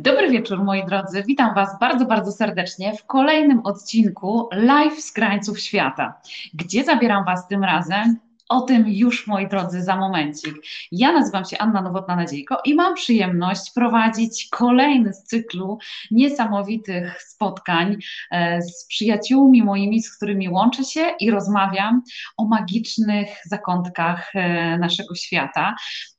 [0.00, 1.22] Dobry wieczór, moi drodzy.
[1.26, 6.20] Witam Was bardzo, bardzo serdecznie w kolejnym odcinku Live z krańców świata.
[6.54, 8.16] Gdzie zabieram Was tym razem?
[8.48, 10.54] O tym już, moi drodzy, za momencik.
[10.92, 15.78] Ja nazywam się Anna Nowotna-Nadziejko i mam przyjemność prowadzić kolejny z cyklu
[16.10, 17.96] niesamowitych spotkań
[18.30, 22.02] e, z przyjaciółmi moimi, z którymi łączę się i rozmawiam
[22.36, 25.74] o magicznych zakątkach e, naszego świata.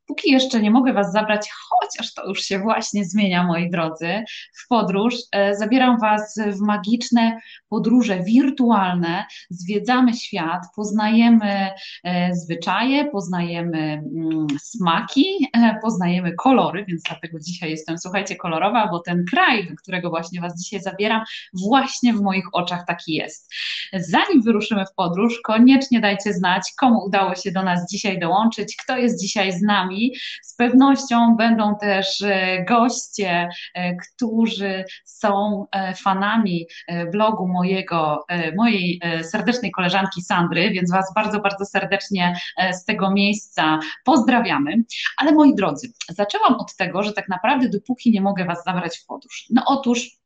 [0.10, 4.23] Póki jeszcze nie mogę Was zabrać, chociaż to już się właśnie zmienia, moi drodzy,
[4.63, 11.72] w podróż, e, zabieram Was w magiczne podróże wirtualne, zwiedzamy świat, poznajemy
[12.03, 19.00] e, zwyczaje, poznajemy mm, smaki, e, poznajemy kolory, więc dlatego dzisiaj jestem, słuchajcie, kolorowa, bo
[19.00, 21.22] ten kraj, do którego właśnie Was dzisiaj zabieram,
[21.53, 23.53] właśnie w moich oczach taki jest.
[23.94, 28.98] Zanim wyruszymy w podróż, koniecznie dajcie znać, komu udało się do nas dzisiaj dołączyć, kto
[28.98, 29.98] jest dzisiaj z nami
[30.44, 36.67] z pewnością będą też e, goście, e, którzy są e, fanami
[37.11, 38.25] blogu mojego,
[38.58, 42.36] mojej serdecznej koleżanki Sandry, więc Was bardzo, bardzo serdecznie
[42.72, 44.75] z tego miejsca pozdrawiamy.
[45.17, 49.05] Ale moi drodzy, zaczęłam od tego, że tak naprawdę dopóki nie mogę Was zabrać w
[49.05, 49.45] podróż.
[49.50, 50.19] No otóż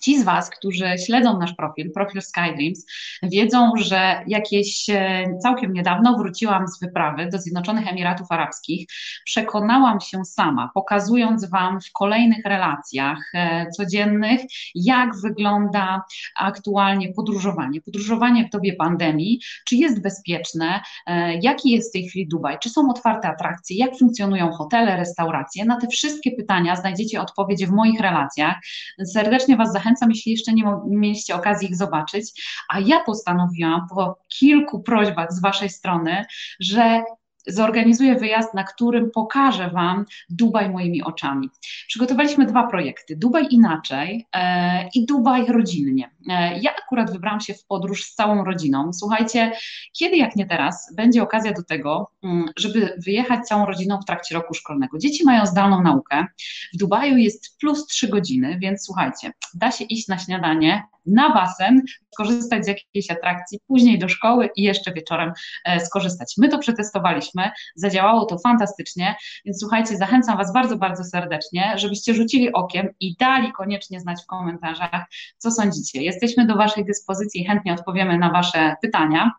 [0.00, 2.86] Ci z Was, którzy śledzą nasz profil, profil Skydreams,
[3.22, 8.86] wiedzą, że jakieś e, całkiem niedawno wróciłam z wyprawy do Zjednoczonych Emiratów Arabskich.
[9.24, 14.40] Przekonałam się sama, pokazując Wam w kolejnych relacjach e, codziennych,
[14.74, 16.02] jak wygląda
[16.36, 17.80] aktualnie podróżowanie.
[17.80, 22.70] Podróżowanie w dobie pandemii, czy jest bezpieczne, e, jaki jest w tej chwili Dubaj, czy
[22.70, 25.64] są otwarte atrakcje, jak funkcjonują hotele, restauracje.
[25.64, 28.56] Na te wszystkie pytania znajdziecie odpowiedzi w moich relacjach.
[29.04, 32.42] Serdecznie Was zachęcam zachęcam, jeśli jeszcze nie mieliście okazji ich zobaczyć.
[32.68, 36.24] A ja postanowiłam po kilku prośbach z Waszej strony,
[36.60, 37.02] że
[37.46, 41.50] zorganizuję wyjazd, na którym pokażę Wam Dubaj moimi oczami.
[41.88, 46.10] Przygotowaliśmy dwa projekty: Dubaj inaczej e, i Dubaj rodzinnie.
[46.28, 48.92] E, ja akurat wybrałam się w podróż z całą rodziną.
[48.92, 49.52] Słuchajcie,
[49.98, 54.34] kiedy jak nie teraz będzie okazja do tego, mm, żeby wyjechać całą rodziną w trakcie
[54.34, 54.98] roku szkolnego.
[54.98, 56.26] Dzieci mają zdalną naukę.
[56.74, 61.82] W Dubaju jest plus 3 godziny, więc słuchajcie, da się iść na śniadanie, na basen,
[62.12, 65.32] skorzystać z jakiejś atrakcji, później do szkoły i jeszcze wieczorem
[65.64, 66.34] e, skorzystać.
[66.38, 72.52] My to przetestowaliśmy, zadziałało to fantastycznie, więc słuchajcie, zachęcam Was bardzo, bardzo serdecznie, żebyście rzucili
[72.52, 75.04] okiem i dali koniecznie znać w komentarzach,
[75.38, 76.02] co sądzicie.
[76.12, 79.32] Jesteśmy do Waszej dyspozycji i chętnie odpowiemy na Wasze pytania.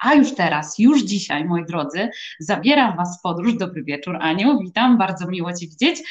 [0.00, 3.56] A już teraz, już dzisiaj, moi drodzy, zabieram Was w podróż.
[3.56, 6.02] Dobry wieczór, Aniu, witam, bardzo miło Cię widzieć.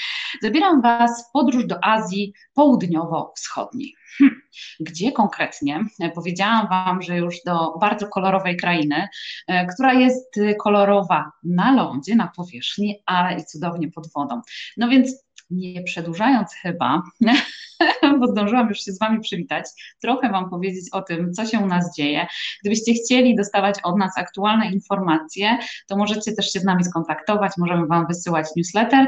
[0.42, 3.96] Zabieram Was w podróż do Azji Południowo-Wschodniej.
[4.18, 4.42] Hm.
[4.80, 5.86] Gdzie konkretnie?
[6.16, 9.08] Powiedziałam Wam, że już do bardzo kolorowej krainy,
[9.48, 14.42] e, która jest kolorowa na lądzie, na powierzchni, ale i cudownie pod wodą.
[14.78, 17.04] No więc nie przedłużając chyba,
[18.20, 19.66] bo zdążyłam już się z Wami przywitać,
[20.02, 22.28] trochę Wam powiedzieć o tym, co się u nas dzieje.
[22.62, 25.58] Gdybyście chcieli dostawać od nas aktualne informacje,
[25.88, 29.08] to możecie też się z nami skontaktować, możemy Wam wysyłać newsletter,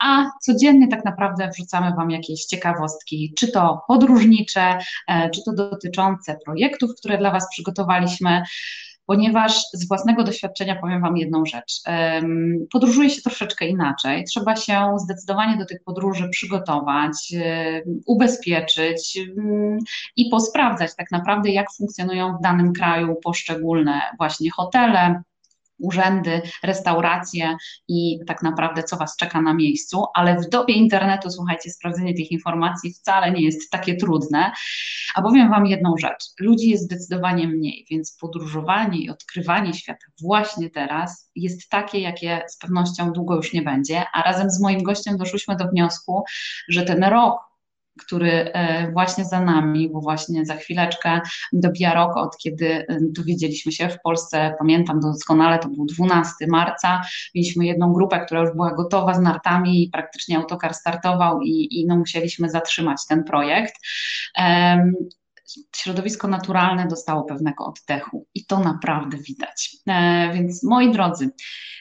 [0.00, 4.78] a codziennie tak naprawdę wrzucamy Wam jakieś ciekawostki, czy to podróżnicze,
[5.08, 8.42] e, czy to dotyczące projektów, które dla Was przygotowaliśmy
[9.10, 11.80] ponieważ z własnego doświadczenia powiem Wam jedną rzecz.
[12.72, 14.24] Podróżuje się troszeczkę inaczej.
[14.24, 17.32] Trzeba się zdecydowanie do tych podróży przygotować,
[18.06, 19.18] ubezpieczyć
[20.16, 25.22] i posprawdzać tak naprawdę, jak funkcjonują w danym kraju poszczególne właśnie hotele,
[25.80, 27.56] urzędy, restauracje
[27.88, 32.32] i tak naprawdę co Was czeka na miejscu, ale w dobie internetu, słuchajcie, sprawdzenie tych
[32.32, 34.52] informacji wcale nie jest takie trudne.
[35.14, 40.70] A powiem Wam jedną rzecz, ludzi jest zdecydowanie mniej, więc podróżowanie i odkrywanie świata właśnie
[40.70, 45.16] teraz jest takie, jakie z pewnością długo już nie będzie, a razem z moim gościem
[45.16, 46.24] doszliśmy do wniosku,
[46.68, 47.49] że ten rok,
[48.00, 51.20] który e, właśnie za nami, bo właśnie za chwileczkę
[51.52, 57.02] dobija rok, od kiedy e, dowiedzieliśmy się w Polsce, pamiętam doskonale, to był 12 marca,
[57.34, 61.86] mieliśmy jedną grupę, która już była gotowa z nartami i praktycznie autokar startował i, i
[61.86, 63.74] no, musieliśmy zatrzymać ten projekt
[65.76, 69.76] środowisko naturalne dostało pewnego oddechu i to naprawdę widać.
[69.86, 71.30] E, więc moi drodzy,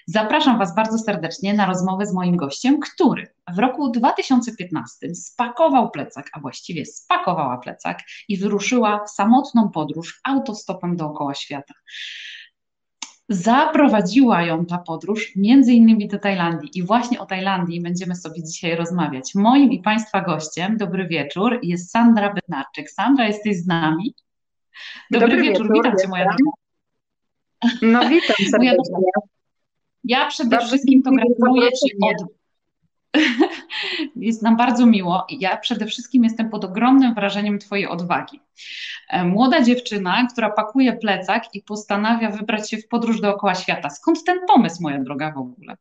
[0.07, 6.29] zapraszam Was bardzo serdecznie na rozmowę z moim gościem, który w roku 2015 spakował plecak,
[6.33, 11.73] a właściwie spakowała plecak i wyruszyła w samotną podróż autostopem dookoła świata.
[13.29, 18.75] Zaprowadziła ją ta podróż między innymi do Tajlandii i właśnie o Tajlandii będziemy sobie dzisiaj
[18.75, 19.35] rozmawiać.
[19.35, 22.91] Moim i Państwa gościem, dobry wieczór, jest Sandra Bednarczyk.
[22.91, 24.13] Sandra, jesteś z nami?
[25.11, 26.51] Dobry, dobry wieczór, wieczór, witam Cię moja droga.
[27.81, 28.97] No witam serdecznie.
[30.03, 32.23] Ja przede wszystkim to gratuluję Ci od...
[34.19, 35.25] Jest nam bardzo miło.
[35.29, 38.41] Ja przede wszystkim jestem pod ogromnym wrażeniem Twojej odwagi.
[39.09, 43.89] E, młoda dziewczyna, która pakuje plecak i postanawia wybrać się w podróż dookoła świata.
[43.89, 45.77] Skąd ten pomysł, moja droga, w ogóle?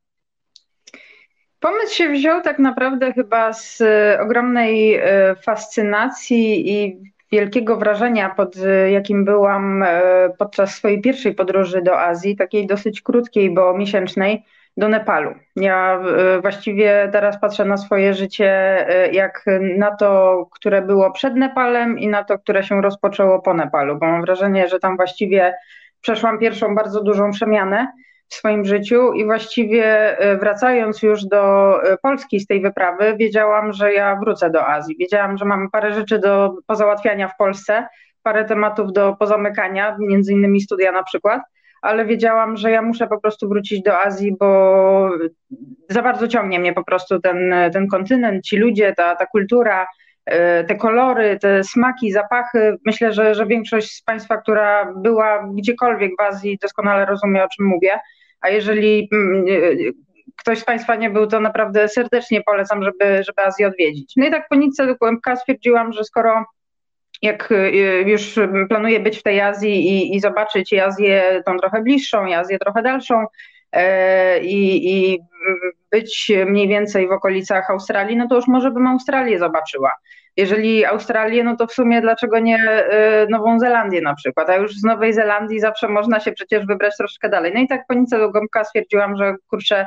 [1.61, 6.97] Pomysł się wziął tak naprawdę chyba z e, ogromnej e, fascynacji i
[7.33, 8.55] wielkiego wrażenia, pod
[8.93, 9.85] jakim byłam
[10.39, 14.45] podczas swojej pierwszej podróży do Azji, takiej dosyć krótkiej, bo miesięcznej
[14.79, 15.35] do Nepalu.
[15.57, 18.49] Ja e, właściwie teraz patrzę na swoje życie
[18.89, 19.45] e, jak
[19.79, 24.07] na to, które było przed Nepalem i na to, które się rozpoczęło po Nepalu, bo
[24.07, 25.55] mam wrażenie, że tam właściwie
[26.01, 27.93] przeszłam pierwszą bardzo dużą przemianę
[28.29, 33.93] w swoim życiu i właściwie e, wracając już do Polski z tej wyprawy, wiedziałam, że
[33.93, 34.97] ja wrócę do Azji.
[34.99, 37.89] Wiedziałam, że mam parę rzeczy do pozałatwiania w Polsce,
[38.23, 41.43] parę tematów do pozamykania, między innymi studia na przykład
[41.83, 45.11] ale wiedziałam, że ja muszę po prostu wrócić do Azji, bo
[45.89, 49.87] za bardzo ciągnie mnie po prostu ten, ten kontynent, ci ludzie, ta, ta kultura,
[50.27, 52.77] e, te kolory, te smaki, zapachy.
[52.87, 57.67] Myślę, że, że większość z Państwa, która była gdziekolwiek w Azji, doskonale rozumie, o czym
[57.67, 57.99] mówię.
[58.41, 59.93] A jeżeli mm, e,
[60.37, 64.13] ktoś z Państwa nie był, to naprawdę serdecznie polecam, żeby, żeby Azję odwiedzić.
[64.17, 66.45] No i tak po nitce do kłębka stwierdziłam, że skoro
[67.23, 68.39] jak y, już
[68.69, 72.83] planuję być w tej Azji i, i zobaczyć i Azję tą trochę bliższą, Azję trochę
[72.83, 73.27] dalszą
[73.73, 75.19] e, i, i
[75.91, 79.95] być mniej więcej w okolicach Australii, no to już może bym Australię zobaczyła.
[80.37, 84.73] Jeżeli Australię, no to w sumie dlaczego nie e, Nową Zelandię na przykład, a już
[84.73, 87.53] z Nowej Zelandii zawsze można się przecież wybrać troszkę dalej.
[87.55, 89.87] No i tak po Nice do Gąbka stwierdziłam, że kurczę,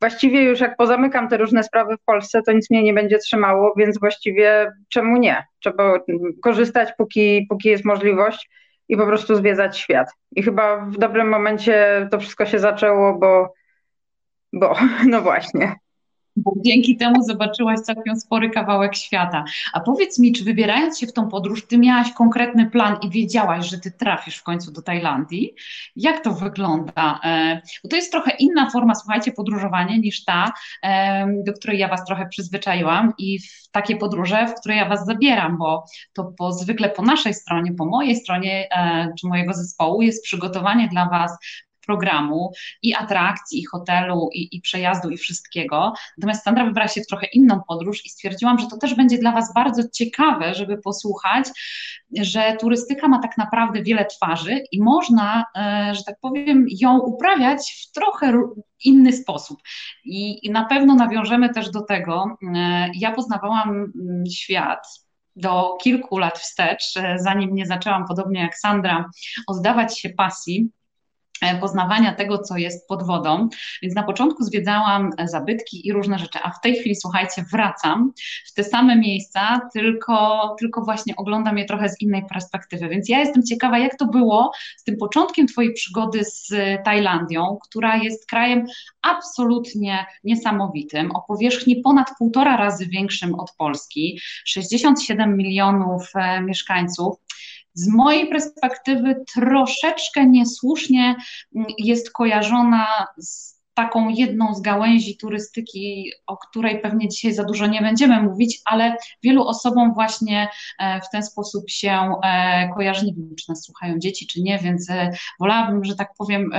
[0.00, 3.74] właściwie już jak pozamykam te różne sprawy w Polsce, to nic mnie nie będzie trzymało,
[3.76, 5.46] więc właściwie czemu nie?
[5.60, 5.94] Trzeba
[6.42, 8.50] korzystać, póki, póki jest możliwość
[8.88, 10.08] i po prostu zwiedzać świat.
[10.32, 13.54] I chyba w dobrym momencie to wszystko się zaczęło, bo,
[14.52, 14.74] bo
[15.10, 15.74] no właśnie
[16.56, 19.44] dzięki temu zobaczyłaś całkiem spory kawałek świata.
[19.72, 23.70] A powiedz mi, czy wybierając się w tą podróż, ty miałaś konkretny plan i wiedziałaś,
[23.70, 25.54] że ty trafisz w końcu do Tajlandii?
[25.96, 27.20] Jak to wygląda?
[27.24, 30.52] E, bo to jest trochę inna forma, słuchajcie, podróżowania niż ta,
[31.44, 35.58] do której ja was trochę przyzwyczaiłam i w takie podróże, w które ja was zabieram,
[35.58, 40.24] bo to po, zwykle po naszej stronie, po mojej stronie e, czy mojego zespołu jest
[40.24, 41.38] przygotowanie dla was
[41.86, 42.52] programu
[42.82, 45.92] i atrakcji, i hotelu, i, i przejazdu, i wszystkiego.
[46.18, 49.32] Natomiast Sandra wybrała się w trochę inną podróż i stwierdziłam, że to też będzie dla
[49.32, 51.48] Was bardzo ciekawe, żeby posłuchać,
[52.20, 57.88] że turystyka ma tak naprawdę wiele twarzy i można, e, że tak powiem, ją uprawiać
[57.88, 58.32] w trochę
[58.84, 59.58] inny sposób.
[60.04, 62.36] I, i na pewno nawiążemy też do tego.
[62.56, 64.86] E, ja poznawałam mm, świat
[65.36, 69.10] do kilku lat wstecz, e, zanim nie zaczęłam, podobnie jak Sandra,
[69.46, 70.70] oddawać się pasji
[71.60, 73.48] poznawania tego, co jest pod wodą.
[73.82, 78.12] Więc na początku zwiedzałam zabytki i różne rzeczy, a w tej chwili, słuchajcie, wracam
[78.46, 82.88] w te same miejsca, tylko, tylko właśnie oglądam je trochę z innej perspektywy.
[82.88, 86.48] Więc ja jestem ciekawa, jak to było z tym początkiem Twojej przygody z
[86.84, 88.66] Tajlandią, która jest krajem
[89.02, 97.16] absolutnie niesamowitym, o powierzchni ponad półtora razy większym od Polski, 67 milionów e, mieszkańców
[97.76, 101.16] z mojej perspektywy troszeczkę niesłusznie
[101.78, 107.80] jest kojarzona z taką jedną z gałęzi turystyki, o której pewnie dzisiaj za dużo nie
[107.80, 110.48] będziemy mówić, ale wielu osobom właśnie
[110.78, 113.06] e, w ten sposób się e, kojarzy.
[113.06, 115.10] Nie wiem, czy nas słuchają dzieci, czy nie, więc e,
[115.40, 116.50] wolałabym, że tak powiem,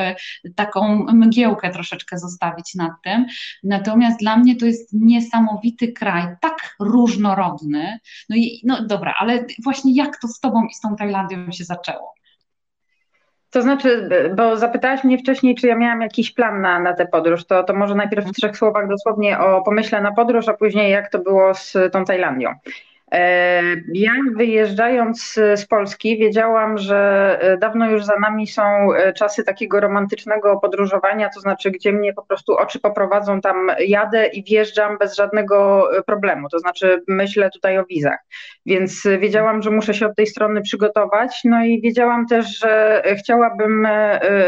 [0.55, 3.25] taką mgiełkę troszeczkę zostawić nad tym.
[3.63, 7.99] Natomiast dla mnie to jest niesamowity kraj, tak różnorodny.
[8.29, 11.63] No i no dobra, ale właśnie jak to z Tobą i z tą Tajlandią się
[11.63, 12.16] zaczęło?
[13.51, 17.45] To znaczy, bo zapytałaś mnie wcześniej, czy ja miałam jakiś plan na, na tę podróż,
[17.45, 21.11] to, to może najpierw w trzech słowach dosłownie o pomyśle na podróż, a później jak
[21.11, 22.53] to było z tą Tajlandią.
[23.11, 23.61] E,
[23.93, 29.79] ja wyjeżdżając z Polski wiedziałam, że e, dawno już za nami są e, czasy takiego
[29.79, 35.15] romantycznego podróżowania, to znaczy gdzie mnie po prostu oczy poprowadzą, tam jadę i wjeżdżam bez
[35.15, 38.19] żadnego problemu, to znaczy myślę tutaj o wizach.
[38.65, 43.87] Więc wiedziałam, że muszę się od tej strony przygotować, no i wiedziałam też, że chciałabym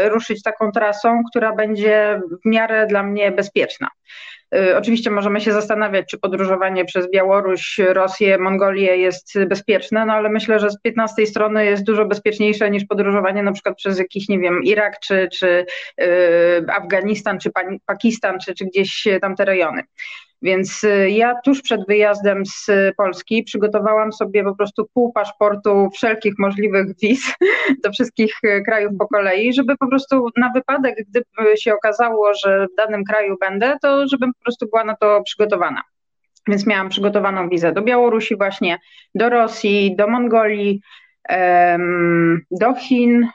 [0.04, 3.88] ruszyć taką trasą, która będzie w miarę dla mnie bezpieczna.
[4.54, 10.28] Y, oczywiście możemy się zastanawiać, czy podróżowanie przez Białoruś, Rosję, Mongolię jest bezpieczne, no ale
[10.28, 14.38] myślę, że z 15 strony jest dużo bezpieczniejsze niż podróżowanie na przykład przez jakiś, nie
[14.38, 15.66] wiem, Irak, czy, czy
[15.98, 16.06] yy,
[16.68, 17.50] Afganistan, czy
[17.86, 19.82] Pakistan, czy, czy gdzieś tamte rejony.
[20.42, 22.66] Więc y, ja tuż przed wyjazdem z
[22.96, 27.34] Polski przygotowałam sobie po prostu pół paszportu wszelkich możliwych wiz
[27.84, 32.66] do wszystkich y, krajów po kolei, żeby po prostu na wypadek, gdyby się okazało, że
[32.72, 35.82] w danym kraju będę, to żebym po prostu była na to przygotowana.
[36.48, 38.78] Więc miałam przygotowaną wizę do Białorusi właśnie,
[39.14, 40.80] do Rosji, do Mongolii,
[42.50, 43.28] do Chin,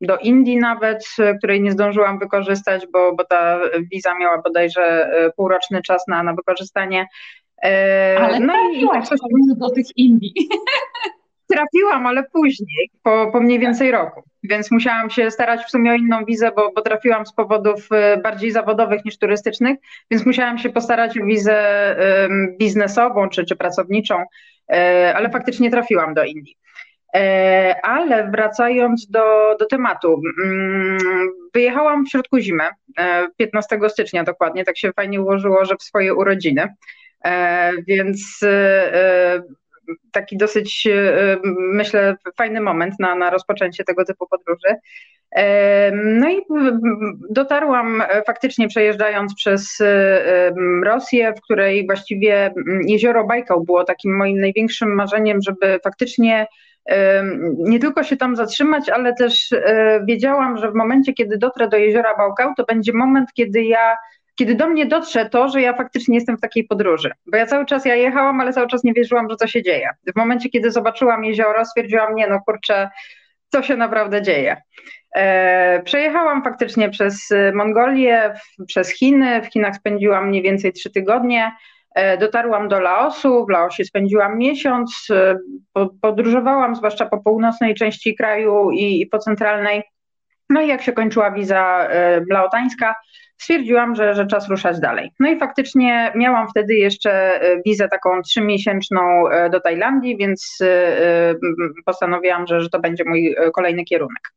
[0.00, 1.04] do Indii nawet,
[1.38, 3.60] której nie zdążyłam wykorzystać, bo, bo ta
[3.92, 7.06] wiza miała bodajże e, półroczny czas na, na wykorzystanie.
[7.64, 9.18] E, ale no i coś
[9.56, 10.34] do tych Indii.
[11.52, 15.94] Trafiłam, ale później, po, po mniej więcej roku, więc musiałam się starać w sumie o
[15.94, 19.78] inną wizę, bo, bo trafiłam z powodów e, bardziej zawodowych niż turystycznych,
[20.10, 21.56] więc musiałam się postarać o wizę
[22.58, 24.24] biznesową czy, czy pracowniczą,
[25.14, 26.56] ale faktycznie trafiłam do Indii.
[27.14, 30.98] E, ale wracając do, do tematu, mm,
[31.54, 32.64] wyjechałam w środku zimy,
[33.36, 36.74] 15 e, stycznia dokładnie, tak się fajnie ułożyło, że w swoje urodziny,
[37.24, 38.40] e, więc
[40.12, 40.88] taki dosyć,
[41.72, 44.76] myślę, fajny moment na, na rozpoczęcie tego typu podróży.
[45.94, 46.42] No i
[47.30, 49.82] dotarłam faktycznie przejeżdżając przez
[50.84, 52.54] Rosję, w której właściwie
[52.86, 56.46] jezioro Bajkał było takim moim największym marzeniem, żeby faktycznie
[57.58, 61.76] nie tylko się tam zatrzymać, ale też e, wiedziałam, że w momencie, kiedy dotrę do
[61.76, 63.96] jeziora Bałkał, to będzie moment, kiedy ja
[64.38, 67.10] kiedy do mnie dotrze to, że ja faktycznie jestem w takiej podróży.
[67.26, 69.88] Bo ja cały czas ja jechałam, ale cały czas nie wierzyłam, że to się dzieje.
[70.14, 72.90] W momencie, kiedy zobaczyłam jezioro, stwierdziłam, nie no kurczę,
[73.48, 74.56] co się naprawdę dzieje.
[75.14, 78.34] E, przejechałam faktycznie przez Mongolię,
[78.66, 79.42] przez Chiny.
[79.42, 81.52] W Chinach spędziłam mniej więcej trzy tygodnie.
[81.96, 85.36] E, dotarłam do Laosu, w Laosie spędziłam miesiąc, e,
[86.00, 89.82] podróżowałam zwłaszcza po północnej części kraju i, po centralnej.
[90.50, 92.94] No i jak się kończyła wiza e, laotańska,
[93.36, 95.10] stwierdziłam, że, że czas ruszać dalej.
[95.20, 100.58] No i faktycznie miałam wtedy jeszcze wizę taką trzymiesięczną do Tajlandii, więc
[101.86, 104.32] postanowiłam, że, że to będzie mój kolejny kierunek.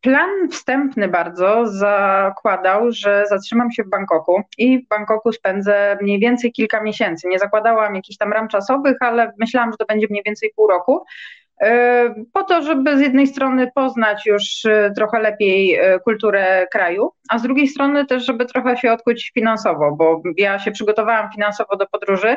[0.00, 6.52] Plan wstępny bardzo zakładał, że zatrzymam się w Bangkoku i w Bangkoku spędzę mniej więcej
[6.52, 7.28] kilka miesięcy.
[7.28, 11.04] Nie zakładałam jakichś tam ram czasowych, ale myślałam, że to będzie mniej więcej pół roku.
[11.60, 17.10] E, po to, żeby z jednej strony poznać już e, trochę lepiej e, kulturę kraju,
[17.30, 21.76] a z drugiej strony też, żeby trochę się odkuć finansowo, bo ja się przygotowałam finansowo
[21.76, 22.36] do podróży,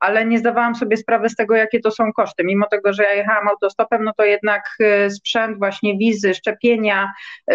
[0.00, 2.44] ale nie zdawałam sobie sprawy z tego, jakie to są koszty.
[2.44, 7.12] Mimo tego, że ja jechałam autostopem, no to jednak y, sprzęt, właśnie wizy, szczepienia,
[7.52, 7.54] y,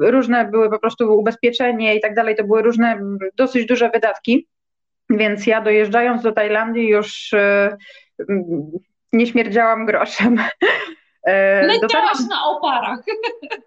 [0.00, 3.00] różne były po prostu ubezpieczenie i tak dalej, to były różne
[3.36, 4.48] dosyć duże wydatki.
[5.10, 7.68] Więc ja dojeżdżając do Tajlandii już y,
[9.12, 10.36] nie śmierdziałam groszem.
[11.26, 12.28] E, Leciałaś dotarłam...
[12.28, 12.98] na oparach.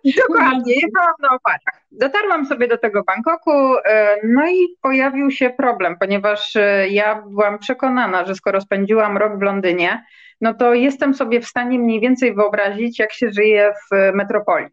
[0.27, 1.81] Dokładnie, jechałam na oparach.
[1.91, 7.59] Dotarłam sobie do tego Bangkoku, e, no i pojawił się problem, ponieważ e, ja byłam
[7.59, 10.05] przekonana, że skoro spędziłam rok w Londynie,
[10.41, 14.69] no to jestem sobie w stanie mniej więcej wyobrazić, jak się żyje w metropolii.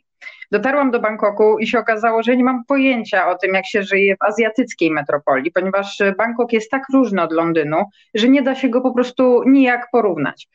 [0.52, 4.16] Dotarłam do Bangkoku i się okazało, że nie mam pojęcia o tym, jak się żyje
[4.16, 7.84] w azjatyckiej metropolii, ponieważ Bangkok jest tak różny od Londynu,
[8.14, 10.48] że nie da się go po prostu nijak porównać.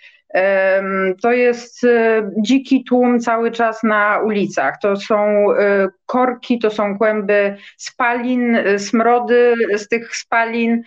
[1.21, 4.75] To jest e, dziki tłum cały czas na ulicach.
[4.81, 5.15] To są
[5.53, 10.81] e, korki, to są kłęby spalin, e, smrody z tych spalin,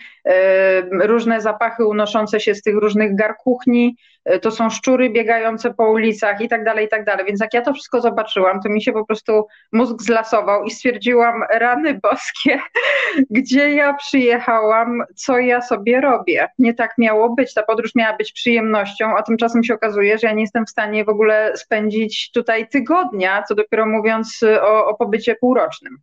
[0.91, 3.95] różne zapachy unoszące się z tych różnych garkuchni.
[4.41, 7.25] To są szczury biegające po ulicach i tak dalej, i tak dalej.
[7.25, 11.43] Więc jak ja to wszystko zobaczyłam, to mi się po prostu mózg zlasował i stwierdziłam,
[11.53, 12.59] rany boskie,
[13.29, 16.47] gdzie ja przyjechałam, co ja sobie robię.
[16.59, 17.53] Nie tak miało być.
[17.53, 21.05] Ta podróż miała być przyjemnością, a tymczasem się okazuje, że ja nie jestem w stanie
[21.05, 25.97] w ogóle spędzić tutaj tygodnia, co dopiero mówiąc o, o pobycie półrocznym.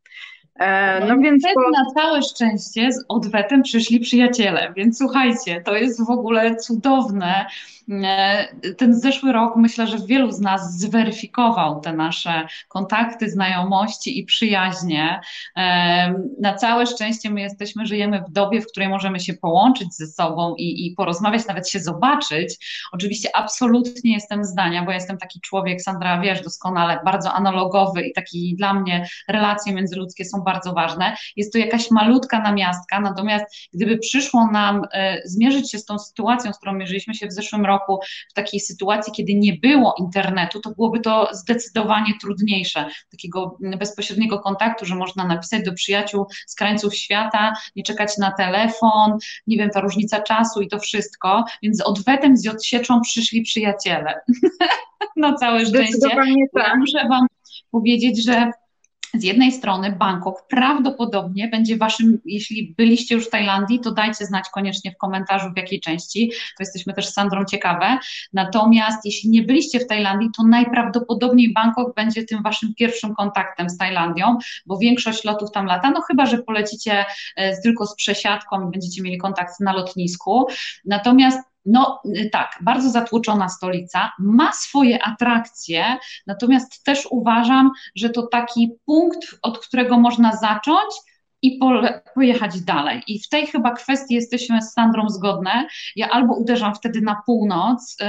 [0.58, 1.70] E, no, no więc po...
[1.70, 7.46] na całe szczęście z odwetem przyszli przyjaciele, więc słuchajcie, to jest w ogóle cudowne.
[7.90, 14.24] E, ten zeszły rok myślę, że wielu z nas zweryfikował te nasze kontakty, znajomości i
[14.24, 15.20] przyjaźnie.
[15.56, 20.06] E, na całe szczęście my jesteśmy, żyjemy w dobie, w której możemy się połączyć ze
[20.06, 22.56] sobą i, i porozmawiać, nawet się zobaczyć.
[22.92, 28.54] Oczywiście absolutnie jestem zdania, bo jestem taki człowiek, Sandra, wiesz doskonale, bardzo analogowy i taki
[28.56, 31.16] dla mnie relacje międzyludzkie są bardzo ważne.
[31.36, 36.52] Jest to jakaś malutka namiastka, natomiast gdyby przyszło nam e, zmierzyć się z tą sytuacją,
[36.52, 38.00] z którą mierzyliśmy się w zeszłym roku,
[38.30, 44.86] w takiej sytuacji, kiedy nie było internetu, to byłoby to zdecydowanie trudniejsze, takiego bezpośredniego kontaktu,
[44.86, 49.80] że można napisać do przyjaciół z krańców świata, nie czekać na telefon, nie wiem, ta
[49.80, 54.14] różnica czasu i to wszystko, więc z odwetem, z odsieczą przyszli przyjaciele.
[55.16, 55.98] no całe szczęście.
[56.54, 56.68] Tak.
[56.68, 57.26] Ja muszę Wam
[57.70, 58.50] powiedzieć, że
[59.14, 64.44] z jednej strony Bangkok prawdopodobnie będzie waszym, jeśli byliście już w Tajlandii, to dajcie znać
[64.54, 67.98] koniecznie w komentarzu w jakiej części, to jesteśmy też z Sandrą ciekawe.
[68.32, 73.76] Natomiast jeśli nie byliście w Tajlandii, to najprawdopodobniej Bangkok będzie tym waszym pierwszym kontaktem z
[73.76, 77.04] Tajlandią, bo większość lotów tam lata, no chyba, że polecicie
[77.36, 80.46] e, tylko z przesiadką i będziecie mieli kontakt na lotnisku.
[80.84, 85.96] Natomiast no y, tak, bardzo zatłoczona stolica, ma swoje atrakcje,
[86.26, 90.94] natomiast też uważam, że to taki punkt, od którego można zacząć
[91.42, 91.60] i
[92.14, 93.02] pojechać dalej.
[93.06, 95.66] I w tej chyba kwestii jesteśmy z Sandrą zgodne.
[95.96, 98.06] Ja albo uderzam wtedy na północ, yy,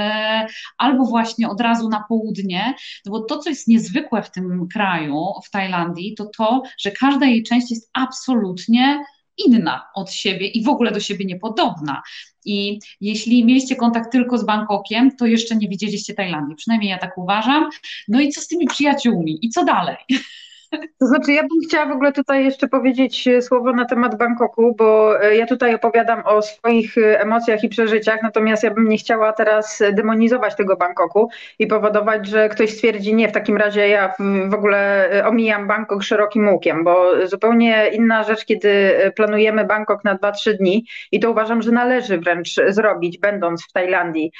[0.78, 2.74] albo właśnie od razu na południe,
[3.06, 7.26] no bo to, co jest niezwykłe w tym kraju, w Tajlandii, to to, że każda
[7.26, 9.04] jej część jest absolutnie
[9.36, 12.02] inna od siebie i w ogóle do siebie niepodobna.
[12.44, 16.56] I jeśli mieliście kontakt tylko z Bangkokiem, to jeszcze nie widzieliście Tajlandii.
[16.56, 17.70] Przynajmniej ja tak uważam.
[18.08, 19.38] No i co z tymi przyjaciółmi?
[19.42, 19.96] I co dalej?
[20.70, 24.74] To znaczy, ja bym chciała w ogóle tutaj jeszcze powiedzieć e, słowo na temat Bangkoku,
[24.78, 28.98] bo e, ja tutaj opowiadam o swoich e, emocjach i przeżyciach, natomiast ja bym nie
[28.98, 34.14] chciała teraz demonizować tego Bangkoku i powodować, że ktoś stwierdzi, nie, w takim razie ja
[34.48, 40.52] w ogóle omijam Bangkok szerokim łukiem, bo zupełnie inna rzecz, kiedy planujemy Bangkok na 2-3
[40.52, 44.32] dni i to uważam, że należy wręcz zrobić, będąc w Tajlandii,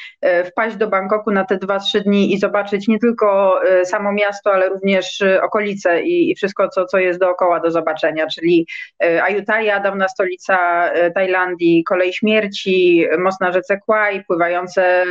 [0.44, 5.22] wpaść do Bangkoku na te 2-3 dni i zobaczyć nie tylko samo miasto, ale również
[5.42, 8.66] okolice i i, wszystko, co, co jest dookoła do zobaczenia, czyli
[9.04, 15.04] e, Ayutthaya, dawna stolica e, Tajlandii, kolej śmierci, most na rzece Kwai, pływające,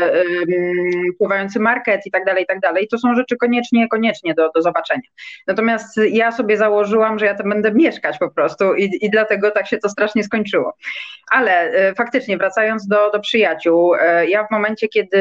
[1.17, 2.87] pływający market i tak dalej, i tak dalej.
[2.87, 5.01] To są rzeczy koniecznie, koniecznie do, do zobaczenia.
[5.47, 9.67] Natomiast ja sobie założyłam, że ja tam będę mieszkać po prostu i, i dlatego tak
[9.67, 10.75] się to strasznie skończyło.
[11.31, 13.93] Ale e, faktycznie, wracając do, do przyjaciół,
[14.27, 15.19] ja w momencie, kiedy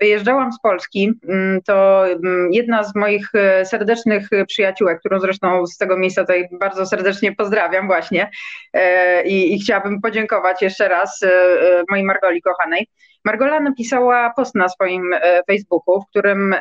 [0.00, 3.32] wyjeżdżałam z Polski, mm, to mm, jedna z moich
[3.64, 8.30] serdecznych przyjaciółek, którą zresztą z tego miejsca tutaj bardzo serdecznie pozdrawiam właśnie
[8.72, 12.86] e, i, i chciałabym podziękować jeszcze raz e, e, mojej Margoli kochanej.
[13.24, 15.10] Margola napisała post na swoim
[15.46, 16.54] Facebooku, w którym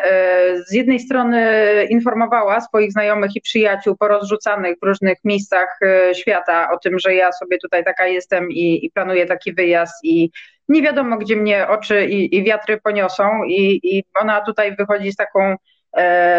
[0.67, 5.79] z jednej strony informowała swoich znajomych i przyjaciół porozrzucanych w różnych miejscach
[6.13, 10.31] świata o tym, że ja sobie tutaj taka jestem i, i planuję taki wyjazd i
[10.69, 15.15] nie wiadomo, gdzie mnie oczy i, i wiatry poniosą i, i ona tutaj wychodzi z
[15.15, 15.55] taką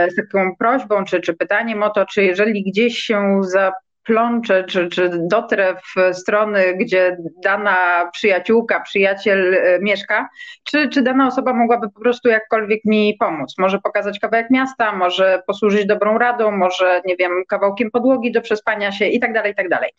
[0.09, 5.11] z taką prośbą czy, czy pytaniem o to, czy jeżeli gdzieś się zaplączę, czy, czy
[5.31, 10.29] dotrę w strony, gdzie dana przyjaciółka, przyjaciel e, mieszka,
[10.65, 13.55] czy, czy dana osoba mogłaby po prostu jakkolwiek mi pomóc?
[13.59, 18.93] Może pokazać kawałek miasta, może posłużyć dobrą radą, może, nie wiem, kawałkiem podłogi do przespania
[18.93, 19.91] się i tak dalej, i tak dalej.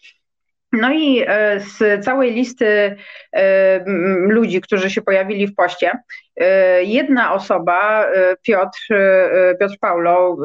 [0.76, 2.96] No i e, z całej listy
[3.34, 3.84] e,
[4.28, 5.92] ludzi, którzy się pojawili w poście,
[6.38, 8.06] e, jedna osoba,
[8.42, 8.80] Piotr,
[9.60, 10.38] Piotr Paulo,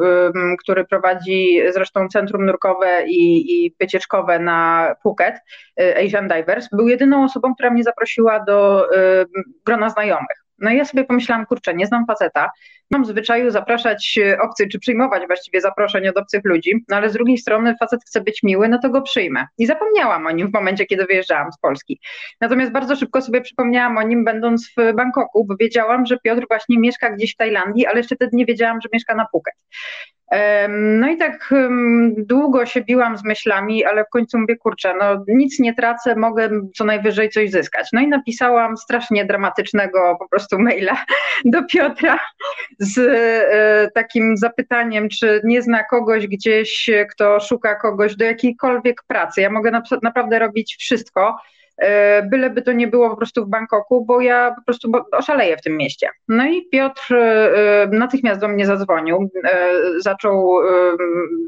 [0.63, 5.35] który prowadzi zresztą centrum nurkowe i, i wycieczkowe na Phuket,
[6.05, 8.87] Asian Divers, był jedyną osobą, która mnie zaprosiła do
[9.65, 10.40] grona znajomych.
[10.61, 12.49] No i ja sobie pomyślałam, kurczę, nie znam faceta,
[12.91, 17.13] mam zwyczaju zapraszać e, obcych, czy przyjmować właściwie zaproszeń od obcych ludzi, no ale z
[17.13, 19.47] drugiej strony facet chce być miły, no to go przyjmę.
[19.57, 21.99] I zapomniałam o nim w momencie, kiedy wyjeżdżałam z Polski.
[22.41, 26.79] Natomiast bardzo szybko sobie przypomniałam o nim, będąc w Bangkoku, bo wiedziałam, że Piotr właśnie
[26.79, 29.53] mieszka gdzieś w Tajlandii, ale jeszcze wtedy nie wiedziałam, że mieszka na Phuket.
[30.69, 31.53] No i tak
[32.17, 36.49] długo się biłam z myślami, ale w końcu mówię, kurczę, no nic nie tracę, mogę
[36.75, 37.87] co najwyżej coś zyskać.
[37.93, 41.05] No i napisałam strasznie dramatycznego po prostu maila
[41.45, 42.19] do Piotra
[42.79, 49.41] z e, takim zapytaniem, czy nie zna kogoś gdzieś, kto szuka kogoś do jakiejkolwiek pracy.
[49.41, 51.37] Ja mogę naprawdę robić wszystko
[52.29, 55.77] byleby to nie było po prostu w Bangkoku, bo ja po prostu oszaleję w tym
[55.77, 56.09] mieście.
[56.27, 60.57] No i Piotr e, natychmiast do mnie zadzwonił, e, zaczął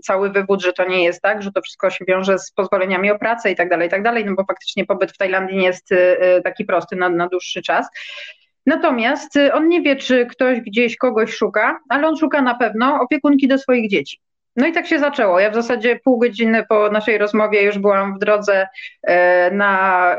[0.04, 3.20] cały wywód, że to nie jest tak, że to wszystko się wiąże z pozwoleniami o
[3.20, 5.90] pracę i tak dalej, i tak dalej, no bo faktycznie pobyt w Tajlandii nie jest
[6.44, 7.88] taki prosty na, na dłuższy czas.
[8.66, 13.48] Natomiast on nie wie, czy ktoś gdzieś kogoś szuka, ale on szuka na pewno opiekunki
[13.48, 14.20] do swoich dzieci.
[14.56, 15.40] No i tak się zaczęło.
[15.40, 18.68] Ja w zasadzie pół godziny po naszej rozmowie już byłam w drodze
[19.04, 20.16] e, na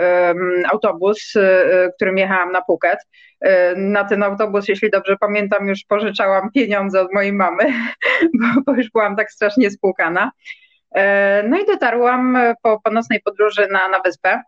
[0.73, 2.99] autobus, e, którym jechałam na Phuket.
[3.41, 7.73] E, na ten autobus, jeśli dobrze pamiętam, już pożyczałam pieniądze od mojej mamy,
[8.67, 10.31] bo, już byłam tak strasznie spłukana.
[11.45, 14.43] No i dotarłam po, po nocnej podróży na, na wyspę.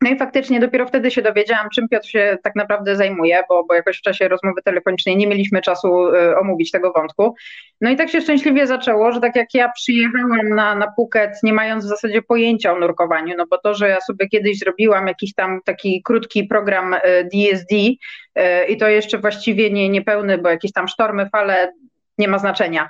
[0.00, 3.74] No i faktycznie dopiero wtedy się dowiedziałam, czym Piotr się tak naprawdę zajmuje, bo, bo
[3.74, 7.34] jakoś w czasie rozmowy telefonicznej nie mieliśmy czasu y, omówić tego wątku.
[7.80, 11.52] No i tak się szczęśliwie zaczęło, że tak jak ja przyjechałam na, na Phuket, nie
[11.52, 15.34] mając w zasadzie pojęcia o nurkowaniu, no bo to, że ja sobie kiedyś zrobiłam jakiś
[15.34, 16.96] tam taki krótki program
[17.32, 17.96] DSD y,
[18.38, 21.72] y, i to jeszcze właściwie nie, niepełny, bo jakieś tam sztormy, fale
[22.18, 22.88] nie ma znaczenia,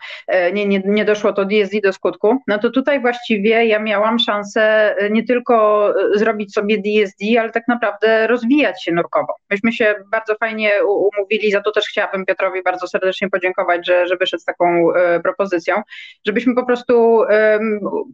[0.52, 4.94] nie, nie, nie doszło to DSD do skutku, no to tutaj właściwie ja miałam szansę
[5.10, 9.34] nie tylko zrobić sobie DSD, ale tak naprawdę rozwijać się nurkowo.
[9.50, 14.16] Myśmy się bardzo fajnie umówili, za to też chciałabym Piotrowi bardzo serdecznie podziękować, że, że
[14.16, 14.88] wyszedł z taką
[15.22, 15.82] propozycją,
[16.26, 17.22] żebyśmy po prostu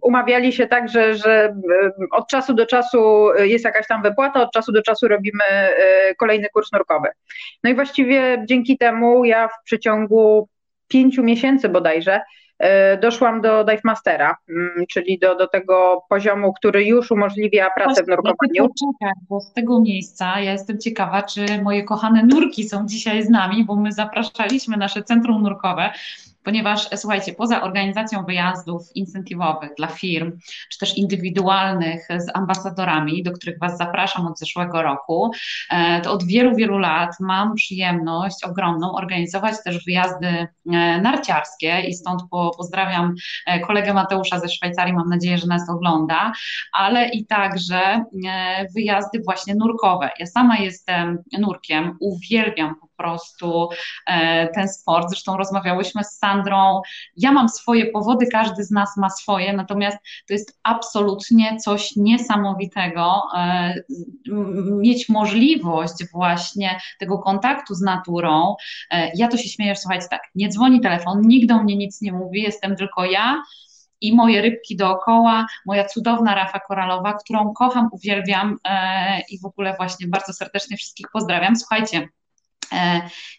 [0.03, 1.55] umawiali się tak, że, że
[2.13, 5.45] od czasu do czasu jest jakaś tam wypłata, od czasu do czasu robimy
[6.19, 7.09] kolejny kurs nurkowy.
[7.65, 10.49] No i właściwie dzięki temu ja w przeciągu
[10.89, 12.21] pięciu miesięcy bodajże
[12.59, 18.05] e, doszłam do Dive Mastera, mm, czyli do, do tego poziomu, który już umożliwia pracę
[18.05, 18.69] w nurkowaniu.
[18.79, 23.31] Czekaj, bo z tego miejsca ja jestem ciekawa, czy moje kochane nurki są dzisiaj z
[23.31, 25.91] nami, bo my zapraszaliśmy nasze centrum nurkowe
[26.45, 30.39] ponieważ słuchajcie, poza organizacją wyjazdów incentywowych dla firm,
[30.71, 35.31] czy też indywidualnych z ambasadorami, do których Was zapraszam od zeszłego roku,
[35.71, 40.49] e, to od wielu, wielu lat mam przyjemność ogromną organizować też wyjazdy e,
[41.01, 43.15] narciarskie i stąd po, pozdrawiam
[43.47, 46.33] e, kolegę Mateusza ze Szwajcarii, mam nadzieję, że nas ogląda,
[46.73, 48.05] ale i także
[48.75, 50.11] wyjazdy właśnie nurkowe.
[50.19, 53.69] Ja sama jestem nurkiem, uwielbiam po prostu
[54.55, 56.81] ten sport, zresztą rozmawiałyśmy z Sandrą.
[57.17, 63.23] Ja mam swoje powody, każdy z nas ma swoje, natomiast to jest absolutnie coś niesamowitego
[63.37, 63.75] e,
[64.81, 68.55] mieć możliwość właśnie tego kontaktu z naturą.
[68.91, 72.13] E, ja to się śmieję, słuchajcie, tak, nie dzwoni telefon, nikt do mnie nic nie
[72.13, 73.43] mówi, jestem tylko ja
[74.01, 79.75] i moje rybki dookoła, moja cudowna rafa koralowa, którą kocham, uwielbiam e, i w ogóle
[79.77, 81.57] właśnie bardzo serdecznie wszystkich pozdrawiam.
[81.57, 82.24] Słuchajcie, E,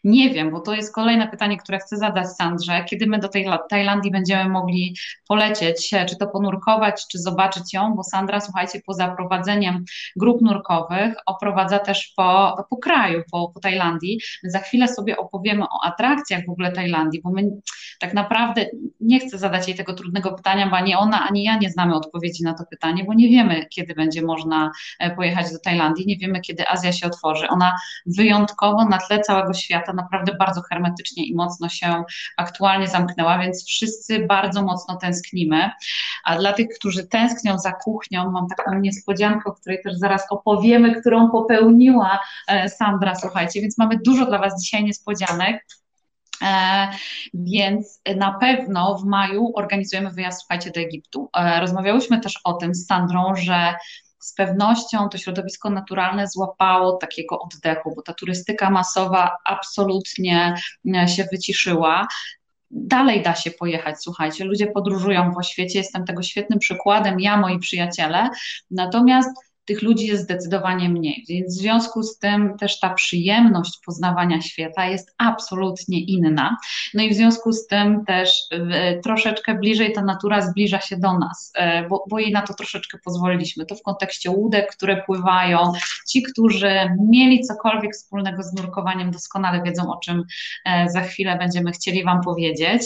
[0.04, 2.84] nie wiem, bo to jest kolejne pytanie, które chcę zadać Sandrze.
[2.84, 4.96] Kiedy my do tej Tajlandii będziemy mogli
[5.28, 9.86] polecieć, czy to ponurkować, czy zobaczyć ją, bo Sandra, słuchajcie, poza prowadzeniem
[10.16, 14.20] grup nurkowych oprowadza też po, po kraju, po, po Tajlandii.
[14.44, 17.50] Za chwilę sobie opowiemy o atrakcjach w ogóle Tajlandii, bo my
[18.00, 18.66] tak naprawdę
[19.00, 22.44] nie chcę zadać jej tego trudnego pytania, bo ani ona, ani ja nie znamy odpowiedzi
[22.44, 26.42] na to pytanie, bo nie wiemy, kiedy będzie można e, pojechać do Tajlandii, nie wiemy,
[26.42, 27.48] kiedy Azja się otworzy.
[27.48, 32.04] Ona wyjątkowo na tle całego świata naprawdę bardzo hermetycznie i mocno się
[32.38, 35.70] aktualnie zamknęła, więc wszyscy bardzo mocno tęsknimy.
[36.24, 41.02] A dla tych, którzy tęsknią za kuchnią, mam taką niespodziankę, o której też zaraz opowiemy,
[41.02, 45.66] którą popełniła e, Sandra, słuchajcie, więc mamy dużo dla Was dzisiaj niespodzianek.
[46.42, 46.88] E,
[47.34, 51.30] więc na pewno w maju organizujemy wyjazd, słuchajcie, do Egiptu.
[51.38, 53.76] E, rozmawiałyśmy też o tym z Sandrą, że
[54.26, 60.56] z pewnością to środowisko naturalne złapało takiego oddechu, bo ta turystyka masowa absolutnie
[60.96, 62.08] e, się wyciszyła.
[62.72, 67.60] Dalej da się pojechać, słuchajcie, ludzie podróżują po świecie, jestem tego świetnym przykładem, ja, moi
[67.60, 68.30] przyjaciele,
[68.72, 69.30] natomiast
[69.66, 71.26] tych ludzi jest zdecydowanie mniej.
[71.30, 76.58] Więc w związku z tym też ta przyjemność poznawania świata jest absolutnie inna.
[76.94, 81.20] No i w związku z tym też e, troszeczkę bliżej ta natura zbliża się do
[81.20, 83.66] nas, e, bo, bo jej na to troszeczkę pozwoliliśmy.
[83.66, 85.72] To w kontekście łódek, które pływają.
[86.08, 86.76] Ci, którzy
[87.10, 90.24] mieli cokolwiek wspólnego z nurkowaniem, doskonale wiedzą, o czym
[90.66, 92.82] e, za chwilę będziemy chcieli Wam powiedzieć.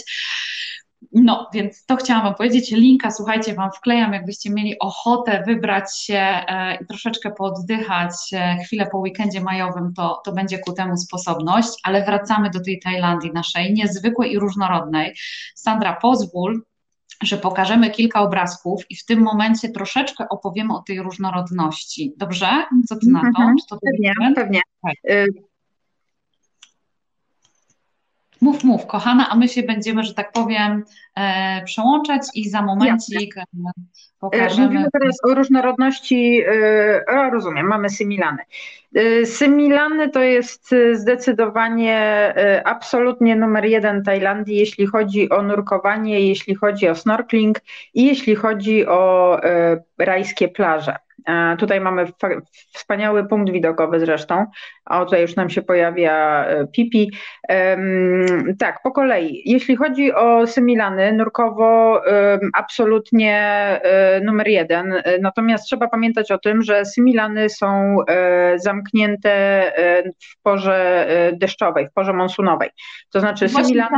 [1.12, 2.72] No, więc to chciałam Wam powiedzieć.
[2.72, 8.88] Linka, słuchajcie, Wam wklejam, jakbyście mieli ochotę wybrać się e, i troszeczkę pooddychać e, chwilę
[8.92, 13.74] po weekendzie majowym, to, to będzie ku temu sposobność, ale wracamy do tej Tajlandii naszej,
[13.74, 15.16] niezwykłej i różnorodnej.
[15.56, 16.62] Sandra, pozwól,
[17.24, 22.14] że pokażemy kilka obrazków i w tym momencie troszeczkę opowiemy o tej różnorodności.
[22.18, 22.66] Dobrze?
[22.88, 23.28] Co ty na to?
[23.28, 24.62] Mhm, pewnie, pewnie.
[24.82, 24.94] Tak.
[25.12, 25.50] Y,
[28.50, 30.84] Mów, mów, kochana, a my się będziemy, że tak powiem,
[31.16, 33.72] e, przełączać i za momencik Jasne.
[34.20, 34.68] pokażemy.
[34.68, 36.42] Mówimy teraz o różnorodności,
[37.08, 38.44] e, rozumiem, mamy symilany.
[38.96, 46.56] E, symilany to jest zdecydowanie e, absolutnie numer jeden Tajlandii, jeśli chodzi o nurkowanie, jeśli
[46.56, 47.58] chodzi o snorkeling
[47.94, 50.96] i jeśli chodzi o e, rajskie plaże.
[51.60, 52.06] Tutaj mamy
[52.74, 54.46] wspaniały punkt widokowy zresztą,
[54.86, 57.12] a tutaj już nam się pojawia e, pipi.
[58.60, 59.42] Tak, po kolei.
[59.46, 62.02] Jeśli chodzi o Symilany, nurkowo
[62.54, 63.38] absolutnie
[63.84, 64.94] e, numer jeden.
[65.22, 69.30] Natomiast trzeba pamiętać o tym, że Symilany są e, zamknięte
[70.24, 72.70] w porze deszczowej, w porze monsunowej.
[73.12, 73.98] To znaczy Symilany...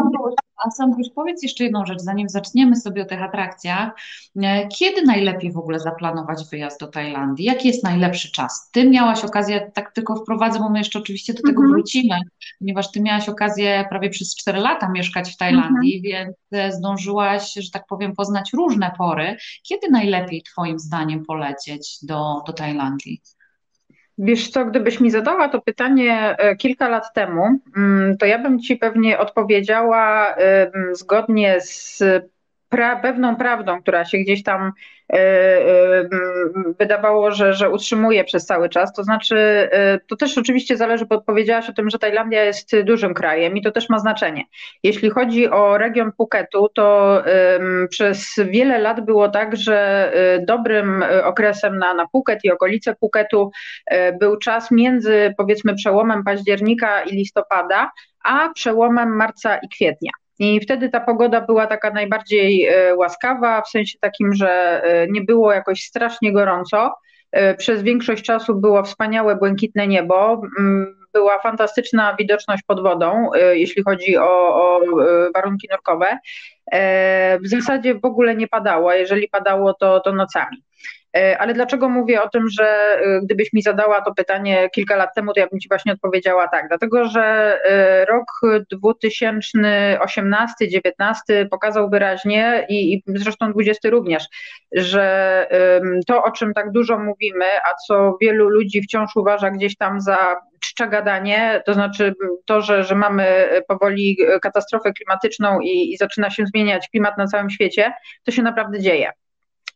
[0.68, 3.90] A Sandruś, powiedz jeszcze jedną rzecz, zanim zaczniemy sobie o tych atrakcjach.
[4.80, 7.11] Kiedy najlepiej w ogóle zaplanować wyjazd do Tajlandii?
[7.40, 8.70] Jaki jest najlepszy czas?
[8.72, 11.72] Ty miałaś okazję, tak tylko wprowadzę, bo my jeszcze oczywiście do tego mhm.
[11.72, 12.20] wrócimy,
[12.60, 16.04] ponieważ ty miałaś okazję prawie przez 4 lata mieszkać w Tajlandii, mhm.
[16.04, 19.38] więc e, zdążyłaś, że tak powiem, poznać różne pory.
[19.64, 23.22] Kiedy najlepiej Twoim zdaniem polecieć do, do Tajlandii?
[24.18, 28.60] Wiesz co, gdybyś mi zadała to pytanie e, kilka lat temu, mm, to ja bym
[28.60, 30.36] ci pewnie odpowiedziała
[30.94, 32.04] zgodnie z
[32.72, 34.72] pra, pewną prawdą, która się gdzieś tam
[35.14, 36.10] e, e,
[36.80, 38.94] wydawało, że, że utrzymuje przez cały czas.
[38.94, 39.36] To znaczy,
[39.72, 43.62] e, to też oczywiście zależy, bo powiedziałaś o tym, że Tajlandia jest dużym krajem i
[43.62, 44.44] to też ma znaczenie.
[44.84, 47.24] Jeśli chodzi o region Phuketu, to
[47.90, 50.12] przez wiele lat było tak, że
[50.48, 53.52] dobrym okresem na, na Phuket i okolice Phuketu
[54.20, 57.92] był czas między powiedzmy przełomem października i listopada,
[58.24, 60.12] a przełomem marca i kwietnia.
[60.42, 65.22] I wtedy ta pogoda była taka najbardziej e, łaskawa, w sensie takim, że e, nie
[65.22, 66.94] było jakoś strasznie gorąco.
[67.32, 70.42] E, przez większość czasu było wspaniałe, błękitne niebo.
[71.14, 74.80] Była fantastyczna widoczność pod wodą, jeśli chodzi o, o
[75.34, 76.20] warunki nurkowe.
[77.44, 80.64] W zasadzie w ogóle nie padało, jeżeli padało, to, to nocami.
[81.18, 85.10] E, ale dlaczego mówię o tym, że e, gdybyś mi zadała to pytanie kilka lat
[85.16, 86.68] temu, to ja bym ci właśnie odpowiedziała tak.
[86.68, 87.22] Dlatego, że
[87.66, 88.26] e, rok
[88.74, 94.26] 2018-2019 pokazał wyraźnie i, i zresztą 20 również,
[94.72, 95.48] że
[96.08, 100.36] to, o czym tak dużo mówimy, a co wielu ludzi wciąż uważa gdzieś tam za
[100.60, 102.14] czcza gadanie, to znaczy
[102.46, 107.50] to, że, że mamy powoli katastrofę klimatyczną i, i zaczyna się zmieniać klimat na całym
[107.50, 107.94] świecie,
[108.24, 109.12] to się naprawdę dzieje.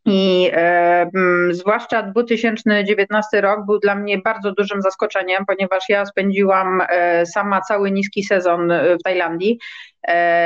[0.06, 1.08] I e,
[1.52, 7.92] zwłaszcza 2019 rok był dla mnie bardzo dużym zaskoczeniem, ponieważ ja spędziłam e, sama cały
[7.92, 9.60] niski sezon w Tajlandii.
[9.94, 9.95] E,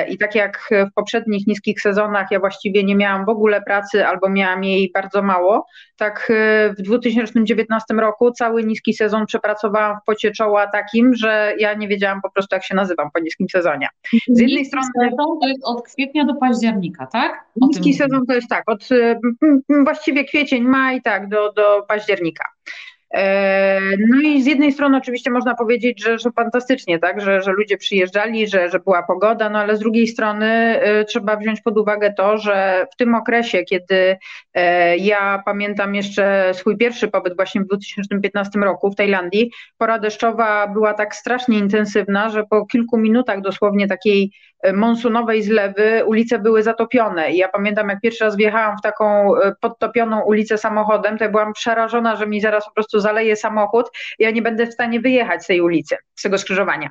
[0.09, 4.29] I tak jak w poprzednich niskich sezonach ja właściwie nie miałam w ogóle pracy albo
[4.29, 5.65] miałam jej bardzo mało,
[5.97, 11.73] tak e, w 2019 roku cały niski sezon przepracowałam w pocie czoła takim, że ja
[11.73, 13.87] nie wiedziałam po prostu jak się nazywam po niskim sezonie.
[14.27, 14.87] Z jednej strony
[15.41, 17.45] to jest od kwietnia do października, tak?
[17.61, 18.89] O niski sezon to jest tak, od
[19.85, 22.45] właściwie kwiecień, maj, tak, do, do października.
[23.13, 27.51] E, no i z jednej strony oczywiście można powiedzieć, że, że fantastycznie, tak, że, że
[27.51, 31.77] ludzie przyjeżdżali, że, że była pogoda, no ale z drugiej strony y, trzeba wziąć pod
[31.77, 34.17] uwagę to, że w tym okresie, kiedy
[34.53, 40.67] e, ja pamiętam jeszcze swój pierwszy pobyt właśnie w 2015 roku w Tajlandii, pora deszczowa
[40.67, 44.31] była tak strasznie intensywna, że po kilku minutach dosłownie takiej
[44.73, 47.31] monsunowej zlewy ulice były zatopione.
[47.31, 51.29] I ja pamiętam, jak pierwszy raz wjechałam w taką e, podtopioną ulicę samochodem, to ja
[51.29, 53.85] byłam przerażona, że mi zaraz po prostu zaleje samochód
[54.19, 56.89] i ja nie będę w stanie wyjechać z tej ulicy, z tego skrzyżowania.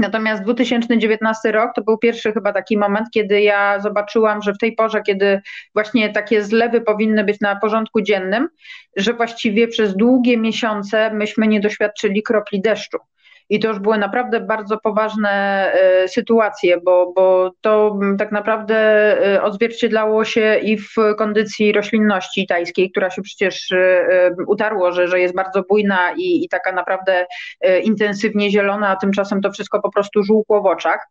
[0.00, 4.72] Natomiast 2019 rok to był pierwszy chyba taki moment, kiedy ja zobaczyłam, że w tej
[4.72, 5.40] porze, kiedy
[5.74, 8.48] właśnie takie zlewy powinny być na porządku dziennym,
[8.96, 12.98] że właściwie przez długie miesiące myśmy nie doświadczyli kropli deszczu.
[13.50, 15.30] I to już były naprawdę bardzo poważne
[15.72, 18.76] e, sytuacje, bo, bo to tak naprawdę
[19.34, 25.20] e, odzwierciedlało się i w kondycji roślinności tajskiej, która się przecież e, utarło, że, że
[25.20, 27.26] jest bardzo bujna i, i taka naprawdę
[27.82, 31.08] intensywnie zielona, a tymczasem to wszystko po prostu żółkło w oczach.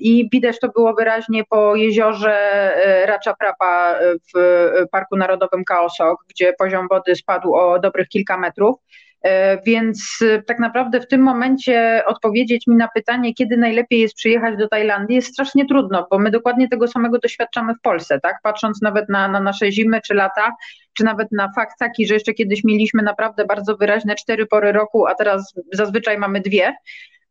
[0.00, 2.72] I widać to było wyraźnie po jeziorze
[3.06, 3.94] Racza Prapa
[4.34, 8.76] w Parku Narodowym Kaosok, gdzie poziom wody spadł o dobrych kilka metrów.
[9.22, 14.14] E, więc e, tak naprawdę w tym momencie odpowiedzieć mi na pytanie, kiedy najlepiej jest
[14.14, 18.36] przyjechać do Tajlandii, jest strasznie trudno, bo my dokładnie tego samego doświadczamy w Polsce, tak?
[18.42, 20.52] Patrząc nawet na, na nasze zimy czy lata,
[20.92, 25.06] czy nawet na fakt taki, że jeszcze kiedyś mieliśmy naprawdę bardzo wyraźne cztery pory roku,
[25.06, 26.74] a teraz zazwyczaj mamy dwie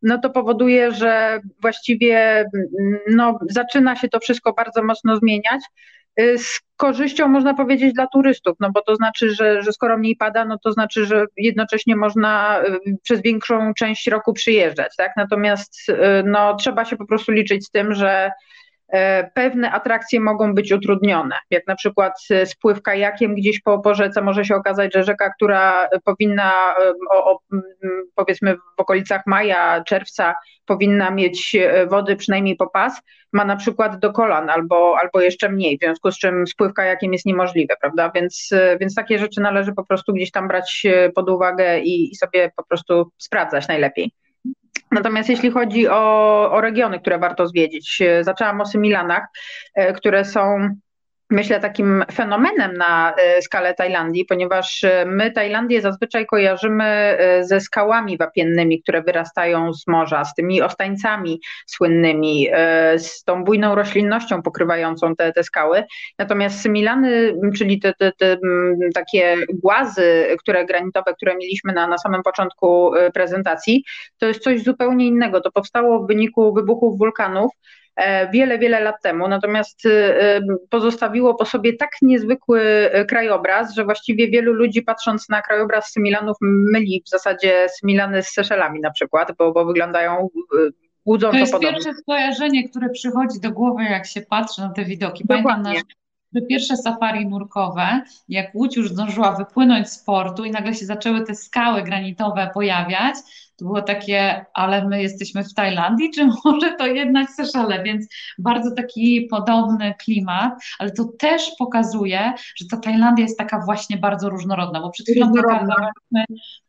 [0.01, 2.45] no to powoduje, że właściwie
[3.07, 5.61] no, zaczyna się to wszystko bardzo mocno zmieniać.
[6.19, 10.15] Y, z korzyścią można powiedzieć dla turystów, no bo to znaczy, że, że skoro mniej
[10.15, 15.11] pada, no to znaczy, że jednocześnie można y, przez większą część roku przyjeżdżać, tak?
[15.17, 18.31] Natomiast y, no, trzeba się po prostu liczyć z tym, że
[19.33, 24.21] pewne atrakcje mogą być utrudnione, jak na przykład e, spływ kajakiem gdzieś po, po rzece
[24.21, 27.39] może się okazać, że rzeka, która powinna e, o, o,
[28.15, 31.55] powiedzmy w okolicach maja, czerwca powinna mieć
[31.87, 33.01] wody przynajmniej po pas,
[33.33, 37.13] ma na przykład do kolan albo, albo jeszcze mniej, w związku z czym spływ kajakiem
[37.13, 38.11] jest niemożliwy, prawda?
[38.15, 40.83] Więc, więc takie rzeczy należy po prostu gdzieś tam brać
[41.15, 44.11] pod uwagę i, i sobie po prostu sprawdzać najlepiej.
[44.95, 49.27] Natomiast jeśli chodzi o, o regiony, które warto zwiedzić, e, zaczęłam o Symilanach,
[49.73, 50.69] e, które są
[51.29, 57.59] myślę, takim fenomenem na e, skalę Tajlandii, ponieważ e, my Tajlandię zazwyczaj kojarzymy e, ze
[57.59, 62.47] skałami wapiennymi, które wyrastają z morza, z tymi ostańcami słynnymi,
[62.97, 65.83] z tą bujną roślinnością pokrywającą te, te skały.
[66.19, 68.37] Natomiast Symilany, czyli te, te, te
[68.93, 73.83] takie głazy, które granitowe, które mieliśmy na, na samym początku prezentacji,
[74.17, 75.41] to jest coś zupełnie innego.
[75.41, 77.51] To powstało w wyniku wybuchów wulkanów
[78.33, 79.81] wiele, wiele lat temu, natomiast
[80.69, 87.03] pozostawiło po sobie tak niezwykły krajobraz, że właściwie wielu ludzi patrząc na krajobraz Symilanów myli
[87.05, 90.29] w zasadzie Symilany z Seszelami na przykład, bo, bo wyglądają
[91.05, 91.73] budząco To jest podobnie.
[91.77, 95.23] pierwsze skojarzenie, które przychodzi do głowy, jak się patrzy na te widoki.
[95.27, 95.81] Pamiętam nasz
[96.49, 101.35] pierwsze safari nurkowe, jak Łódź już zdążyła wypłynąć z portu i nagle się zaczęły te
[101.35, 103.15] skały granitowe pojawiać,
[103.57, 108.07] to było takie, ale my jesteśmy w Tajlandii, czy może to jednak Seszele, więc
[108.39, 114.29] bardzo taki podobny klimat, ale to też pokazuje, że ta Tajlandia jest taka właśnie bardzo
[114.29, 115.31] różnorodna, bo przed chwilą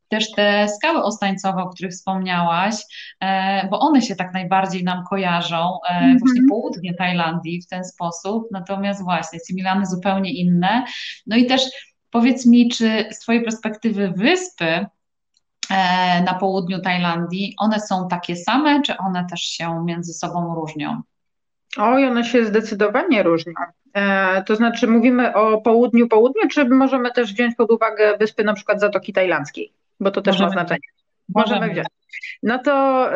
[0.08, 2.74] też te skały ostańcowe, o których wspomniałaś,
[3.20, 6.18] e, bo one się tak najbardziej nam kojarzą, mm -hmm.
[6.18, 10.84] właśnie południe Tajlandii w ten sposób, natomiast właśnie Similany zupełnie inne.
[11.26, 11.62] No i też
[12.10, 14.86] powiedz mi, czy z Twojej perspektywy wyspy
[16.24, 21.02] na południu Tajlandii, one są takie same, czy one też się między sobą różnią?
[21.78, 23.52] Oj, one się zdecydowanie różnią.
[23.94, 28.54] E, to znaczy mówimy o południu, południu, czy możemy też wziąć pod uwagę wyspy na
[28.54, 29.72] przykład Zatoki Tajlandzkiej?
[30.00, 30.46] bo to też Możemy.
[30.46, 30.88] ma znaczenie.
[31.34, 31.86] Możemy wziąć.
[32.42, 33.06] No to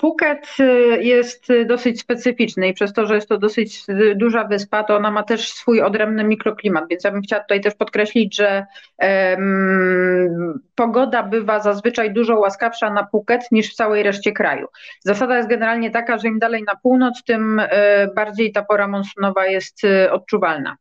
[0.00, 0.64] Phuket y,
[1.02, 3.82] jest dosyć specyficzny i przez to, że jest to dosyć
[4.16, 7.74] duża wyspa, to ona ma też swój odrębny mikroklimat, więc ja bym chciała tutaj też
[7.74, 8.66] podkreślić, że
[8.98, 14.66] um, pogoda bywa zazwyczaj dużo łaskawsza na Phuket niż w całej reszcie kraju.
[15.00, 17.66] Zasada jest generalnie taka, że im dalej na północ, tym y,
[18.14, 20.76] bardziej ta pora monsunowa jest y, odczuwalna.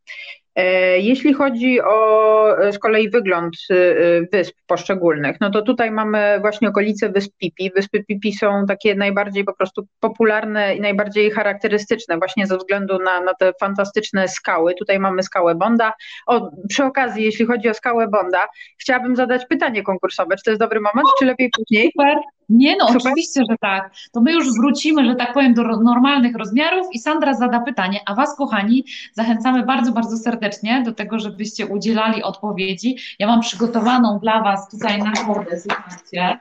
[0.55, 3.75] E, jeśli chodzi o e, z kolei wygląd e,
[4.31, 7.71] wysp poszczególnych, no to tutaj mamy właśnie okolice wysp Pipi.
[7.75, 13.21] Wyspy Pipi są takie najbardziej po prostu popularne i najbardziej charakterystyczne właśnie ze względu na,
[13.21, 14.73] na te fantastyczne skały.
[14.75, 15.93] Tutaj mamy skałę Bonda.
[16.27, 18.47] O, przy okazji, jeśli chodzi o skałę Bonda,
[18.81, 20.35] chciałabym zadać pytanie konkursowe.
[20.35, 21.91] Czy to jest dobry moment, czy lepiej później?
[22.49, 23.93] Nie, no oczywiście, że tak.
[24.11, 28.15] To my już wrócimy, że tak powiem, do normalnych rozmiarów i Sandra zada pytanie, a
[28.15, 32.97] Was, kochani, zachęcamy bardzo, bardzo serdecznie do tego, żebyście udzielali odpowiedzi.
[33.19, 36.39] Ja mam przygotowaną dla Was tutaj na kordę, słuchajcie,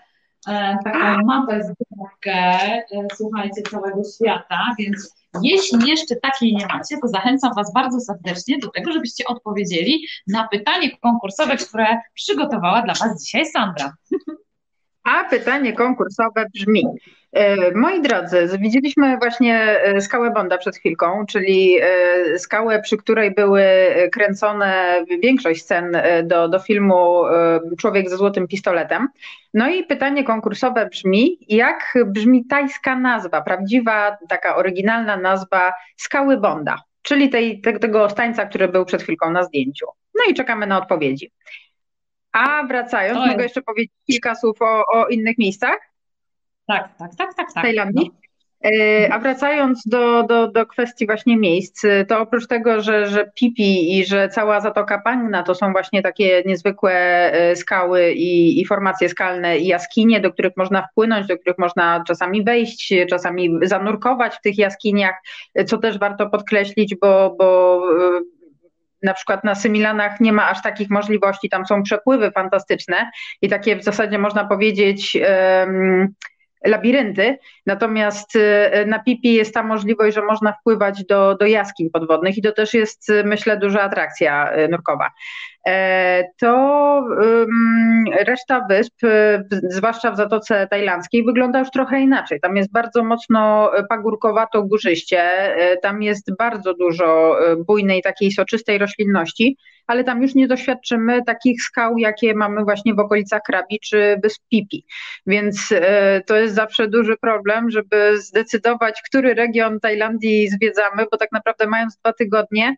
[0.85, 2.83] taką mapę zbiórkę, e,
[3.17, 8.71] słuchajcie, całego świata, więc jeśli jeszcze takiej nie macie, to zachęcam Was bardzo serdecznie do
[8.71, 13.93] tego, żebyście odpowiedzieli na pytanie konkursowe, które przygotowała dla Was dzisiaj Sandra.
[15.05, 16.85] A pytanie konkursowe brzmi.
[17.33, 23.35] E, moi drodzy, widzieliśmy właśnie e, skałę Bonda przed chwilką, czyli e, skałę, przy której
[23.35, 23.65] były
[24.13, 27.23] kręcone większość scen do, do filmu
[27.79, 29.09] Człowiek ze złotym pistoletem.
[29.55, 36.83] No i pytanie konkursowe brzmi, jak brzmi tajska nazwa, prawdziwa, taka oryginalna nazwa skały Bonda,
[37.03, 39.87] czyli tej, tego stańca, który był przed chwilką na zdjęciu.
[40.15, 41.31] No i czekamy na odpowiedzi.
[42.35, 45.79] A wracając, mogę jeszcze powiedzieć kilka słów o, o innych miejscach?
[46.67, 47.53] Tak, tak, tak, tak.
[47.53, 47.65] tak.
[47.65, 48.11] Tajlandii?
[48.15, 48.25] No.
[48.65, 53.99] E, a wracając do, do, do kwestii właśnie miejsc, to oprócz tego, że, że Pipi
[53.99, 56.93] i że cała Zatoka Pangna to są właśnie takie niezwykłe
[57.33, 62.05] e, skały i, i formacje skalne i jaskinie, do których można wpłynąć, do których można
[62.07, 65.15] czasami wejść, czasami zanurkować w tych jaskiniach,
[65.67, 67.81] co też warto podkreślić, bo, bo
[69.05, 73.11] na przykład na Symilanach nie ma aż takich możliwości, tam są przepływy fantastyczne
[73.43, 75.17] i takie w zasadzie można powiedzieć
[76.65, 82.39] labirynty, natomiast y, na Pipi jest ta możliwość, że można wpływać do, do jaskiń podwodnych
[82.39, 85.11] i to też jest myślę duża atrakcja y, nurkowa.
[85.69, 87.05] E, to
[88.27, 92.41] reszta wysp, y, zwłaszcza w Zatoce Tajlandzkiej, wygląda już trochę inaczej.
[92.41, 99.57] Tam jest bardzo mocno pagórkowato górzyście, e, tam jest bardzo dużo bujnej takiej soczystej roślinności,
[99.87, 104.43] ale tam już nie doświadczymy takich skał, jakie mamy właśnie w okolicach Krabi czy wysp
[104.51, 104.87] Pipi.
[105.27, 105.75] Więc
[106.27, 111.97] to jest zawsze duży problem, żeby zdecydować, który region Tajlandii zwiedzamy, bo tak naprawdę mając
[111.97, 112.77] dwa tygodnie,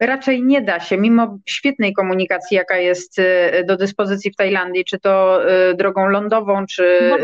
[0.00, 3.24] raczej nie da się, mimo świetnej komunikacji, jaka jest y,
[3.66, 7.16] do dyspozycji w Tajlandii, czy to y, drogą lądową, czy no,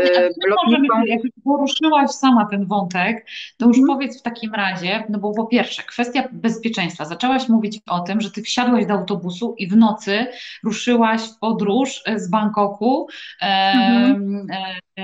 [0.48, 1.04] lotniczą.
[1.06, 3.26] Jak poruszyłaś sama ten wątek,
[3.58, 3.96] to już hmm.
[3.96, 7.04] powiedz w takim razie, no bo po pierwsze, kwestia bezpieczeństwa.
[7.04, 10.26] Zaczęłaś mówić o tym, że ty wsiadłaś do autobusu i w nocy
[10.64, 13.06] ruszyłaś w podróż z Bangkoku.
[13.40, 14.46] Hmm.
[14.50, 15.02] E,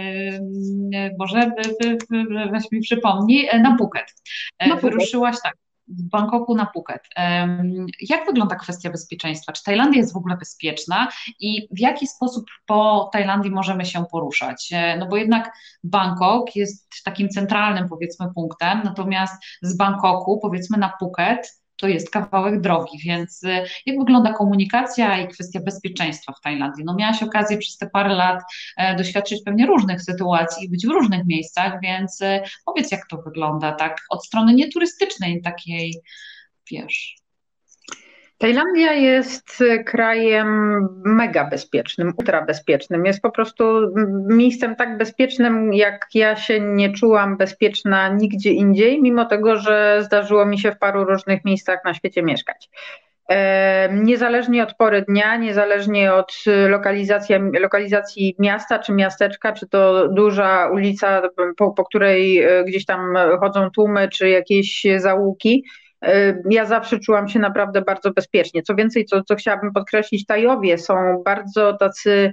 [0.95, 1.51] e, Boże,
[2.53, 4.15] weź mi przypomnij, na Phuket.
[4.61, 4.83] Na Phuket.
[4.83, 5.55] Wyruszyłaś tak
[5.89, 7.03] w Bangkoku na Phuket.
[8.01, 9.53] Jak wygląda kwestia bezpieczeństwa?
[9.53, 11.09] Czy Tajlandia jest w ogóle bezpieczna
[11.41, 14.71] i w jaki sposób po Tajlandii możemy się poruszać?
[14.73, 15.53] E, no bo jednak
[15.85, 22.61] Bangkok jest takim centralnym powiedzmy punktem, natomiast z Bangkoku powiedzmy na Phuket to jest kawałek
[22.61, 26.85] drogi, więc y, jak wygląda komunikacja i kwestia bezpieczeństwa w Tajlandii?
[26.85, 28.43] No miałaś okazję przez te parę lat
[28.77, 33.23] e, doświadczyć pewnie różnych sytuacji i być w różnych miejscach, więc y, powiedz jak to
[33.23, 36.01] wygląda tak od strony nieturystycznej takiej,
[36.71, 37.28] wiesz...
[38.39, 43.07] Tajlandia jest krajem mega bezpiecznym, ultra bezpiecznym.
[43.07, 43.65] Jest po prostu
[44.29, 50.47] miejscem tak bezpiecznym, jak ja się nie czułam bezpieczna nigdzie indziej, mimo tego, że zdarzyło
[50.47, 52.71] mi się w paru różnych miejscach na świecie mieszkać.
[53.93, 56.35] Niezależnie od pory dnia, niezależnie od
[56.69, 61.23] lokalizacji, lokalizacji miasta czy miasteczka, czy to duża ulica,
[61.57, 65.65] po, po której e, gdzieś tam chodzą tłumy, czy jakieś załuki,
[66.51, 68.63] ja zawsze czułam się naprawdę bardzo bezpiecznie.
[68.63, 72.33] Co więcej, co, co chciałabym podkreślić, Tajowie są bardzo tacy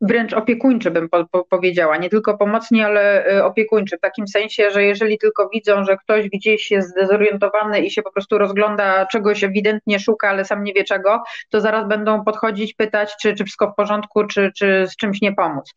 [0.00, 1.96] wręcz opiekuńczy, bym po, po powiedziała.
[1.96, 3.96] Nie tylko pomocni, ale y, opiekuńczy.
[3.96, 8.12] W takim sensie, że jeżeli tylko widzą, że ktoś gdzieś jest zdezorientowany i się po
[8.12, 13.16] prostu rozgląda, czegoś ewidentnie szuka, ale sam nie wie czego, to zaraz będą podchodzić, pytać,
[13.20, 15.74] czy, czy wszystko w porządku, czy, czy z czymś nie pomóc.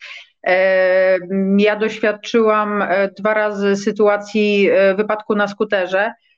[1.58, 6.29] Ja doświadczyłam e, dwa razy sytuacji e, wypadku na skuterze E,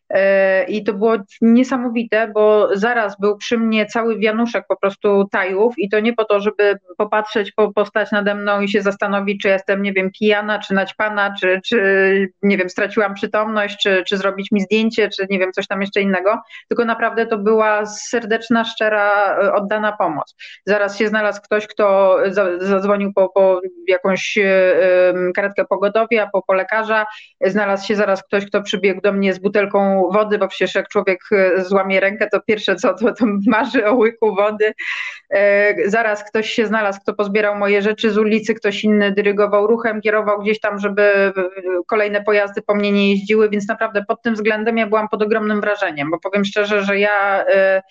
[0.68, 5.90] I to było niesamowite, bo zaraz był przy mnie cały wianuszek po prostu tajów i
[5.90, 9.82] to nie po to, żeby popatrzeć, po, postać nade mną i się zastanowić, czy jestem,
[9.82, 11.78] nie wiem, pijana, czy naćpana, czy, czy
[12.44, 16.02] nie wiem, straciłam przytomność, czy, czy zrobić mi zdjęcie, czy nie wiem, coś tam jeszcze
[16.02, 20.36] innego, tylko naprawdę to była serdeczna, szczera, e, oddana pomoc.
[20.66, 22.18] Zaraz się znalazł ktoś, kto
[22.60, 24.74] zadzwonił po, po jakąś e,
[25.36, 27.06] karetkę pogotowia, po, po lekarza,
[27.46, 31.20] znalazł się zaraz ktoś, kto przybiegł do mnie z butelką wody, bo przecież jak człowiek
[31.32, 34.74] e, złamie rękę, to pierwsze co, to, to marzy o łyku wody.
[35.30, 40.02] E, zaraz ktoś się znalazł, kto pozbierał moje rzeczy z ulicy, ktoś inny dyrygował ruchem,
[40.02, 41.34] kierował gdzieś tam, żeby
[41.88, 45.62] kolejne pojazdy po mnie nie jeździły, więc naprawdę pod tym względem ja byłam pod ogromnym
[45.62, 47.82] wrażeniem, bo powiem szczerze, że ja e,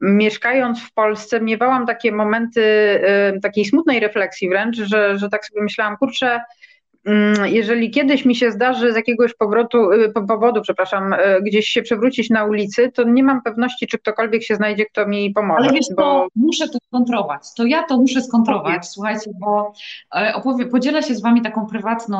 [0.00, 2.62] mieszkając w Polsce miewałam takie momenty
[3.42, 6.40] takiej smutnej refleksji wręcz, że, że tak sobie myślałam, kurczę,
[7.44, 12.30] jeżeli kiedyś mi się zdarzy z jakiegoś powrotu, y, powodu, przepraszam, y, gdzieś się przewrócić
[12.30, 15.60] na ulicy, to nie mam pewności, czy ktokolwiek się znajdzie, kto mi pomoże.
[15.60, 16.02] Ale wiesz, bo...
[16.02, 17.42] to muszę to skontrować.
[17.56, 19.72] To ja to muszę skontrować, słuchajcie, bo
[20.16, 22.18] e, opowie, podzielę się z wami taką prywatną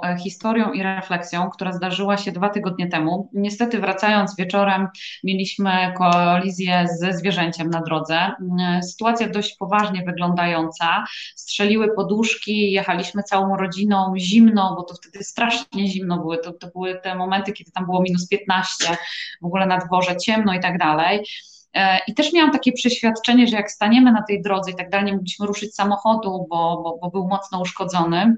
[0.00, 3.30] e, historią i refleksją, która zdarzyła się dwa tygodnie temu.
[3.32, 4.88] Niestety wracając wieczorem
[5.24, 8.16] mieliśmy kolizję ze zwierzęciem na drodze.
[8.16, 11.04] Mm, sytuacja dość poważnie wyglądająca.
[11.36, 17.00] Strzeliły poduszki, jechaliśmy całą rodziną, zimno, bo to wtedy strasznie zimno były, to, to były
[17.02, 18.96] te momenty, kiedy tam było minus 15,
[19.42, 21.26] w ogóle na dworze ciemno i tak dalej.
[21.74, 25.06] E, I też miałam takie przeświadczenie, że jak staniemy na tej drodze i tak dalej,
[25.06, 28.36] nie mogliśmy ruszyć samochodu, bo, bo, bo był mocno uszkodzony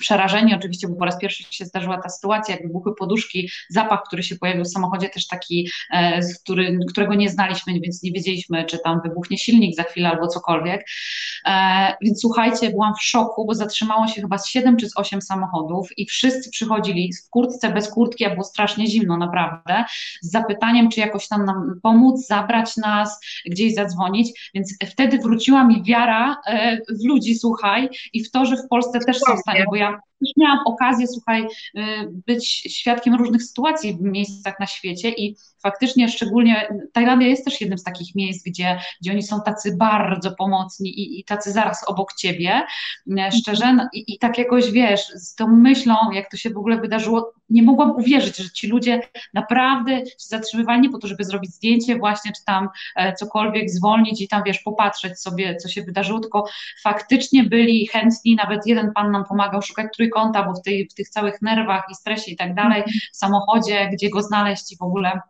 [0.00, 4.22] przerażeni oczywiście, bo po raz pierwszy się zdarzyła ta sytuacja, jak wybuchły poduszki, zapach, który
[4.22, 8.78] się pojawił w samochodzie, też taki, e, który, którego nie znaliśmy, więc nie wiedzieliśmy, czy
[8.78, 10.86] tam wybuchnie silnik za chwilę albo cokolwiek.
[11.46, 15.22] E, więc słuchajcie, byłam w szoku, bo zatrzymało się chyba z 7 czy z 8
[15.22, 19.84] samochodów i wszyscy przychodzili w kurtce, bez kurtki, a było strasznie zimno naprawdę,
[20.22, 25.82] z zapytaniem, czy jakoś tam nam pomóc, zabrać nas, gdzieś zadzwonić, więc wtedy wróciła mi
[25.82, 29.64] wiara e, w ludzi, słuchaj, i w to, że w Polsce też są w stanie,
[29.70, 29.96] bo ja Yeah.
[30.20, 31.80] Też miałam okazję, słuchaj, y,
[32.26, 37.78] być świadkiem różnych sytuacji w miejscach na świecie i faktycznie szczególnie Tajlandia jest też jednym
[37.78, 42.14] z takich miejsc, gdzie, gdzie oni są tacy bardzo pomocni i, i tacy zaraz obok
[42.14, 42.62] ciebie,
[43.18, 46.58] e, szczerze, no, i, i tak jakoś wiesz, z tą myślą, jak to się w
[46.58, 49.00] ogóle wydarzyło, nie mogłam uwierzyć, że ci ludzie
[49.34, 54.28] naprawdę się zatrzymywali po to, żeby zrobić zdjęcie właśnie, czy tam e, cokolwiek zwolnić i
[54.28, 56.44] tam, wiesz, popatrzeć sobie, co się wydarzyło, tylko
[56.82, 60.05] faktycznie byli chętni, nawet jeden pan nam pomagał szukać trójkąta,
[60.42, 62.82] bo w, tej, w tych całych nerwach i stresie i tak dalej,
[63.12, 65.20] w samochodzie, gdzie go znaleźć i w ogóle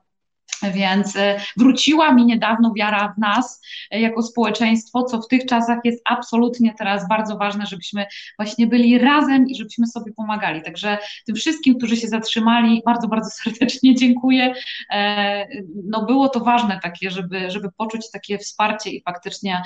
[0.63, 5.79] więc e, wróciła mi niedawno wiara w nas e, jako społeczeństwo, co w tych czasach
[5.85, 8.07] jest absolutnie teraz bardzo ważne, żebyśmy
[8.39, 10.63] właśnie byli razem i żebyśmy sobie pomagali.
[10.63, 14.55] Także tym wszystkim, którzy się zatrzymali, bardzo, bardzo serdecznie dziękuję.
[14.91, 15.47] E,
[15.85, 19.63] no było to ważne takie, żeby, żeby poczuć takie wsparcie i faktycznie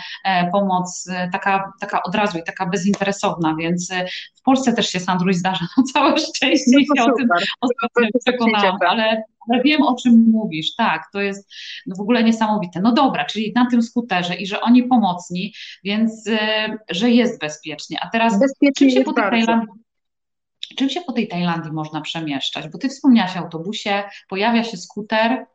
[0.53, 3.93] pomoc taka, taka od razu i taka bezinteresowna, więc
[4.37, 7.29] w Polsce też się Sandruś zdarza, no całe szczęście no się o tym
[7.61, 11.53] ostatnio przekonałam, ale ale wiem, o czym mówisz, tak, to jest
[11.87, 12.81] no w ogóle niesamowite.
[12.81, 16.39] No dobra, czyli na tym skuterze i że oni pomocni, więc y,
[16.91, 17.99] że jest bezpiecznie.
[18.01, 19.81] A teraz bezpiecznie czym się po tej Tajlandii
[20.77, 22.69] czym się po tej Tajlandii można przemieszczać?
[22.69, 25.47] Bo ty wspomniałaś o autobusie, pojawia się skuter.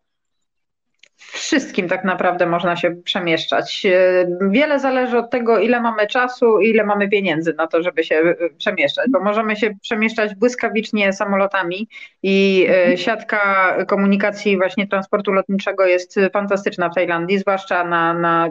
[1.17, 3.85] Wszystkim tak naprawdę można się przemieszczać.
[3.85, 8.15] E, wiele zależy od tego, ile mamy czasu, ile mamy pieniędzy na to, żeby się
[8.15, 11.87] e, przemieszczać, bo możemy się przemieszczać błyskawicznie samolotami
[12.23, 12.97] i e, mhm.
[12.97, 13.39] siatka
[13.87, 18.49] komunikacji właśnie transportu lotniczego jest fantastyczna w Tajlandii, zwłaszcza na, na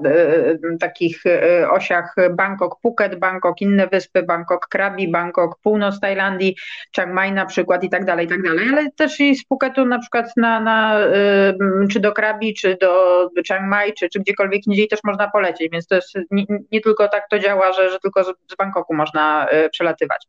[0.81, 1.25] takich
[1.71, 6.57] osiach Bangkok, Phuket, Bangkok, inne wyspy, Bangkok, Krabi, Bangkok, północ Tajlandii,
[6.97, 9.87] Chiang Mai na przykład i tak dalej, i tak dalej, ale też i z Phuketu
[9.87, 10.99] na przykład na, na
[11.91, 15.87] czy do Krabi, czy do Chiang Mai, czy, czy gdziekolwiek indziej też można polecieć, więc
[15.87, 19.47] to jest nie, nie tylko tak to działa, że, że tylko z, z Bangkoku można
[19.53, 20.27] y, przelatywać.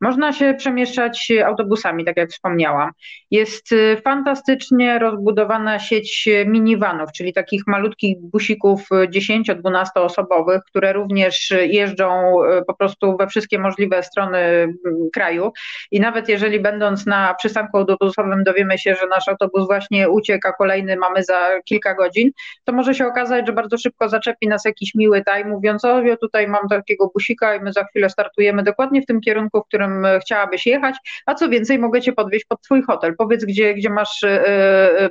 [0.00, 2.90] Można się przemieszczać autobusami, tak jak wspomniałam.
[3.30, 12.34] Jest y, fantastycznie rozbudowana sieć minivanów, czyli takich malutkich busików 10-12 osobowych, które również jeżdżą
[12.44, 14.76] y, po prostu we wszystkie możliwe strony mm,
[15.14, 15.52] kraju.
[15.90, 20.96] I nawet jeżeli będąc na przystanku autobusowym dowiemy się, że nasz autobus właśnie ucieka, kolejny
[20.96, 22.30] mamy za kilka godzin,
[22.64, 26.16] to może się okazać, że bardzo szybko zaczepi nas jakiś miły taj, mówiąc, o ja
[26.16, 29.85] tutaj mam takiego busika i my za chwilę startujemy dokładnie w tym kierunku, w którym
[29.86, 33.14] którym e, chciałabyś jechać, a co więcej mogę cię podwieźć pod twój hotel.
[33.18, 35.10] Powiedz, gdzie, gdzie masz e, e,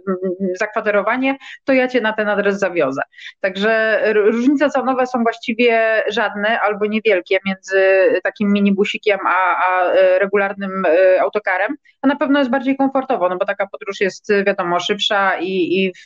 [0.60, 3.02] zakwaterowanie, to ja cię na ten adres zawiozę.
[3.40, 7.82] Także różnice cenowe są właściwie żadne albo niewielkie między
[8.24, 10.84] takim minibusikiem a, a regularnym
[11.20, 15.84] autokarem, a na pewno jest bardziej komfortowo, no bo taka podróż jest wiadomo szybsza i,
[15.84, 16.06] i w,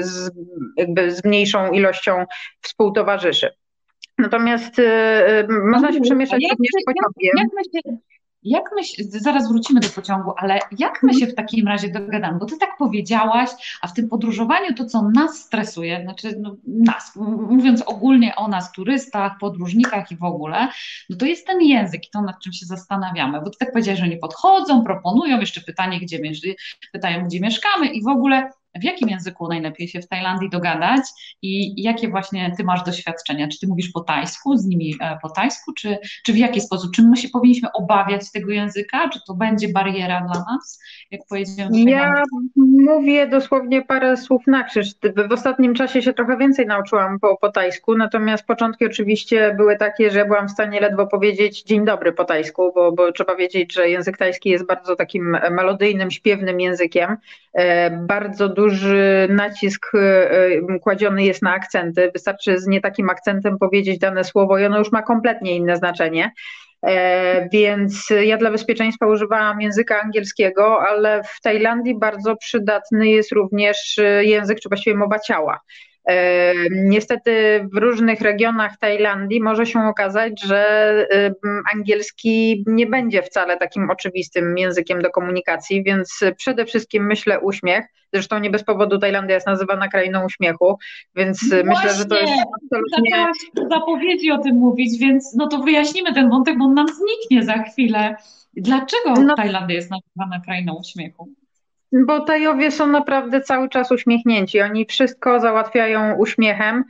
[0.00, 0.30] z,
[0.76, 2.24] jakby z mniejszą ilością
[2.60, 3.61] współtowarzyszy.
[4.22, 7.48] Natomiast y, y, można się przemieszczać również pociągiem.
[7.54, 7.94] Jak, jak
[8.42, 12.38] jak my się, zaraz wrócimy do pociągu, ale jak my się w takim razie dogadamy?
[12.38, 13.50] Bo ty tak powiedziałaś,
[13.82, 17.16] a w tym podróżowaniu to, co nas stresuje, znaczy no, nas,
[17.48, 20.68] mówiąc ogólnie o nas, turystach, podróżnikach i w ogóle,
[21.10, 23.40] no to jest ten język i to, nad czym się zastanawiamy.
[23.40, 26.18] Bo ty tak powiedziałaś, że nie podchodzą, proponują, jeszcze pytanie, gdzie,
[26.92, 28.50] pytają, gdzie mieszkamy i w ogóle
[28.80, 31.02] w jakim języku najlepiej się w Tajlandii dogadać
[31.42, 33.48] i jakie właśnie ty masz doświadczenia?
[33.48, 36.90] Czy ty mówisz po tajsku, z nimi e, po tajsku, czy, czy w jaki sposób?
[36.94, 39.08] Czy my się powinniśmy obawiać tego języka?
[39.08, 42.22] Czy to będzie bariera dla nas, jak pojedziemy Ja
[42.56, 44.88] mówię dosłownie parę słów na krzyż.
[45.28, 50.10] W ostatnim czasie się trochę więcej nauczyłam po, po tajsku, natomiast początki oczywiście były takie,
[50.10, 53.88] że byłam w stanie ledwo powiedzieć dzień dobry po tajsku, bo, bo trzeba wiedzieć, że
[53.88, 57.16] język tajski jest bardzo takim melodyjnym, śpiewnym językiem.
[57.52, 62.10] E, bardzo dużo duży nacisk e, e, kładziony jest na akcenty.
[62.12, 66.32] Wystarczy z nie takim akcentem powiedzieć dane słowo i ono już ma kompletnie inne znaczenie.
[66.86, 74.00] E, więc ja dla bezpieczeństwa używałam języka angielskiego, ale w Tajlandii bardzo przydatny jest również
[74.20, 75.60] język, czy właściwie mowa ciała.
[76.70, 81.06] Niestety w różnych regionach Tajlandii może się okazać, że
[81.74, 87.84] angielski nie będzie wcale takim oczywistym językiem do komunikacji, więc przede wszystkim myślę uśmiech.
[88.12, 90.78] Zresztą nie bez powodu Tajlandia jest nazywana krainą uśmiechu,
[91.16, 93.10] więc Właśnie, myślę, że to jest absolutnie.
[93.10, 93.36] Zaczęłaś
[93.70, 97.62] zapowiedzi o tym mówić, więc no to wyjaśnimy ten wątek, bo on nam zniknie za
[97.62, 98.16] chwilę.
[98.56, 101.28] Dlaczego no, Tajlandia jest nazywana krainą uśmiechu?
[101.92, 104.60] Bo Tajowie są naprawdę cały czas uśmiechnięci.
[104.60, 106.84] Oni wszystko załatwiają uśmiechem.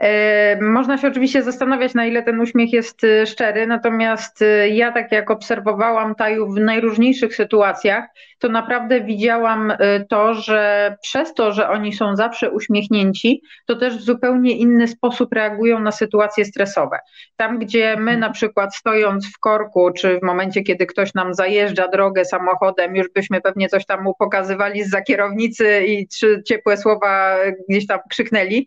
[0.00, 4.92] E, można się oczywiście zastanawiać, na ile ten uśmiech jest e, szczery, natomiast e, ja,
[4.92, 8.04] tak jak obserwowałam Tajów w najróżniejszych sytuacjach,
[8.38, 9.72] to naprawdę widziałam
[10.08, 15.32] to, że przez to, że oni są zawsze uśmiechnięci, to też w zupełnie inny sposób
[15.32, 16.98] reagują na sytuacje stresowe.
[17.36, 21.88] Tam, gdzie my na przykład stojąc w korku, czy w momencie, kiedy ktoś nam zajeżdża
[21.88, 24.14] drogę samochodem, już byśmy pewnie coś tam mu
[24.48, 27.36] pokazywali z kierownicy i trzy ciepłe słowa
[27.68, 28.66] gdzieś tam krzyknęli,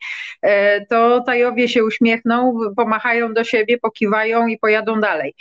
[0.89, 5.33] to Tajowie się uśmiechną, pomachają do siebie, pokiwają i pojadą dalej.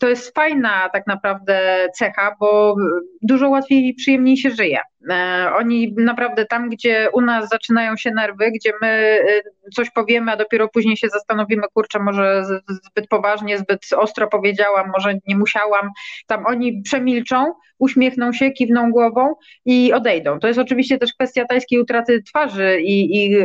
[0.00, 2.76] To jest fajna tak naprawdę cecha, bo
[3.22, 4.78] dużo łatwiej i przyjemniej się żyje.
[5.10, 10.32] E, oni naprawdę tam, gdzie u nas zaczynają się nerwy, gdzie my e, coś powiemy,
[10.32, 15.90] a dopiero później się zastanowimy, kurczę, może zbyt poważnie, zbyt ostro powiedziałam, może nie musiałam,
[16.26, 19.34] tam oni przemilczą, uśmiechną się, kiwną głową
[19.64, 20.38] i odejdą.
[20.40, 23.36] To jest oczywiście też kwestia tajskiej utraty twarzy i, i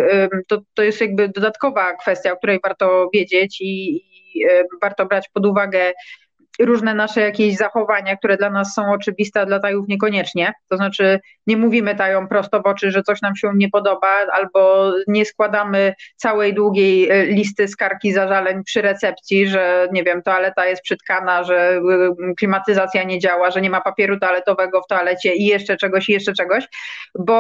[0.47, 4.45] to, to jest jakby dodatkowa kwestia, o której warto wiedzieć i, i
[4.81, 5.93] warto brać pod uwagę
[6.59, 10.53] różne nasze jakieś zachowania, które dla nas są oczywiste, a dla Tajów niekoniecznie.
[10.69, 14.91] To znaczy nie mówimy Tajom prosto w oczy, że coś nam się nie podoba, albo
[15.07, 20.65] nie składamy całej długiej e, listy skarg i zażaleń przy recepcji, że nie wiem, toaleta
[20.65, 25.45] jest przytkana, że e, klimatyzacja nie działa, że nie ma papieru toaletowego w toalecie i
[25.45, 26.67] jeszcze czegoś, i jeszcze czegoś,
[27.19, 27.33] bo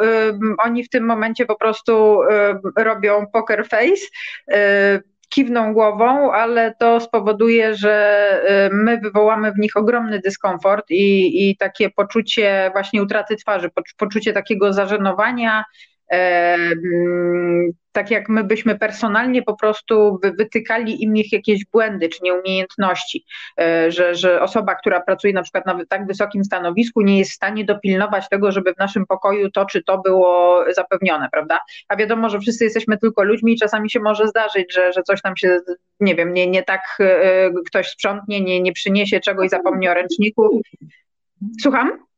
[0.00, 4.06] um, oni w tym momencie po prostu um, robią poker face,
[4.46, 5.00] um,
[5.30, 11.56] kiwną głową, ale to spowoduje, że y, my wywołamy w nich ogromny dyskomfort i, i
[11.56, 15.64] takie poczucie właśnie utraty twarzy, poczucie takiego zażenowania,
[17.92, 23.24] tak jak my byśmy personalnie po prostu wytykali im ich jakieś błędy czy nieumiejętności,
[23.60, 27.34] e, że, że osoba, która pracuje na przykład na tak wysokim stanowisku, nie jest w
[27.34, 31.60] stanie dopilnować tego, żeby w naszym pokoju to czy to było zapewnione, prawda?
[31.88, 35.22] A wiadomo, że wszyscy jesteśmy tylko ludźmi i czasami się może zdarzyć, że, że coś
[35.22, 35.60] tam się,
[36.00, 40.60] nie wiem, nie, nie tak e, ktoś sprzątnie, nie, nie przyniesie czegoś, zapomni o ręczniku.
[41.62, 42.09] Słucham?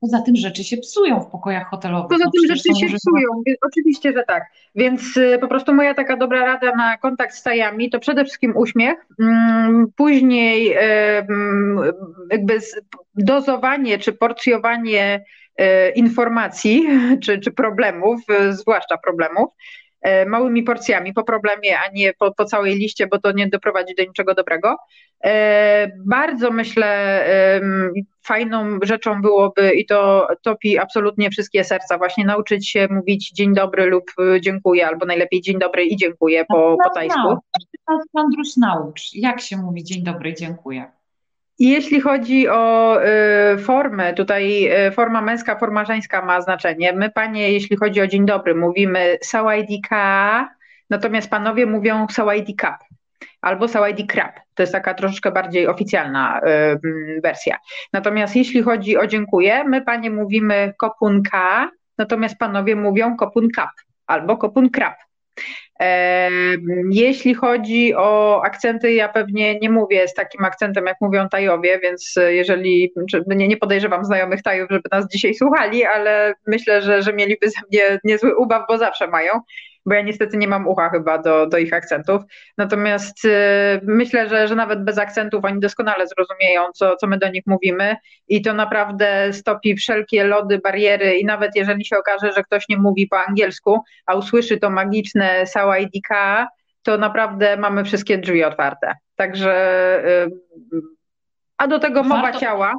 [0.00, 2.08] Poza tym rzeczy się psują w pokojach hotelowych.
[2.08, 3.28] Poza no, tym rzeczy się psują,
[3.62, 4.44] oczywiście, że tak.
[4.74, 8.56] Więc y, po prostu moja taka dobra rada na kontakt z tajami to przede wszystkim
[8.56, 11.92] uśmiech, mm, później y, mm,
[12.30, 12.58] jakby
[13.14, 15.24] dozowanie czy porcjowanie
[15.60, 16.86] y, informacji
[17.22, 18.20] czy, czy problemów,
[18.50, 19.50] zwłaszcza problemów,
[20.26, 24.02] małymi porcjami po problemie, a nie po, po całej liście, bo to nie doprowadzi do
[24.02, 24.76] niczego dobrego.
[25.24, 27.24] E, bardzo myślę,
[28.26, 33.86] fajną rzeczą byłoby, i to topi absolutnie wszystkie serca, właśnie nauczyć się mówić dzień dobry
[33.86, 37.36] lub e, dziękuję, albo najlepiej dzień dobry i dziękuję po, po tajsku.
[38.14, 40.95] Andruś, naucz, jak się mówi dzień dobry i dziękuję.
[41.58, 42.96] Jeśli chodzi o
[43.54, 46.92] y, formę, tutaj y, forma męska, forma żeńska ma znaczenie.
[46.92, 50.48] My, panie, jeśli chodzi o dzień dobry, mówimy sawajdika,
[50.90, 52.76] natomiast panowie mówią sawajdikap
[53.40, 54.06] albo sawaidi.
[54.54, 57.58] To jest taka troszeczkę bardziej oficjalna y, wersja.
[57.92, 63.70] Natomiast jeśli chodzi o dziękuję, my, panie, mówimy kopunka, natomiast panowie mówią kopun kap
[64.06, 64.94] albo kopun krab.
[66.90, 72.14] Jeśli chodzi o akcenty, ja pewnie nie mówię z takim akcentem, jak mówią Tajowie, więc
[72.28, 72.92] jeżeli,
[73.26, 77.60] nie, nie podejrzewam znajomych Tajów, żeby nas dzisiaj słuchali, ale myślę, że, że mieliby ze
[77.72, 79.32] mnie niezły ubaw, bo zawsze mają
[79.86, 82.22] bo ja niestety nie mam ucha chyba do, do ich akcentów.
[82.58, 83.30] Natomiast y,
[83.82, 87.96] myślę, że, że nawet bez akcentów oni doskonale zrozumieją, co, co my do nich mówimy
[88.28, 92.76] i to naprawdę stopi wszelkie lody, bariery i nawet jeżeli się okaże, że ktoś nie
[92.78, 96.48] mówi po angielsku, a usłyszy to magiczne Sawaidika,
[96.82, 98.94] to naprawdę mamy wszystkie drzwi otwarte.
[99.16, 99.54] Także,
[100.24, 100.30] y,
[101.56, 102.40] a do tego mowa Warto...
[102.40, 102.74] ciała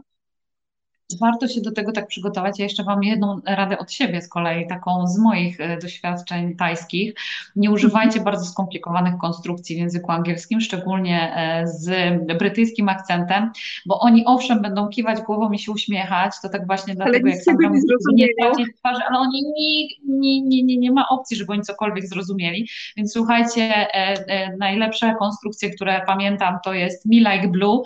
[1.21, 2.59] warto się do tego tak przygotować.
[2.59, 7.13] Ja jeszcze mam jedną radę od siebie z kolei, taką z moich e, doświadczeń tajskich.
[7.55, 13.51] Nie używajcie bardzo skomplikowanych konstrukcji w języku angielskim, szczególnie e, z brytyjskim akcentem,
[13.85, 17.57] bo oni owszem będą kiwać głową i się uśmiechać, to tak właśnie dlatego, jak sam
[18.13, 19.87] nie tracić twarzy, ale oni nie,
[20.19, 22.69] nie, nie, nie, nie ma opcji, żeby oni cokolwiek zrozumieli.
[22.97, 27.83] Więc słuchajcie, e, najlepsze konstrukcje, które pamiętam, to jest Me Like Blue.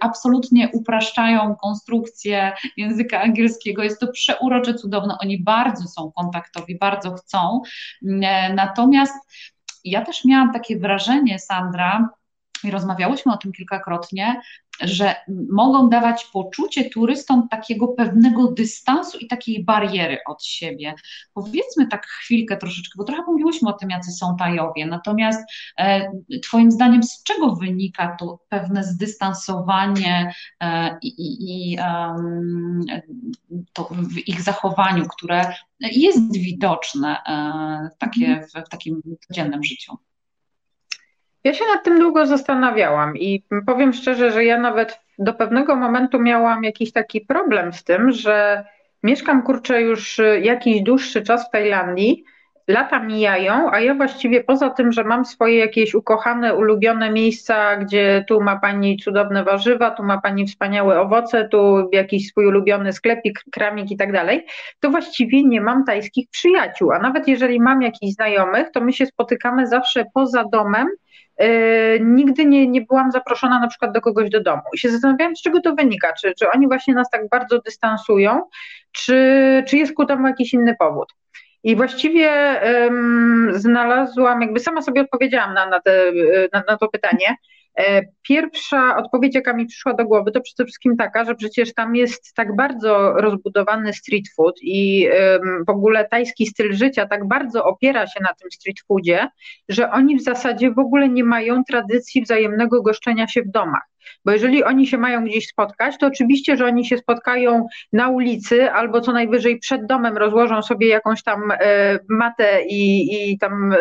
[0.00, 2.27] Absolutnie upraszczają konstrukcję
[2.76, 3.82] języka angielskiego.
[3.82, 5.16] Jest to przeurocze, cudowne.
[5.20, 7.62] Oni bardzo są kontaktowi, bardzo chcą.
[8.22, 9.14] E, natomiast
[9.84, 12.08] ja też miałam takie wrażenie, Sandra,
[12.64, 14.40] i rozmawiałyśmy o tym kilkakrotnie,
[14.80, 15.14] że
[15.50, 20.94] mogą dawać poczucie turystom takiego pewnego dystansu i takiej bariery od siebie.
[21.34, 25.40] Powiedzmy tak chwilkę troszeczkę, bo trochę mówiłyśmy o tym, jacy są Tajowie, natomiast
[25.78, 26.12] e,
[26.42, 32.84] Twoim zdaniem z czego wynika to pewne zdystansowanie e, i, i um,
[33.72, 40.07] to w ich zachowaniu, które jest widoczne e, takie w, w takim codziennym życiu?
[41.44, 46.18] Ja się nad tym długo zastanawiałam i powiem szczerze, że ja nawet do pewnego momentu
[46.18, 48.64] miałam jakiś taki problem z tym, że
[49.02, 52.24] mieszkam kurczę już jakiś dłuższy czas w Tajlandii,
[52.68, 58.24] lata mijają, a ja właściwie poza tym, że mam swoje jakieś ukochane, ulubione miejsca, gdzie
[58.28, 63.40] tu ma pani cudowne warzywa, tu ma pani wspaniałe owoce, tu jakiś swój ulubiony sklepik,
[63.52, 64.46] kramik i tak dalej,
[64.80, 69.06] to właściwie nie mam tajskich przyjaciół, a nawet jeżeli mam jakichś znajomych, to my się
[69.06, 70.88] spotykamy zawsze poza domem,
[72.00, 74.62] nigdy nie, nie byłam zaproszona na przykład do kogoś do domu.
[74.74, 76.12] I się zastanawiałam, z czego to wynika.
[76.12, 78.42] Czy, czy oni właśnie nas tak bardzo dystansują,
[78.92, 81.14] czy, czy jest ku temu jakiś inny powód.
[81.64, 82.30] I właściwie
[83.50, 86.12] znalazłam, jakby sama sobie odpowiedziałam na, na, te,
[86.52, 87.36] na, na to pytanie.
[87.78, 91.96] E, pierwsza odpowiedź, jaka mi przyszła do głowy, to przede wszystkim taka, że przecież tam
[91.96, 95.08] jest tak bardzo rozbudowany street food i
[95.66, 99.28] w ogóle tajski styl życia tak bardzo opiera się na tym street foodzie,
[99.68, 103.82] że oni w zasadzie w ogóle nie mają tradycji wzajemnego goszczenia się w domach.
[104.24, 108.70] Bo jeżeli oni się mają gdzieś spotkać, to oczywiście, że oni się spotkają na ulicy
[108.70, 113.76] albo co najwyżej przed domem rozłożą sobie jakąś tam e, matę i, i tam e,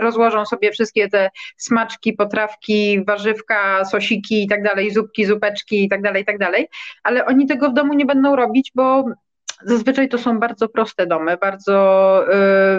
[0.00, 6.02] rozłożą sobie wszystkie te smaczki, potrawki, warzywka, sosiki i tak dalej, zupki, zupeczki i tak
[6.02, 6.68] dalej, i tak dalej.
[7.02, 9.04] Ale oni tego w domu nie będą robić, bo
[9.62, 12.24] Zazwyczaj to są bardzo proste domy, bardzo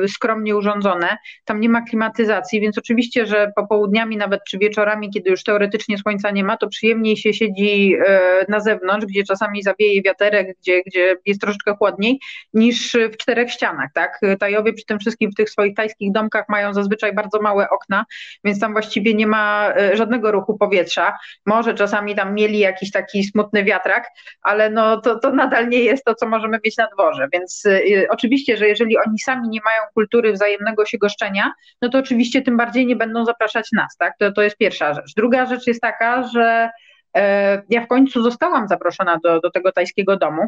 [0.03, 1.17] y, skromnie urządzone.
[1.45, 6.31] Tam nie ma klimatyzacji, więc oczywiście, że popołudniami nawet czy wieczorami, kiedy już teoretycznie słońca
[6.31, 8.05] nie ma, to przyjemniej się siedzi y,
[8.49, 12.19] na zewnątrz, gdzie czasami zawieje wiaterek, gdzie, gdzie jest troszeczkę chłodniej,
[12.53, 13.89] niż w czterech ścianach.
[13.93, 14.19] Tak?
[14.39, 18.05] Tajowie przy tym wszystkim w tych swoich tajskich domkach mają zazwyczaj bardzo małe okna,
[18.43, 21.17] więc tam właściwie nie ma y, żadnego ruchu powietrza.
[21.45, 24.07] Może czasami tam mieli jakiś taki smutny wiatrak,
[24.41, 27.27] ale no to, to nadal nie jest to, co możemy mieć na dworze.
[27.33, 31.97] Więc y, oczywiście, że jeżeli oni sami nie mają kultury wzajemnego się goszczenia, no to
[31.97, 34.13] oczywiście tym bardziej nie będą zapraszać nas, tak?
[34.19, 35.13] To, to jest pierwsza rzecz.
[35.15, 36.69] Druga rzecz jest taka, że
[37.17, 40.41] e, ja w końcu zostałam zaproszona do, do tego tajskiego domu.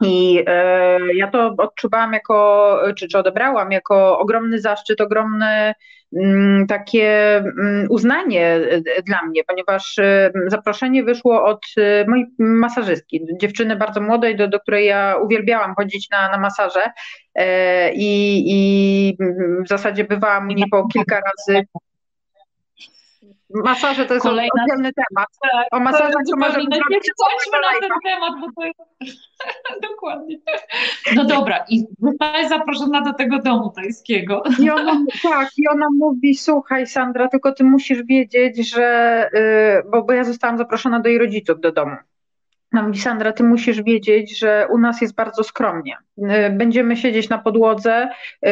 [0.00, 5.74] I e, ja to odczuwałam jako, czy, czy odebrałam jako ogromny zaszczyt, ogromny
[6.16, 11.66] mm, takie mm, uznanie e, dla mnie, ponieważ e, zaproszenie wyszło od
[12.08, 16.82] mojej masażystki, dziewczyny bardzo młodej, do, do której ja uwielbiałam chodzić na, na masaże
[17.94, 19.16] i, i
[19.64, 21.66] w zasadzie bywałam u niej po kilka razy
[23.50, 24.62] Masaże to jest Kolejna...
[24.62, 25.28] oddzielny temat.
[25.42, 26.68] Tak, o masażach to, zrobić.
[26.90, 28.80] Nie skończmy na ten temat, bo to jest...
[29.90, 30.36] Dokładnie.
[31.14, 34.42] No dobra, i zostałaś zaproszona do tego domu tajskiego.
[34.58, 40.02] I ona, tak, i ona mówi, słuchaj Sandra, tylko ty musisz wiedzieć, że, yy, bo,
[40.02, 41.96] bo ja zostałam zaproszona do jej rodziców do domu.
[42.94, 45.96] Sandra, ty musisz wiedzieć, że u nas jest bardzo skromnie.
[46.18, 48.08] Y, będziemy siedzieć na podłodze,
[48.46, 48.50] y,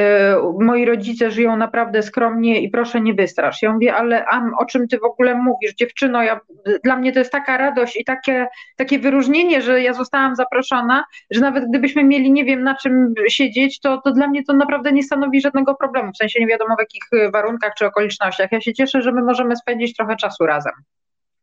[0.61, 3.63] moi rodzice żyją naprawdę skromnie i proszę nie wystrasz.
[3.63, 5.75] Ja mówię, ale Am, o czym ty w ogóle mówisz?
[5.75, 6.41] Dziewczyno, ja,
[6.85, 8.47] dla mnie to jest taka radość i takie,
[8.77, 13.81] takie wyróżnienie, że ja zostałam zaproszona, że nawet gdybyśmy mieli nie wiem na czym siedzieć,
[13.81, 16.81] to, to dla mnie to naprawdę nie stanowi żadnego problemu, w sensie nie wiadomo w
[16.81, 18.53] jakich warunkach czy okolicznościach.
[18.53, 20.73] Ja się cieszę, że my możemy spędzić trochę czasu razem.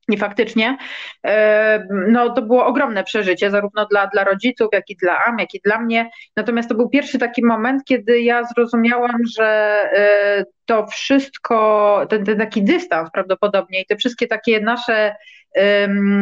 [0.09, 0.77] I faktycznie
[1.25, 5.53] e, no, to było ogromne przeżycie, zarówno dla, dla rodziców, jak i dla Am, jak
[5.53, 6.09] i dla mnie.
[6.35, 9.45] Natomiast to był pierwszy taki moment, kiedy ja zrozumiałam, że
[9.93, 15.15] e, to wszystko, ten, ten taki dystans prawdopodobnie i te wszystkie takie nasze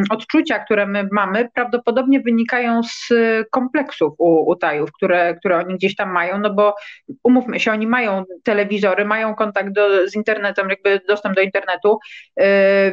[0.09, 3.09] odczucia, które my mamy, prawdopodobnie wynikają z
[3.51, 6.75] kompleksów u, u tajów, które, które oni gdzieś tam mają, no bo
[7.23, 11.99] umówmy się, oni mają telewizory, mają kontakt do, z internetem, jakby dostęp do internetu,
[12.37, 12.45] yy,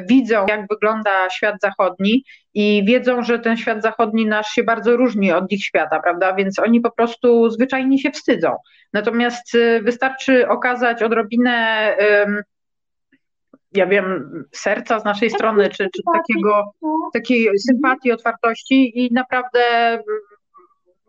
[0.08, 2.24] widzą jak wygląda świat zachodni
[2.54, 6.34] i wiedzą, że ten świat zachodni nasz się bardzo różni od ich świata, prawda?
[6.34, 8.56] Więc oni po prostu zwyczajnie się wstydzą.
[8.92, 11.96] Natomiast y, wystarczy okazać odrobinę,
[13.76, 16.72] ja wiem, serca z naszej strony, czy, czy takiego,
[17.12, 19.60] takiej sympatii, otwartości i naprawdę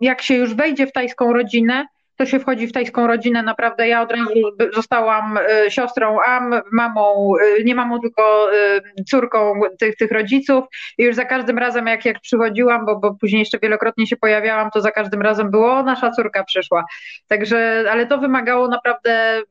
[0.02, 1.86] jak się już wejdzie w tajską rodzinę,
[2.18, 3.44] to się wchodzi w tajską rodzinę.
[3.44, 4.34] Naprawdę ja od razu
[4.74, 10.66] zostałam e, siostrą Am, mamą, e, nie mamą, tylko e, córką tych, tych rodziców
[10.98, 14.72] i już za każdym razem jak, jak przychodziłam, bo, bo później jeszcze wielokrotnie się pojawiałam,
[14.72, 16.86] to za każdym razem było, nasza córka przyszła.
[17.28, 19.42] Także, ale to wymagało naprawdę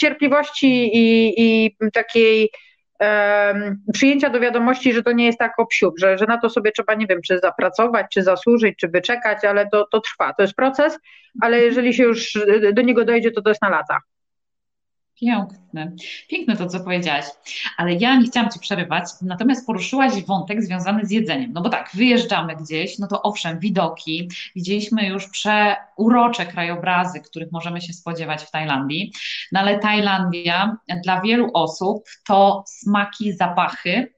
[0.00, 2.50] cierpliwości i, i takiej
[3.92, 6.94] przyjęcia do wiadomości, że to nie jest tak obsiub, że, że na to sobie trzeba,
[6.94, 10.98] nie wiem, czy zapracować, czy zasłużyć, czy wyczekać, ale to, to trwa, to jest proces,
[11.40, 12.38] ale jeżeli się już
[12.72, 13.98] do niego dojdzie, to to jest na lata.
[15.20, 15.92] Piękne.
[16.28, 17.24] Piękne to, co powiedziałaś.
[17.76, 21.52] Ale ja nie chciałam Ci przerywać, natomiast poruszyłaś wątek związany z jedzeniem.
[21.52, 24.28] No bo tak, wyjeżdżamy gdzieś, no to owszem, widoki.
[24.56, 29.12] Widzieliśmy już przeurocze krajobrazy, których możemy się spodziewać w Tajlandii.
[29.52, 34.12] No ale Tajlandia dla wielu osób to smaki, zapachy.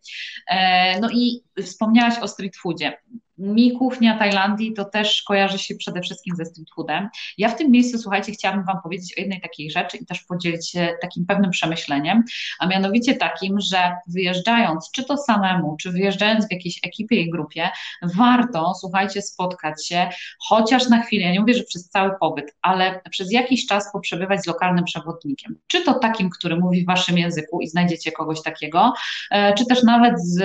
[0.50, 2.92] E, no i wspomniałaś o street foodzie
[3.38, 7.08] mi kuchnia Tajlandii to też kojarzy się przede wszystkim ze street foodem.
[7.38, 10.70] Ja w tym miejscu, słuchajcie, chciałabym Wam powiedzieć o jednej takiej rzeczy i też podzielić
[10.70, 12.24] się takim pewnym przemyśleniem,
[12.58, 17.70] a mianowicie takim, że wyjeżdżając, czy to samemu, czy wyjeżdżając w jakiejś ekipie i grupie,
[18.02, 20.08] warto, słuchajcie, spotkać się
[20.48, 24.42] chociaż na chwilę, ja nie mówię, że przez cały pobyt, ale przez jakiś czas poprzebywać
[24.42, 25.58] z lokalnym przewodnikiem.
[25.66, 28.92] Czy to takim, który mówi w Waszym języku i znajdziecie kogoś takiego,
[29.30, 30.42] e, czy też nawet z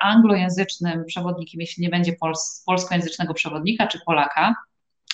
[0.00, 4.54] anglojęzycznym przewodnikiem, jeśli nie będzie pols polskojęzycznego przewodnika czy Polaka,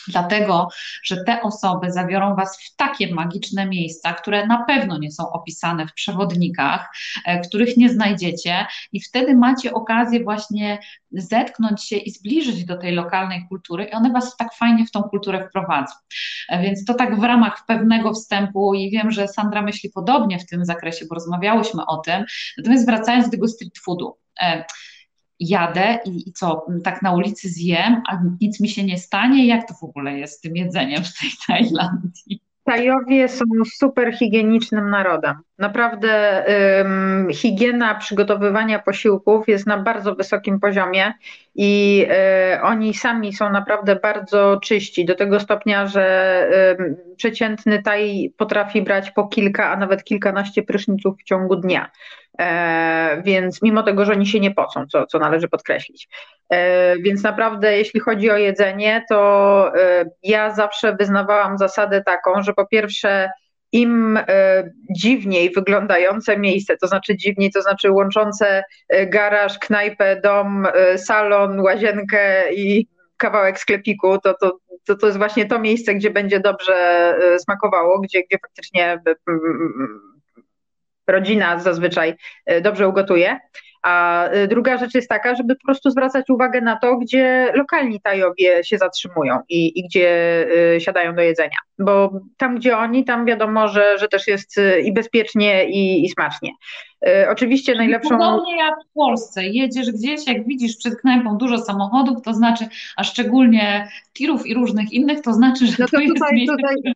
[0.08, 0.68] dlatego
[1.04, 5.86] że te osoby zabiorą Was w takie magiczne miejsca, które na pewno nie są opisane
[5.86, 6.88] w przewodnikach,
[7.24, 10.78] e, których nie znajdziecie, i wtedy macie okazję właśnie
[11.10, 15.02] zetknąć się i zbliżyć do tej lokalnej kultury, i one Was tak fajnie w tą
[15.02, 15.94] kulturę wprowadzą.
[16.48, 20.46] E, więc to tak w ramach pewnego wstępu, i wiem, że Sandra myśli podobnie w
[20.46, 22.24] tym zakresie, bo rozmawiałyśmy o tym.
[22.58, 24.64] Natomiast wracając do tego street foodu e,
[25.48, 29.46] jadę i, i, co, tak na ulicy zjem, a nic mi się nie stanie?
[29.46, 32.40] Jak to w ogóle jest z tym jedzeniem w tej Tajlandii?
[32.64, 33.44] Tajowie są
[33.76, 35.34] super higienicznym narodem.
[35.58, 36.44] Naprawdę
[37.32, 41.12] higiena przygotowywania posiłków jest na bardzo wysokim poziomie
[41.54, 46.48] i um, oni sami są naprawdę bardzo czyści, do tego stopnia, że
[47.16, 51.90] przeciętny taj potrafi brać po kilka, a nawet kilkanaście pryszniców w ciągu dnia.
[52.38, 56.08] E, więc mimo tego, że oni się nie pocą, co, co należy podkreślić.
[56.50, 62.54] E, więc naprawdę, jeśli chodzi o jedzenie, to e, ja zawsze wyznawałam zasadę taką, że
[62.54, 63.30] po pierwsze,
[63.72, 64.18] im
[64.96, 68.64] dziwniej wyglądające miejsce, to znaczy dziwniej, to znaczy łączące
[69.06, 70.66] garaż, knajpę, dom,
[70.96, 76.40] salon, łazienkę i kawałek sklepiku, to, to, to, to jest właśnie to miejsce, gdzie będzie
[76.40, 79.00] dobrze smakowało, gdzie, gdzie faktycznie
[81.06, 82.14] rodzina zazwyczaj
[82.46, 83.40] e, dobrze ugotuje.
[83.82, 88.00] A e, druga rzecz jest taka, żeby po prostu zwracać uwagę na to, gdzie lokalni
[88.00, 90.46] Tajowie się zatrzymują i, i gdzie
[90.76, 91.56] y, siadają do jedzenia.
[91.78, 96.50] Bo tam, gdzie oni, tam wiadomo, że, że też jest i bezpiecznie, i, i smacznie.
[97.30, 98.08] Oczywiście najlepszą.
[98.08, 99.44] Podobnie jak w Polsce.
[99.44, 102.64] Jedziesz gdzieś, jak widzisz przed knajpą dużo samochodów, to znaczy,
[102.96, 106.56] a szczególnie tirów i różnych innych, to znaczy, że no to, to jest tutaj, miejsce,
[106.56, 106.94] tutaj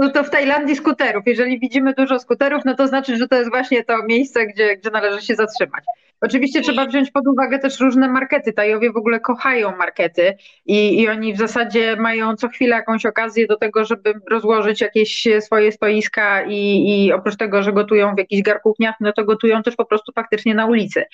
[0.00, 1.22] to, to w Tajlandii skuterów.
[1.26, 4.90] Jeżeli widzimy dużo skuterów, no to znaczy, że to jest właśnie to miejsce, gdzie, gdzie
[4.90, 5.84] należy się zatrzymać.
[6.24, 8.52] Oczywiście trzeba wziąć pod uwagę też różne markety.
[8.52, 13.46] Tajowie w ogóle kochają markety i, i oni w zasadzie mają co chwilę jakąś okazję
[13.46, 18.42] do tego, żeby rozłożyć jakieś swoje stoiska i, i oprócz tego, że gotują w jakichś
[18.42, 21.04] garkuchniach, no to gotują też po prostu faktycznie na ulicy.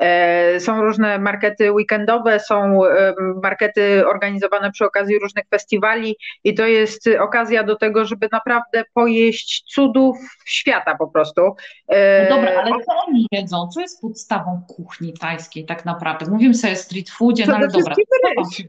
[0.00, 6.66] E, są różne markety weekendowe, są e, markety organizowane przy okazji różnych festiwali i to
[6.66, 10.16] jest okazja do tego, żeby naprawdę pojeść cudów
[10.46, 11.40] świata po prostu.
[11.88, 13.68] E, no dobra, ale co oni jedzą?
[13.74, 16.30] Co jest podstawą kuchni tajskiej tak naprawdę.
[16.30, 17.94] Mówimy sobie o street foodzie, no ale dobra.
[18.38, 18.68] Ryż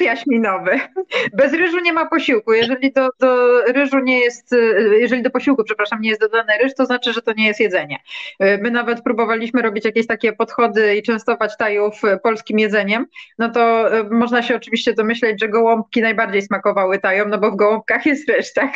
[0.00, 0.80] jaśminowy.
[1.40, 2.52] Bez ryżu nie ma posiłku.
[2.52, 4.54] Jeżeli do, do ryżu nie jest,
[5.00, 7.98] jeżeli do posiłku, przepraszam, nie jest dodany ryż, to znaczy, że to nie jest jedzenie.
[8.40, 13.06] My nawet próbowaliśmy robić jakieś takie podchody i częstować tajów polskim jedzeniem.
[13.38, 17.56] No to e, można się oczywiście domyśleć, że gołąbki najbardziej smakowały tajom, no bo w
[17.56, 18.72] gołąbkach jest ryż, tak?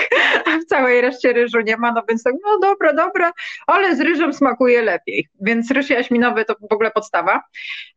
[0.47, 3.32] A w całej reszcie ryżu nie ma, no więc tak, no dobra, dobra,
[3.66, 5.28] ale z ryżem smakuje lepiej.
[5.40, 7.42] Więc ryż jaśminowy to w ogóle podstawa.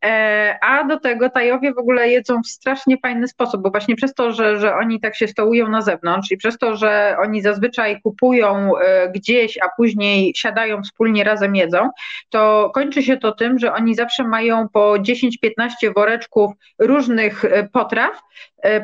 [0.04, 4.14] E, a do tego tajowie w ogóle jedzą w strasznie fajny sposób, bo właśnie przez
[4.14, 8.00] to, że, że oni tak się stołują na zewnątrz i przez to, że oni zazwyczaj
[8.00, 11.90] kupują e, gdzieś, a później siadają wspólnie razem jedzą,
[12.30, 18.20] to kończy się to tym, że oni zawsze mają po 10-15 woreczków różnych e, potraw,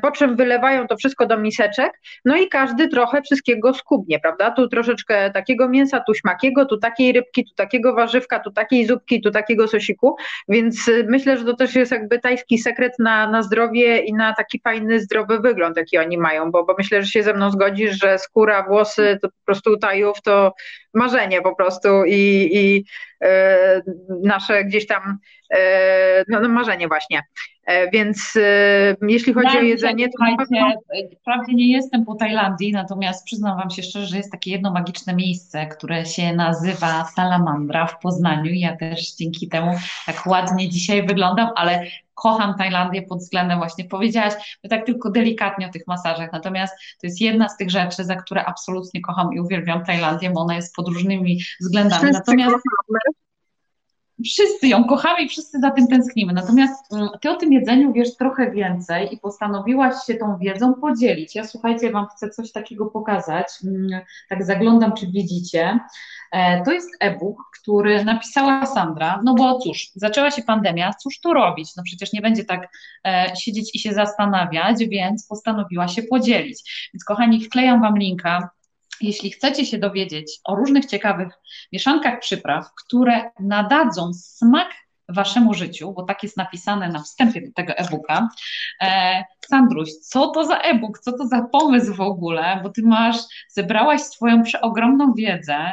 [0.03, 1.93] po czym wylewają to wszystko do miseczek,
[2.25, 4.51] no i każdy trochę wszystkiego skubnie, prawda?
[4.51, 9.20] Tu troszeczkę takiego mięsa, tu śmakiego, tu takiej rybki, tu takiego warzywka, tu takiej zupki,
[9.20, 10.16] tu takiego sosiku,
[10.49, 14.61] więc myślę, że to też jest jakby tajski sekret na, na zdrowie i na taki
[14.61, 18.18] fajny, zdrowy wygląd, jaki oni mają, bo, bo myślę, że się ze mną zgodzisz, że
[18.18, 20.55] skóra, włosy to po prostu tajów to
[20.95, 22.85] marzenie po prostu i, i
[23.25, 23.83] e,
[24.22, 25.18] nasze gdzieś tam
[25.55, 27.22] e, no, no marzenie właśnie.
[27.67, 30.25] E, więc e, jeśli chodzi o jedzenie, to
[31.21, 35.15] Wprawdzie nie jestem po Tajlandii, natomiast przyznam Wam się szczerze, że jest takie jedno magiczne
[35.15, 38.53] miejsce, które się nazywa Salamandra w Poznaniu.
[38.53, 39.73] Ja też dzięki temu
[40.07, 45.71] tak ładnie dzisiaj wyglądam, ale kocham Tajlandię pod względem właśnie, powiedziałaś, tak tylko delikatnie o
[45.71, 49.85] tych masażach, natomiast to jest jedna z tych rzeczy, za które absolutnie kocham i uwielbiam
[49.85, 52.03] Tajlandię, bo ona jest pod różnymi względami.
[52.03, 53.24] Wszyscy natomiast kochamy.
[54.25, 56.33] Wszyscy ją kochamy i wszyscy za tym tęsknimy.
[56.33, 61.35] Natomiast mm, ty o tym jedzeniu wiesz trochę więcej i postanowiłaś się tą wiedzą podzielić.
[61.35, 63.47] Ja słuchajcie, wam chcę coś takiego pokazać.
[63.64, 65.79] Mm, tak zaglądam, czy widzicie.
[66.33, 71.33] E, to jest e-book, który napisała Sandra, no bo cóż, zaczęła się pandemia, cóż tu
[71.33, 71.77] robić?
[71.77, 72.68] No przecież nie będzie tak
[73.07, 76.91] e, siedzieć i się zastanawiać, więc postanowiła się podzielić.
[76.95, 78.51] Więc kochani, wklejam Wam linka.
[79.01, 81.29] Jeśli chcecie się dowiedzieć o różnych ciekawych
[81.73, 84.69] mieszankach przypraw, które nadadzą smak
[85.09, 88.29] waszemu życiu, bo tak jest napisane na wstępie do tego e-booka.
[88.83, 93.17] E, Sandruś, co to za e-book, co to za pomysł w ogóle, bo ty masz,
[93.49, 95.73] zebrałaś swoją przeogromną wiedzę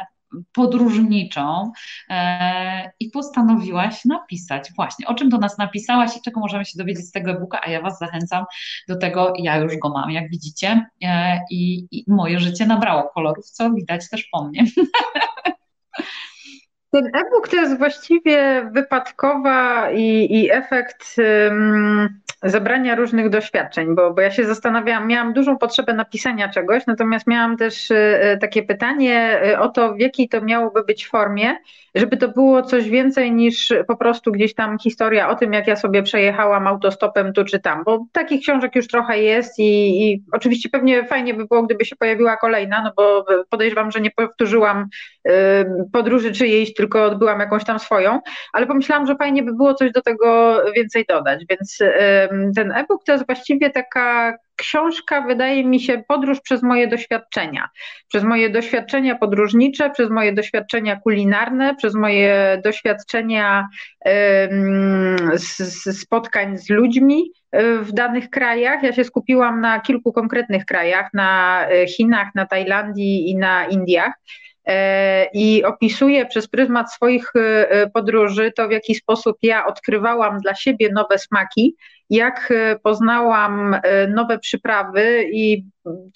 [0.52, 1.72] podróżniczą
[2.10, 7.06] e, i postanowiłaś napisać właśnie, o czym do nas napisałaś i czego możemy się dowiedzieć
[7.06, 8.44] z tego e-booka, a ja Was zachęcam
[8.88, 13.50] do tego, ja już go mam, jak widzicie e, i, i moje życie nabrało kolorów,
[13.50, 14.64] co widać też po mnie.
[16.92, 21.16] Ten e-book to jest właściwie wypadkowa i, i efekt
[22.42, 27.56] zebrania różnych doświadczeń, bo, bo ja się zastanawiałam, miałam dużą potrzebę napisania czegoś, natomiast miałam
[27.56, 31.56] też e, takie pytanie e, o to, w jakiej to miałoby być formie,
[31.94, 35.76] żeby to było coś więcej niż po prostu gdzieś tam historia o tym, jak ja
[35.76, 40.68] sobie przejechałam autostopem tu czy tam, bo takich książek już trochę jest i, i oczywiście
[40.68, 44.88] pewnie fajnie by było, gdyby się pojawiła kolejna, no bo podejrzewam, że nie powtórzyłam
[45.92, 48.20] podróży czyjejś, tylko odbyłam jakąś tam swoją,
[48.52, 51.78] ale pomyślałam, że fajnie by było coś do tego więcej dodać, więc
[52.56, 57.68] ten e-book to jest właściwie taka książka, wydaje mi się, podróż przez moje doświadczenia.
[58.08, 63.68] Przez moje doświadczenia podróżnicze, przez moje doświadczenia kulinarne, przez moje doświadczenia
[65.92, 68.82] spotkań z ludźmi e, w danych krajach.
[68.82, 74.12] Ja się skupiłam na kilku konkretnych krajach, na e, Chinach, na Tajlandii i na Indiach.
[74.66, 77.32] E, i opisuję przez pryzmat swoich
[77.94, 81.76] podróży to, w jaki sposób ja odkrywałam dla siebie nowe smaki,
[82.12, 82.52] jak
[82.82, 83.76] poznałam
[84.08, 85.64] nowe przyprawy i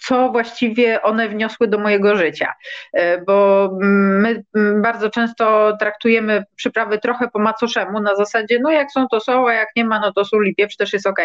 [0.03, 2.53] co właściwie one wniosły do mojego życia.
[2.93, 4.45] E, bo my
[4.83, 9.53] bardzo często traktujemy przyprawy trochę po macoszemu, na zasadzie, no jak są to są, a
[9.53, 11.21] jak nie ma, no to sól i pieprz też jest ok.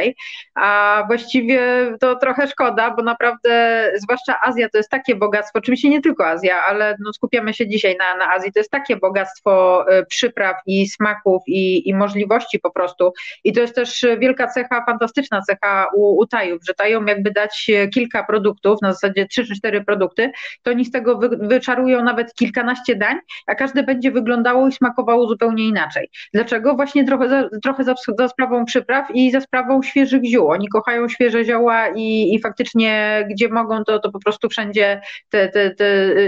[0.56, 1.62] A właściwie
[2.00, 6.62] to trochę szkoda, bo naprawdę, zwłaszcza Azja to jest takie bogactwo, oczywiście nie tylko Azja,
[6.70, 10.88] ale no skupiamy się dzisiaj na, na Azji, to jest takie bogactwo e, przypraw i
[10.88, 13.14] smaków i, i możliwości po prostu.
[13.44, 17.72] I to jest też wielka cecha, fantastyczna cecha u, u Tajów, że Tajom jakby dać
[17.94, 20.32] kilka produktów, na zasadzie 3 czy 4 produkty,
[20.64, 25.28] to oni z tego wy, wyczarują nawet kilkanaście dań, a każde będzie wyglądało i smakowało
[25.28, 26.10] zupełnie inaczej.
[26.34, 26.76] Dlaczego?
[26.76, 30.52] Właśnie trochę za, trochę za, za sprawą przypraw i za sprawą świeżych ziół.
[30.52, 35.50] Oni kochają świeże zioła i, i faktycznie gdzie mogą, to, to po prostu wszędzie te,
[35.50, 35.86] te, te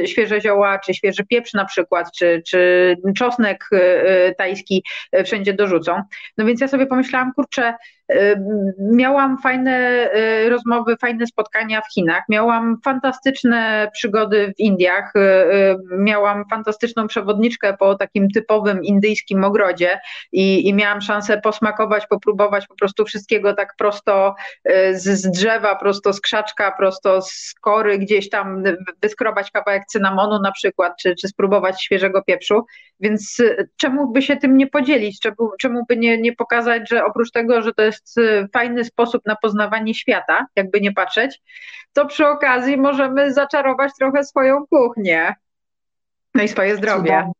[0.08, 4.84] świeże zioła, czy świeży pieprz na przykład, czy, czy czosnek y, tajski
[5.26, 6.02] wszędzie dorzucą.
[6.38, 7.74] No więc ja sobie pomyślałam, kurczę,
[8.80, 10.10] Miałam fajne
[10.46, 17.08] y, rozmowy, fajne spotkania w Chinach, miałam fantastyczne przygody w Indiach, y, y, miałam fantastyczną
[17.08, 20.00] przewodniczkę po takim typowym indyjskim ogrodzie
[20.32, 24.36] i, i miałam szansę posmakować, popróbować po prostu wszystkiego tak prosto
[24.92, 28.64] z, z drzewa, prosto z krzaczka, prosto z kory, gdzieś tam
[29.02, 32.66] wyskrobać kawałek cynamonu na przykład, czy, czy spróbować świeżego pieprzu.
[33.00, 33.38] Więc
[33.78, 35.20] czemu by się tym nie podzielić?
[35.20, 38.86] Czemu, czemu by nie, nie pokazać, że oprócz tego, że to jest jest y, fajny
[38.86, 41.42] sposób na poznawanie świata, jakby nie patrzeć,
[41.94, 45.36] to przy okazji możemy zaczarować trochę swoją kuchnię.
[46.36, 47.32] No i swoje zdrowie.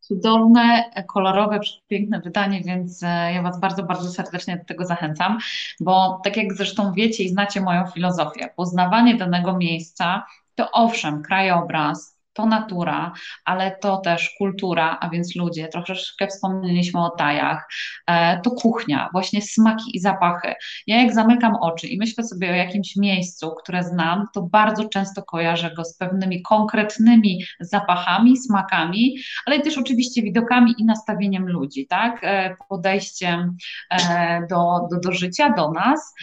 [0.00, 5.38] Cudowne, kolorowe, piękne wydanie, więc e, ja Was bardzo, bardzo serdecznie do tego zachęcam,
[5.80, 12.13] bo tak jak zresztą wiecie i znacie moją filozofię, poznawanie danego miejsca to owszem, krajobraz,
[12.34, 13.12] to natura,
[13.44, 15.68] ale to też kultura, a więc ludzie.
[15.68, 17.68] Troszeczkę wspomnieliśmy o tajach.
[18.06, 20.54] E, to kuchnia, właśnie smaki i zapachy.
[20.86, 25.22] Ja jak zamykam oczy i myślę sobie o jakimś miejscu, które znam, to bardzo często
[25.22, 29.16] kojarzę go z pewnymi konkretnymi zapachami, smakami,
[29.46, 32.20] ale też oczywiście widokami i nastawieniem ludzi, tak?
[32.22, 33.56] E, podejściem
[33.90, 36.14] e, do, do, do życia, do nas.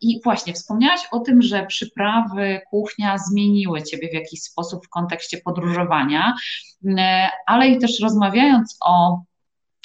[0.00, 4.88] I właśnie wspomniałaś o tym, że przyprawy, kuchnia zmieniły Ciebie w jakiś sposób sposób w
[4.88, 6.34] kontekście podróżowania,
[6.98, 9.22] e, ale i też rozmawiając o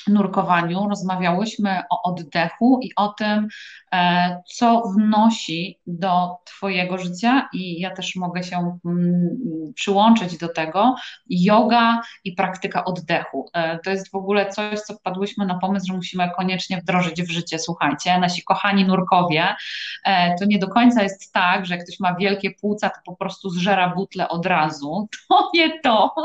[0.08, 3.47] nurkowaniu rozmawiałyśmy o oddechu i o tym,
[3.91, 9.38] e, co wnosi do Twojego życia, i ja też mogę się mm,
[9.76, 10.95] przyłączyć do tego.
[11.30, 13.49] Yoga i praktyka oddechu.
[13.53, 17.32] E, to jest w ogóle coś, co wpadłyśmy na pomysł, że musimy koniecznie wdrożyć w
[17.32, 17.60] życie.
[17.60, 19.56] Słuchajcie, nasi kochani nurkowie,
[20.06, 23.16] e, to nie do końca jest tak, że jak ktoś ma wielkie płuca, to po
[23.16, 25.10] prostu zżera butle od razu.
[25.30, 26.16] To nie to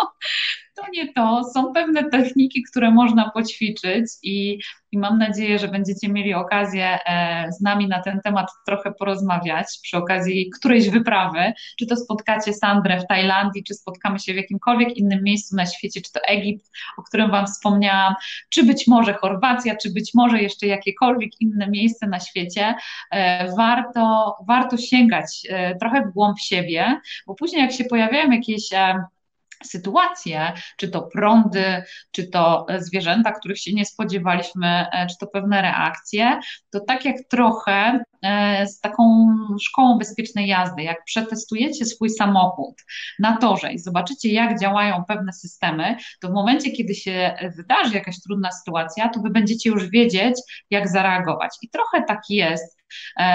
[0.80, 1.44] to nie to.
[1.54, 4.58] Są pewne techniki, które można poćwiczyć i,
[4.92, 9.66] i mam nadzieję, że będziecie mieli okazję e, z nami na ten temat trochę porozmawiać
[9.82, 11.52] przy okazji którejś wyprawy.
[11.78, 16.00] Czy to spotkacie Sandrę w Tajlandii, czy spotkamy się w jakimkolwiek innym miejscu na świecie,
[16.00, 18.14] czy to Egipt, o którym Wam wspomniałam,
[18.48, 22.74] czy być może Chorwacja, czy być może jeszcze jakiekolwiek inne miejsce na świecie,
[23.10, 28.72] e, warto, warto sięgać e, trochę w głąb siebie, bo później jak się pojawiają jakieś
[29.64, 35.62] sytuacje, czy to prądy, czy to zwierzęta, których się nie spodziewaliśmy, e, czy to pewne
[35.62, 36.40] reakcje,
[36.70, 39.26] to tak jak trochę e, z taką
[39.60, 42.74] szkołą bezpiecznej jazdy, jak przetestujecie swój samochód
[43.18, 48.20] na torze i zobaczycie, jak działają pewne systemy, to w momencie, kiedy się wydarzy jakaś
[48.20, 50.34] trudna sytuacja, to wy będziecie już wiedzieć,
[50.70, 51.50] jak zareagować.
[51.62, 52.79] I trochę tak jest E,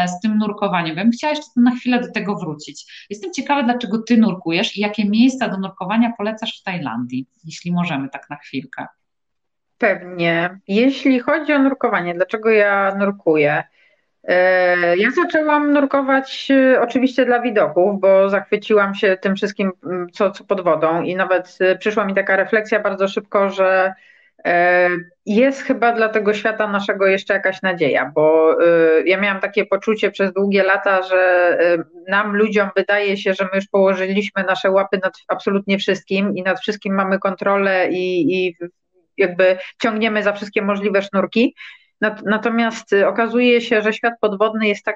[0.08, 0.97] z tym nurkowaniem.
[0.97, 3.06] Ja bym chciała jeszcze na chwilę do tego wrócić.
[3.10, 8.10] Jestem ciekawa, dlaczego ty nurkujesz i jakie miejsca do nurkowania polecasz w Tajlandii, jeśli możemy
[8.10, 8.88] tak na chwilkę.
[9.78, 10.60] Pewnie.
[10.68, 13.64] Jeśli chodzi o nurkowanie, dlaczego ja nurkuję?
[14.28, 19.72] E, ja zaczęłam nurkować e, oczywiście dla widoków, bo zachwyciłam się tym wszystkim,
[20.14, 23.93] co, co pod wodą i nawet e, przyszła mi taka refleksja bardzo szybko, że
[25.26, 28.58] jest chyba dla tego świata naszego jeszcze jakaś nadzieja, bo
[29.06, 31.58] ja miałam takie poczucie przez długie lata, że
[32.08, 36.60] nam ludziom wydaje się, że my już położyliśmy nasze łapy nad absolutnie wszystkim i nad
[36.60, 38.58] wszystkim mamy kontrolę i, i
[39.18, 41.56] jakby ciągniemy za wszystkie możliwe sznurki.
[42.26, 44.96] Natomiast okazuje się, że świat podwodny jest tak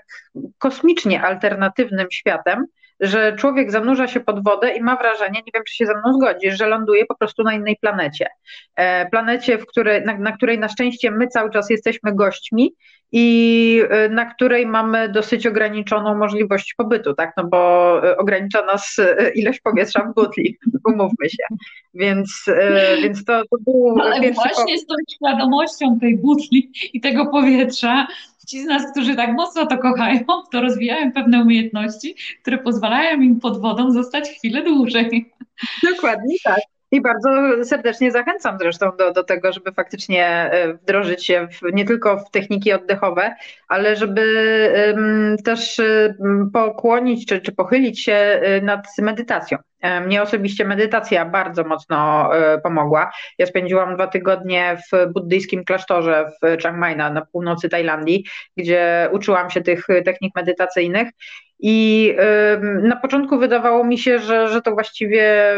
[0.58, 2.66] kosmicznie alternatywnym światem,
[3.00, 6.14] że człowiek zanurza się pod wodę i ma wrażenie, nie wiem czy się ze mną
[6.14, 8.28] zgodzisz, że ląduje po prostu na innej planecie.
[8.76, 12.74] E, planecie, w której, na, na której na szczęście my cały czas jesteśmy gośćmi
[13.12, 17.34] i e, na której mamy dosyć ograniczoną możliwość pobytu, tak?
[17.38, 18.98] No bo e, ogranicza nas
[19.36, 20.58] ilość powietrza w butli,
[20.94, 21.44] umówmy się.
[21.94, 22.46] Więc,
[23.02, 28.08] więc to, to był Ale pierwszy właśnie z tą świadomością tej butli i tego powietrza
[28.48, 30.20] ci z nas, którzy tak mocno to kochają,
[30.52, 35.34] to rozwijają pewne umiejętności, które pozwalają im pod wodą zostać chwilę dłużej.
[35.92, 36.60] Dokładnie tak.
[36.92, 37.30] I bardzo
[37.64, 42.32] serdecznie zachęcam zresztą do, do tego, żeby faktycznie e, wdrożyć się w, nie tylko w
[42.32, 43.36] techniki oddechowe,
[43.68, 44.24] ale żeby
[45.46, 45.82] też
[46.20, 49.58] um, pokłonić czy, czy pochylić się e, nad medytacją.
[50.06, 52.30] Mnie osobiście medytacja bardzo mocno
[52.64, 53.12] pomogła.
[53.38, 58.26] Ja spędziłam dwa tygodnie w buddyjskim klasztorze w Chiang Mai na północy Tajlandii,
[58.58, 61.10] gdzie uczyłam się tych technik medytacyjnych
[61.60, 62.16] i
[62.84, 65.54] na początku wydawało mi się, że, że to właściwie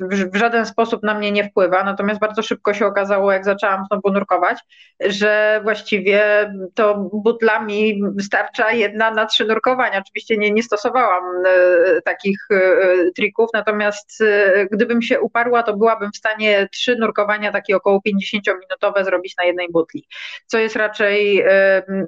[0.00, 4.12] w, żaden sposób na mnie nie wpływa, natomiast bardzo szybko się okazało, jak zaczęłam znowu
[4.12, 4.58] nurkować,
[5.00, 9.98] że właściwie to butlami starcza jedna na trzy nurkowania.
[9.98, 16.10] Oczywiście nie, nie stosowałam e, takich e, trików, natomiast e, gdybym się uparła, to byłabym
[16.12, 20.06] w stanie trzy nurkowania takie około 50-minutowe zrobić na jednej butli,
[20.46, 21.44] co jest raczej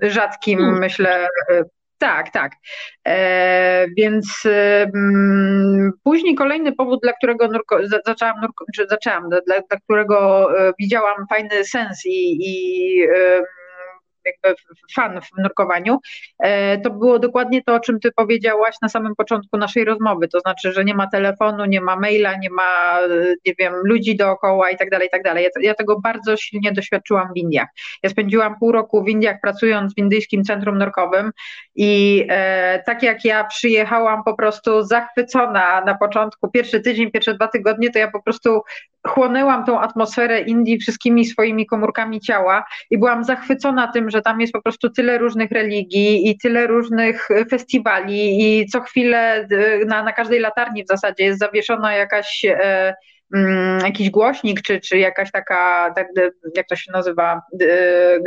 [0.02, 0.80] rzadkim, hmm.
[0.80, 1.28] myślę,
[2.02, 2.52] tak, tak.
[3.08, 4.90] E, więc e,
[6.04, 11.26] później kolejny powód, dla którego nurko, zaczęłam, nurko, czy zaczęłam, dla, dla którego e, widziałam
[11.28, 13.06] fajny sens i, i
[14.24, 14.62] jakby
[14.94, 15.98] fan w nurkowaniu,
[16.38, 20.40] e, to było dokładnie to, o czym ty powiedziałaś na samym początku naszej rozmowy, to
[20.40, 22.98] znaczy, że nie ma telefonu, nie ma maila, nie ma,
[23.46, 25.48] nie wiem, ludzi dookoła i tak dalej, i tak dalej.
[25.60, 27.68] Ja tego bardzo silnie doświadczyłam w Indiach.
[28.02, 31.30] Ja spędziłam pół roku w Indiach pracując w indyjskim centrum nurkowym
[31.74, 37.48] i e, tak jak ja przyjechałam po prostu zachwycona na początku, pierwszy tydzień, pierwsze dwa
[37.48, 38.62] tygodnie, to ja po prostu
[39.06, 44.52] chłonęłam tą atmosferę Indii wszystkimi swoimi komórkami ciała i byłam zachwycona tym, że tam jest
[44.52, 50.12] po prostu tyle różnych religii i tyle różnych festiwali i co chwilę y, na, na
[50.12, 52.94] każdej latarni w zasadzie jest zawieszona jakaś e,
[53.34, 56.06] mm, jakiś głośnik, czy, czy jakaś taka, tak,
[56.56, 58.22] jak to się nazywa, y,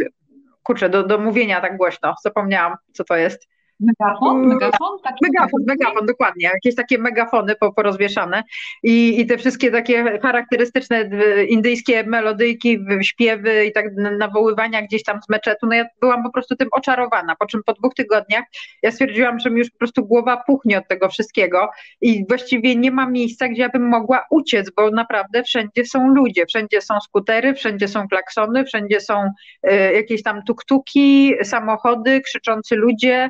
[0.64, 3.48] kurczę, do, do mówienia tak głośno, zapomniałam, co to jest.
[3.80, 4.38] Megafon?
[4.38, 5.00] Mm, megafon?
[5.04, 6.50] Taki megafon, megafon, dokładnie.
[6.54, 8.44] Jakieś takie megafony porozwieszane
[8.84, 11.10] I, i te wszystkie takie charakterystyczne
[11.48, 15.68] indyjskie melodyjki, śpiewy i tak nawoływania gdzieś tam z meczetu.
[15.68, 18.44] No ja byłam po prostu tym oczarowana, po czym po dwóch tygodniach
[18.84, 21.70] ja stwierdziłam, że mi już po prostu głowa puchnie od tego wszystkiego
[22.02, 26.46] i właściwie nie ma miejsca, gdzie ja bym mogła uciec, bo naprawdę wszędzie są ludzie,
[26.46, 29.30] wszędzie są skutery, wszędzie są klaksony, wszędzie są
[29.68, 33.30] y, jakieś tam tuktuki, samochody, krzyczący ludzie,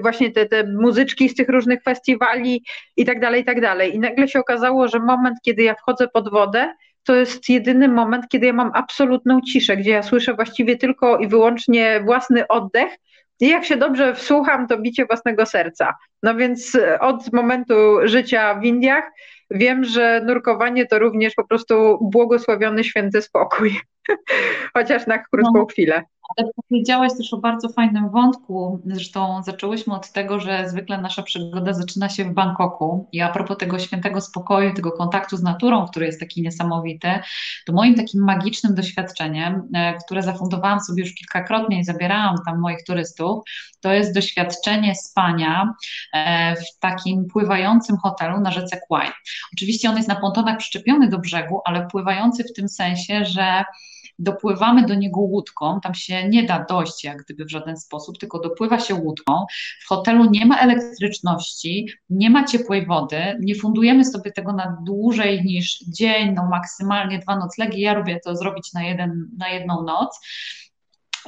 [0.00, 2.64] właśnie te, te muzyczki z tych różnych festiwali
[2.96, 3.94] i tak dalej, i tak dalej.
[3.94, 6.74] I nagle się okazało, że moment, kiedy ja wchodzę pod wodę,
[7.04, 11.28] to jest jedyny moment, kiedy ja mam absolutną ciszę, gdzie ja słyszę właściwie tylko i
[11.28, 12.92] wyłącznie własny oddech.
[13.40, 15.94] I jak się dobrze wsłucham, to bicie własnego serca.
[16.22, 17.74] No więc y, od momentu
[18.04, 19.04] życia w Indiach
[19.50, 23.80] wiem, że nurkowanie to również po prostu błogosławiony święty spokój,
[24.74, 25.66] chociaż na krótką no.
[25.66, 26.04] chwilę.
[26.36, 28.80] Ale powiedziałaś też o bardzo fajnym wątku.
[28.86, 33.08] Zresztą zaczęłyśmy od tego, że zwykle nasza przygoda zaczyna się w Bangkoku.
[33.12, 37.08] I a propos tego świętego spokoju, tego kontaktu z naturą, który jest taki niesamowity,
[37.66, 42.84] to moim takim magicznym doświadczeniem, e, które zafundowałam sobie już kilkakrotnie i zabierałam tam moich
[42.84, 43.42] turystów,
[43.80, 45.72] to jest doświadczenie spania
[46.14, 49.08] e, w takim pływającym hotelu na rzece Kwai.
[49.52, 53.64] Oczywiście on jest na pontonach przyczepiony do brzegu, ale pływający w tym sensie, że
[54.18, 58.38] dopływamy do niego łódką, tam się nie da dojść jak gdyby w żaden sposób, tylko
[58.38, 59.46] dopływa się łódką.
[59.84, 65.44] W hotelu nie ma elektryczności, nie ma ciepłej wody, nie fundujemy sobie tego na dłużej
[65.44, 67.80] niż dzień, no maksymalnie dwa noclegi.
[67.80, 70.20] Ja lubię to zrobić na, jeden, na jedną noc.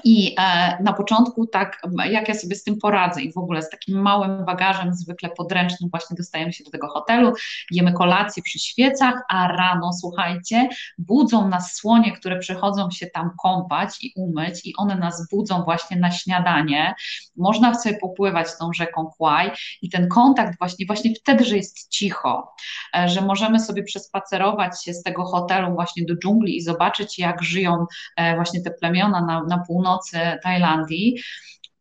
[0.04, 3.70] I e, na początku tak, jak ja sobie z tym poradzę i w ogóle z
[3.70, 7.32] takim małym bagażem, zwykle podręcznym, właśnie dostajemy się do tego hotelu,
[7.70, 14.04] jemy kolację przy świecach, a rano, słuchajcie, budzą nas słonie, które przychodzą się tam kąpać
[14.04, 16.94] i umyć i one nas budzą właśnie na śniadanie.
[17.40, 19.50] Można sobie popływać tą rzeką Kwaj
[19.82, 22.54] i ten kontakt właśnie, właśnie wtedy, że jest cicho,
[22.96, 27.42] e, że możemy sobie przespacerować się z tego hotelu właśnie do dżungli i zobaczyć, jak
[27.42, 27.86] żyją
[28.16, 31.20] e, właśnie te plemiona na, na północy Tajlandii,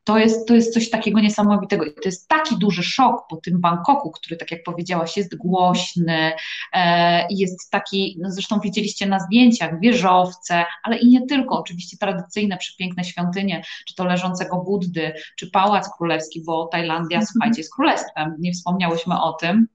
[0.09, 1.85] to jest, to jest coś takiego niesamowitego.
[1.85, 6.31] I to jest taki duży szok po tym Bangkoku, który, tak jak powiedziałaś, jest głośny,
[6.73, 12.57] e, jest taki, no zresztą widzieliście na zdjęciach, wieżowce, ale i nie tylko, oczywiście tradycyjne,
[12.57, 17.29] przepiękne świątynie, czy to leżącego Buddy, czy Pałac Królewski, bo Tajlandia, mm -hmm.
[17.31, 19.67] słuchajcie, jest królestwem, nie wspomniałyśmy o tym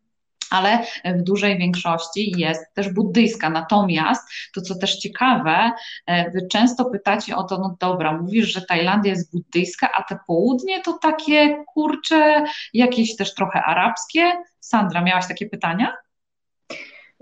[0.50, 3.50] ale w dużej większości jest też buddyjska.
[3.50, 4.22] Natomiast
[4.54, 5.70] to, co też ciekawe,
[6.06, 10.18] e, wy często pytacie o to, no dobra, mówisz, że Tajlandia jest buddyjska, a te
[10.26, 12.44] południe to takie kurcze,
[12.74, 14.32] jakieś też trochę arabskie.
[14.60, 15.96] Sandra, miałaś takie pytania?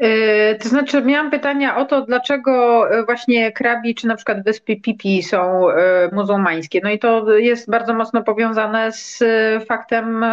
[0.03, 4.77] E, to znaczy, miałam pytania o to, dlaczego e, właśnie Krabi czy na przykład wyspy
[4.77, 6.81] Pipi są e, muzułmańskie.
[6.85, 9.25] No i to jest bardzo mocno powiązane z
[9.69, 10.25] faktem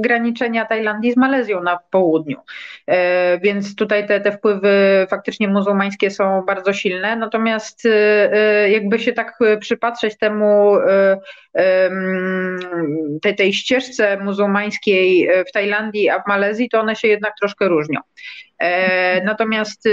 [0.00, 2.36] graniczenia Tajlandii z Malezją na południu.
[3.42, 7.16] Więc tutaj te, te wpływy faktycznie muzułmańskie są bardzo silne.
[7.16, 7.88] Natomiast
[8.70, 10.76] jakby się tak przypatrzeć temu
[13.22, 18.00] tej, tej ścieżce muzułmańskiej w Tajlandii, a w Malezji, to one się jednak troszkę różnią.
[18.58, 19.84] E, natomiast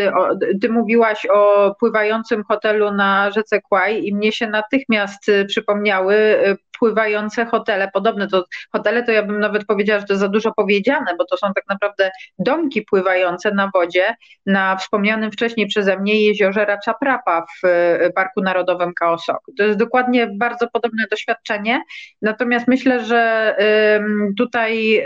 [0.62, 7.46] ty mówiłaś o pływającym hotelu na rzece Kwaj i mnie się natychmiast przypomniały y, pływające
[7.46, 7.90] hotele.
[7.94, 11.38] Podobne to hotele to ja bym nawet powiedziała, że to za dużo powiedziane, bo to
[11.38, 14.16] są tak naprawdę domki pływające na wodzie
[14.46, 17.68] na wspomnianym wcześniej przeze mnie jeziorze Ratchaprapa w
[18.16, 19.40] Parku Narodowym Kaosok.
[19.58, 21.82] To jest dokładnie bardzo podobne doświadczenie,
[22.22, 23.56] natomiast myślę, że
[24.38, 25.04] tutaj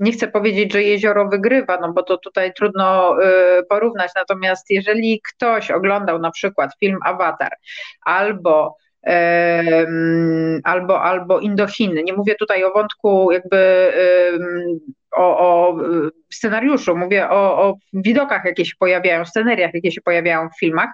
[0.00, 4.10] nie chcę powiedzieć, że jezioro wygrywa, no bo to tutaj trudno y, porównać.
[4.16, 7.52] Natomiast jeżeli ktoś oglądał na przykład film Avatar
[8.04, 8.76] albo
[10.64, 12.02] albo, albo Indochiny.
[12.02, 13.92] Nie mówię tutaj o wątku jakby
[15.16, 15.76] o, o
[16.32, 20.88] scenariuszu, mówię o, o widokach, jakie się pojawiają, scenariach, jakie się pojawiają w filmach,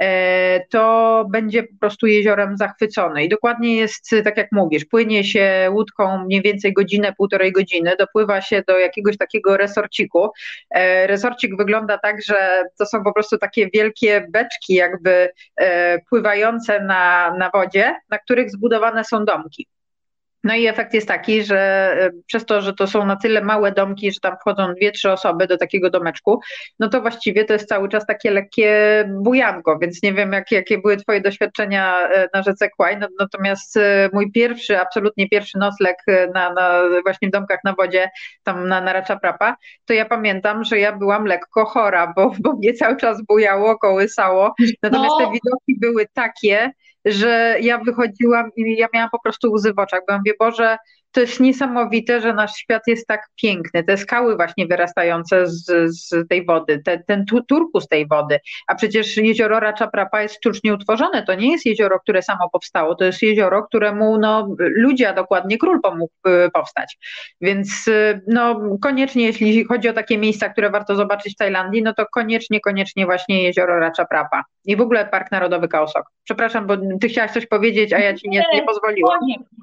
[0.00, 3.24] e, to będzie po prostu jeziorem zachwycony.
[3.24, 8.40] I dokładnie jest tak jak mówisz, płynie się łódką mniej więcej godzinę, półtorej godziny, dopływa
[8.40, 10.28] się do jakiegoś takiego resorciku.
[10.70, 16.80] E, resorcik wygląda tak, że to są po prostu takie wielkie beczki jakby e, pływające
[16.80, 19.66] na, na wodzie, na których zbudowane są domki.
[20.44, 21.58] No i efekt jest taki, że
[22.00, 25.10] e, przez to, że to są na tyle małe domki, że tam wchodzą dwie, trzy
[25.10, 26.40] osoby do takiego domeczku,
[26.78, 30.78] no to właściwie to jest cały czas takie lekkie bujanko, więc nie wiem, jak, jakie
[30.78, 35.96] były Twoje doświadczenia e, na rzece Kłaj, no, natomiast e, mój pierwszy, absolutnie pierwszy nocleg
[36.34, 38.10] na, na właśnie w domkach na wodzie,
[38.42, 42.52] tam na, na Racza Prapa, to ja pamiętam, że ja byłam lekko chora, bo, bo
[42.52, 45.26] mnie cały czas bujało, kołysało, natomiast no.
[45.26, 46.70] te widoki były takie,
[47.04, 50.76] że ja wychodziłam i ja miałam po prostu łzy w oczach, bo ja mówię, Boże,
[51.14, 53.84] to jest niesamowite, że nasz świat jest tak piękny.
[53.84, 58.38] Te skały właśnie wyrastające z, z tej wody, te, ten turku z tej wody.
[58.66, 61.22] A przecież jezioro Ratchaprapa jest sztucznie utworzone.
[61.22, 62.94] To nie jest jezioro, które samo powstało.
[62.94, 66.98] To jest jezioro, któremu no, ludzie, a dokładnie król pomógł y, powstać.
[67.40, 71.94] Więc y, no, koniecznie, jeśli chodzi o takie miejsca, które warto zobaczyć w Tajlandii, no
[71.94, 74.44] to koniecznie, koniecznie właśnie jezioro Ratchaprapa.
[74.64, 76.10] I w ogóle Park Narodowy Kaosok.
[76.24, 79.18] Przepraszam, bo ty chciałaś coś powiedzieć, a ja ci nie, nie pozwoliłam.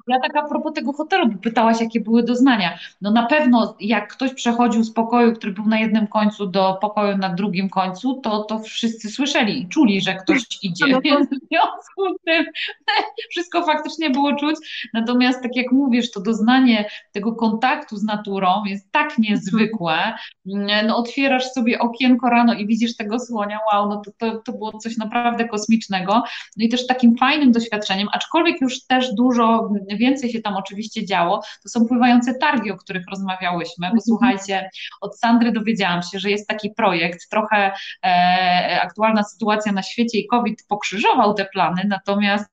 [0.06, 2.78] Ja tak a propos tego hotelu, pytałaś, jakie były doznania.
[3.00, 7.16] No na pewno, jak ktoś przechodził z pokoju, który był na jednym końcu, do pokoju
[7.16, 10.86] na drugim końcu, to, to wszyscy słyszeli i czuli, że ktoś idzie.
[10.86, 12.44] No Więc w związku z tym
[13.30, 14.56] wszystko faktycznie było czuć.
[14.94, 20.12] Natomiast, tak jak mówisz, to doznanie tego kontaktu z naturą jest tak niezwykłe.
[20.86, 24.78] No, otwierasz sobie okienko rano i widzisz tego słonia, wow, no to, to, to było
[24.78, 26.22] coś naprawdę kosmicznego.
[26.56, 31.31] No i też takim fajnym doświadczeniem, aczkolwiek już też dużo więcej się tam oczywiście działo
[31.62, 34.00] to są pływające targi, o których rozmawiałyśmy, bo mhm.
[34.00, 37.72] słuchajcie, od Sandry dowiedziałam się, że jest taki projekt, trochę
[38.04, 42.51] e, aktualna sytuacja na świecie i COVID pokrzyżował te plany, natomiast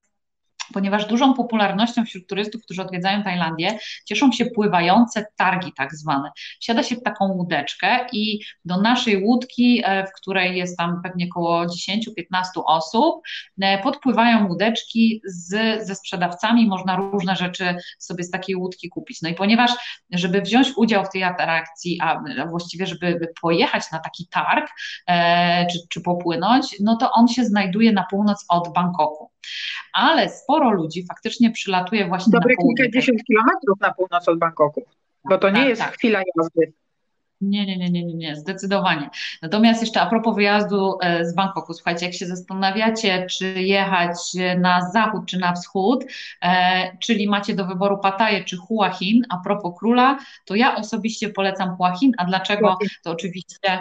[0.73, 6.31] ponieważ dużą popularnością wśród turystów, którzy odwiedzają Tajlandię, cieszą się pływające targi tak zwane.
[6.59, 11.25] Wsiada się w taką łódeczkę i do naszej łódki, e, w której jest tam pewnie
[11.31, 13.21] około 10-15 osób,
[13.61, 15.49] e, podpływają łódeczki z,
[15.87, 19.21] ze sprzedawcami, można różne rzeczy sobie z takiej łódki kupić.
[19.21, 19.71] No i ponieważ,
[20.11, 24.69] żeby wziąć udział w tej atrakcji, a właściwie, żeby pojechać na taki targ,
[25.07, 29.31] e, czy, czy popłynąć, no to on się znajduje na północ od Bangkoku.
[29.93, 32.75] Ale sporo ludzi faktycznie przylatuje właśnie Dobre na południe.
[32.75, 34.83] kilkadziesiąt kilometrów na północ od Bangkoku,
[35.29, 35.93] bo to nie Tak, jest tak.
[35.93, 36.73] chwila jazdy.
[37.41, 39.09] Nie, nie, nie, nie, nie, nie, zdecydowanie.
[39.41, 44.17] Natomiast jeszcze a propos wyjazdu e, z Bangkoku, słuchajcie, jak się zastanawiacie, czy jechać
[44.57, 46.05] na zachód, czy na wschód,
[46.41, 51.29] e, czyli macie do wyboru Pattaję czy Hua Hin, a propos króla, to ja osobiście
[51.29, 52.77] polecam Hua Hin, a dlaczego?
[53.03, 53.79] To oczywiście,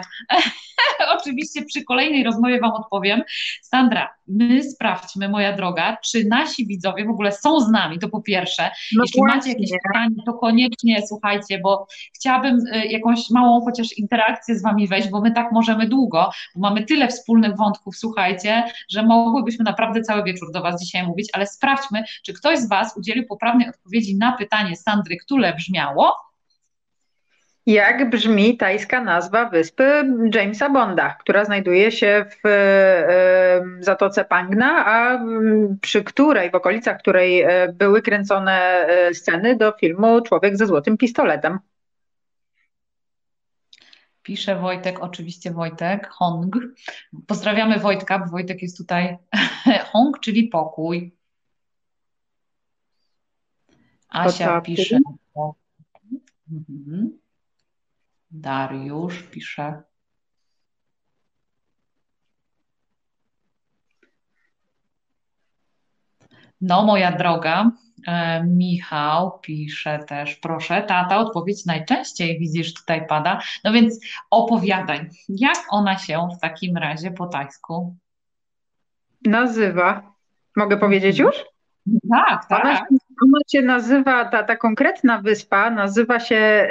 [1.19, 3.23] oczywiście przy kolejnej rozmowie Wam odpowiem.
[3.61, 8.21] Sandra, my sprawdźmy, moja droga, czy nasi widzowie w ogóle są z nami, to po
[8.21, 8.71] pierwsze.
[8.95, 9.37] No Jeśli właśnie.
[9.37, 14.87] macie jakieś pytanie, to koniecznie słuchajcie, bo chciałabym y, jakąś małą chociaż interakcję z Wami
[14.87, 20.01] wejść, bo my tak możemy długo, bo mamy tyle wspólnych wątków, słuchajcie, że mogłybyśmy naprawdę
[20.01, 24.17] cały wieczór do Was dzisiaj mówić, ale sprawdźmy, czy ktoś z Was udzielił poprawnej odpowiedzi
[24.17, 26.28] na pytanie Sandry, które brzmiało.
[27.65, 30.03] Jak brzmi tajska nazwa wyspy
[30.33, 32.49] Jamesa Bonda, która znajduje się w
[33.79, 38.51] Zatoce Pangna, a m, przy której, w okolicach której e, były kręcone
[38.87, 41.59] e, sceny do filmu Człowiek ze złotym pistoletem.
[44.23, 46.55] Pisze Wojtek, oczywiście Wojtek, Hong.
[47.27, 49.17] Pozdrawiamy Wojtka, bo Wojtek jest tutaj.
[49.91, 51.15] Hong, czyli pokój.
[54.09, 54.99] Asia pisze.
[56.51, 57.18] Mhm.
[58.31, 59.83] Dariusz pisze.
[66.61, 67.71] No, moja droga,
[68.07, 73.41] e, Michał pisze też, proszę, tata, odpowiedź najczęściej widzisz tutaj pada.
[73.63, 73.99] No więc
[74.29, 77.95] opowiadaj, jak ona się w takim razie po tajsku?
[79.25, 80.13] Nazywa.
[80.55, 81.35] Mogę powiedzieć już?
[82.11, 82.77] Tak, Ona, tak.
[82.77, 86.69] się- ona się nazywa, ta, ta konkretna wyspa nazywa się, e,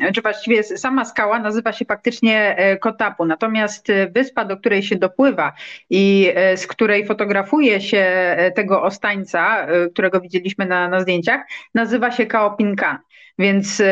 [0.00, 4.96] e, czy właściwie sama skała nazywa się faktycznie e, Kotapu, natomiast wyspa, do której się
[4.96, 5.52] dopływa
[5.90, 11.40] i z której fotografuje się tego ostańca, którego widzieliśmy na, na zdjęciach,
[11.74, 12.98] nazywa się Kaopinkan.
[13.38, 13.82] Więc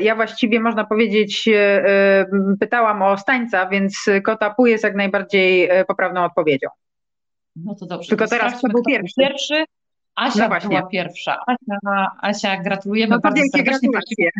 [0.00, 1.48] ja właściwie można powiedzieć,
[2.60, 6.68] pytałam o ostańca, więc Kotapu jest jak najbardziej poprawną odpowiedzią.
[7.56, 8.08] No to dobrze.
[8.08, 9.14] Tylko to teraz kto był pierwszy?
[9.20, 9.64] pierwszy.
[10.14, 10.68] Asia No właśnie.
[10.68, 11.36] była pierwsza.
[11.46, 13.88] Asia, Asia gratulujemy No bardzo serdecznie.
[13.88, 14.30] gratulacje.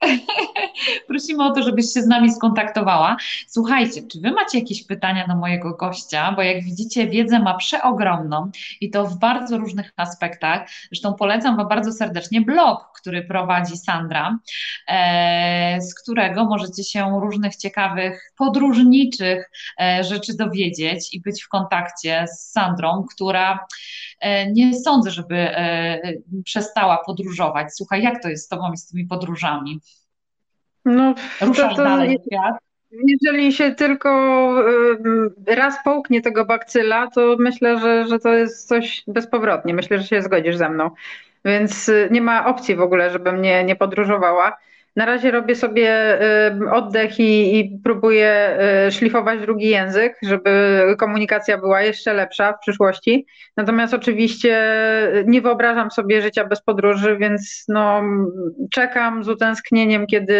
[1.08, 3.16] Prosimy o to, żebyś się z nami skontaktowała.
[3.48, 6.32] Słuchajcie, czy wy macie jakieś pytania do mojego gościa?
[6.32, 10.68] Bo jak widzicie, wiedzę ma przeogromną i to w bardzo różnych aspektach.
[10.92, 14.38] Zresztą polecam wam bardzo serdecznie blog, który prowadzi Sandra,
[14.88, 19.50] e, z którego możecie się różnych ciekawych, podróżniczych
[19.80, 23.66] e, rzeczy dowiedzieć i być w kontakcie z Sandrą, która
[24.20, 25.48] e, nie sądzę, żeby
[26.44, 27.68] przestała podróżować.
[27.74, 29.80] Słuchaj, jak to jest z tobą i z tymi podróżami?
[30.84, 32.56] No, Ruszasz to, to, dalej świat?
[32.90, 34.10] jeżeli się tylko
[35.46, 39.74] raz połknie tego bakcyla, to myślę, że, że to jest coś bezpowrotnie.
[39.74, 40.90] Myślę, że się zgodzisz ze mną.
[41.46, 44.56] Więc y, nie ma opcji w ogóle, żebym nie, nie podróżowała.
[44.96, 46.18] Na razie robię sobie
[46.64, 48.58] y, oddech i, i próbuję
[48.88, 53.26] y, szlifować drugi język, żeby komunikacja była jeszcze lepsza w przyszłości.
[53.56, 54.62] Natomiast oczywiście
[55.26, 58.02] nie wyobrażam sobie życia bez podróży, więc no,
[58.72, 60.36] czekam z utęsknieniem, kiedy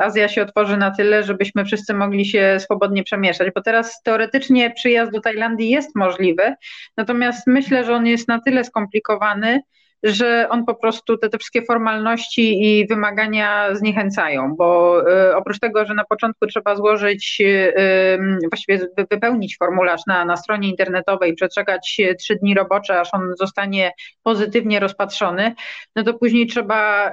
[0.00, 5.12] Azja się otworzy na tyle, żebyśmy wszyscy mogli się swobodnie przemieszczać, bo teraz teoretycznie przyjazd
[5.12, 6.54] do Tajlandii jest możliwy,
[6.96, 9.60] natomiast myślę, że on jest na tyle skomplikowany,
[10.02, 15.00] że on po prostu te, te wszystkie formalności i wymagania zniechęcają, bo
[15.30, 18.18] y, oprócz tego, że na początku trzeba złożyć, y,
[18.50, 23.20] właściwie wy- wypełnić formularz na, na stronie internetowej, przeczekać y, trzy dni robocze, aż on
[23.38, 23.92] zostanie
[24.22, 25.54] pozytywnie rozpatrzony,
[25.96, 27.12] no to później trzeba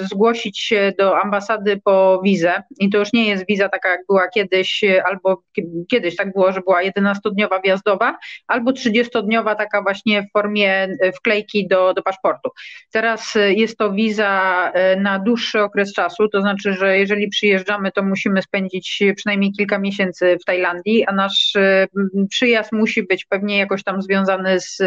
[0.00, 2.62] zgłosić się do ambasady po wizę.
[2.80, 6.52] I to już nie jest wiza taka jak była kiedyś, albo ki- kiedyś tak było,
[6.52, 8.16] że była 11-dniowa wjazdowa,
[8.46, 12.50] albo 30-dniowa taka właśnie w formie wklejki do, do paszportu.
[12.92, 17.92] Teraz y, jest to wiza y, na dłuższy okres czasu, to znaczy, że jeżeli przyjeżdżamy,
[17.92, 21.88] to musimy spędzić przynajmniej kilka miesięcy w Tajlandii, a nasz m,
[22.30, 24.82] przyjazd musi być pewnie jakoś tam związany z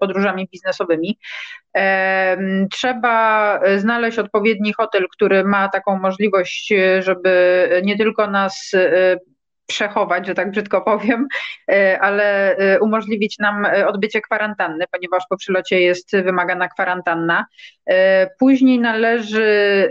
[0.00, 1.18] podróżami biznesowymi.
[2.70, 8.72] Trzeba znaleźć odpowiedni hotel, który ma taką możliwość, żeby nie tylko nas
[9.72, 11.28] przechować, że tak brzydko powiem,
[11.72, 17.46] y, ale y, umożliwić nam y, odbycie kwarantanny, ponieważ po przylocie jest wymagana kwarantanna.
[18.38, 19.90] Później należy,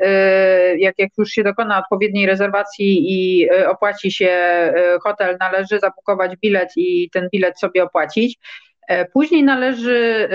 [0.78, 4.32] jak, jak już się dokona odpowiedniej rezerwacji i opłaci się
[5.04, 8.38] hotel, należy zabukować bilet i ten bilet sobie opłacić.
[8.88, 10.30] E, Później należy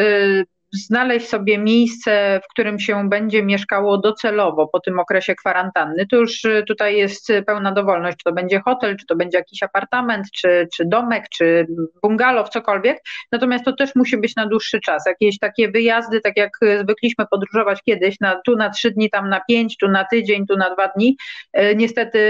[0.72, 6.42] znaleźć sobie miejsce, w którym się będzie mieszkało docelowo po tym okresie kwarantanny, to już
[6.68, 10.84] tutaj jest pełna dowolność, czy to będzie hotel, czy to będzie jakiś apartament, czy, czy
[10.84, 11.66] domek, czy
[12.02, 12.98] bungalow, cokolwiek.
[13.32, 15.06] Natomiast to też musi być na dłuższy czas.
[15.06, 16.50] Jakieś takie wyjazdy, tak jak
[16.82, 20.56] zwykliśmy podróżować kiedyś, na, tu na trzy dni, tam na pięć, tu na tydzień, tu
[20.56, 21.16] na dwa dni.
[21.76, 22.20] Niestety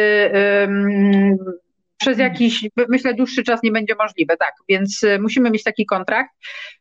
[1.97, 6.31] przez jakiś, myślę, dłuższy czas nie będzie możliwe, tak, więc y, musimy mieć taki kontrakt.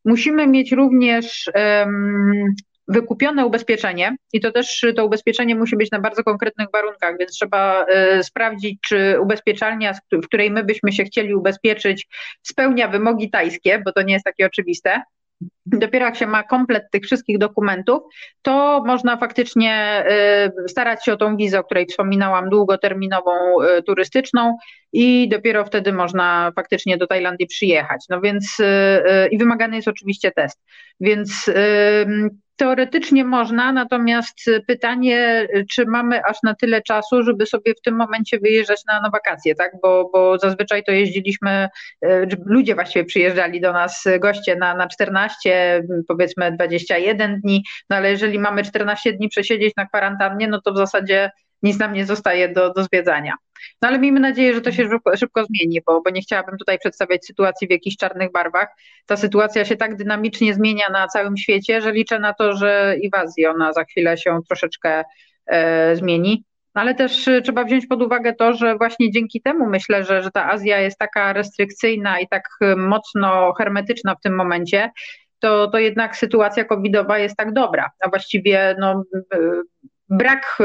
[0.06, 2.56] Musimy mieć również um,
[2.88, 7.86] wykupione ubezpieczenie i to też to ubezpieczenie musi być na bardzo konkretnych warunkach, więc trzeba
[8.20, 12.08] y, sprawdzić, czy ubezpieczalnia, w której my byśmy się chcieli ubezpieczyć,
[12.42, 15.02] spełnia wymogi tajskie, bo to nie jest takie oczywiste.
[15.66, 18.04] Dopiero jak się ma komplet tych wszystkich dokumentów,
[18.42, 20.04] to można faktycznie
[20.66, 24.58] y, starać się o tą wizę, o której wspominałam, długoterminową, y, turystyczną
[24.94, 28.06] i dopiero wtedy można faktycznie do Tajlandii przyjechać.
[28.10, 30.62] No więc y, i wymagany jest oczywiście test.
[31.00, 31.52] Więc
[32.56, 38.40] Teoretycznie można, natomiast pytanie, czy mamy aż na tyle czasu, żeby sobie w tym momencie
[38.40, 39.72] wyjeżdżać na, na wakacje, tak?
[39.82, 41.70] Bo, bo zazwyczaj to jeździliśmy,
[42.02, 48.12] e, ludzie właściwie przyjeżdżali do nas, goście na, na 14, powiedzmy 21 dni, no ale
[48.12, 51.32] jeżeli mamy 14 dni przesiedzieć na kwarantannie, no to w zasadzie
[51.64, 53.34] nic nam nie zostaje do, do zwiedzania.
[53.82, 56.80] No ale miejmy nadzieję, że to się szybko, szybko zmieni, bo, bo nie chciałabym tutaj
[56.80, 58.68] przedstawiać sytuacji w jakichś czarnych barwach.
[59.06, 63.10] Ta sytuacja się tak dynamicznie zmienia na całym świecie, że liczę na to, że i
[63.10, 65.04] w Azji ona za chwilę się troszeczkę
[65.46, 66.44] e, zmieni.
[66.74, 70.32] Ale też e, trzeba wziąć pod uwagę to, że właśnie dzięki temu myślę, że, że
[70.32, 74.92] ta Azja jest taka restrykcyjna i tak e, mocno hermetyczna w tym momencie,
[75.40, 77.90] to, to jednak sytuacja covidowa jest tak dobra.
[78.00, 79.04] A właściwie no,
[79.34, 79.38] e,
[80.10, 80.58] brak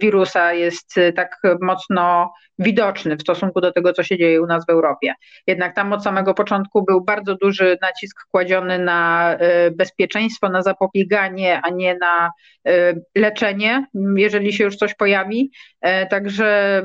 [0.00, 2.32] wirusa jest tak mocno
[2.62, 5.14] widoczny w stosunku do tego, co się dzieje u nas w Europie.
[5.46, 11.60] Jednak tam od samego początku był bardzo duży nacisk kładziony na e, bezpieczeństwo, na zapobieganie,
[11.64, 12.30] a nie na
[12.66, 13.86] e, leczenie,
[14.16, 15.50] jeżeli się już coś pojawi.
[15.80, 16.82] E, także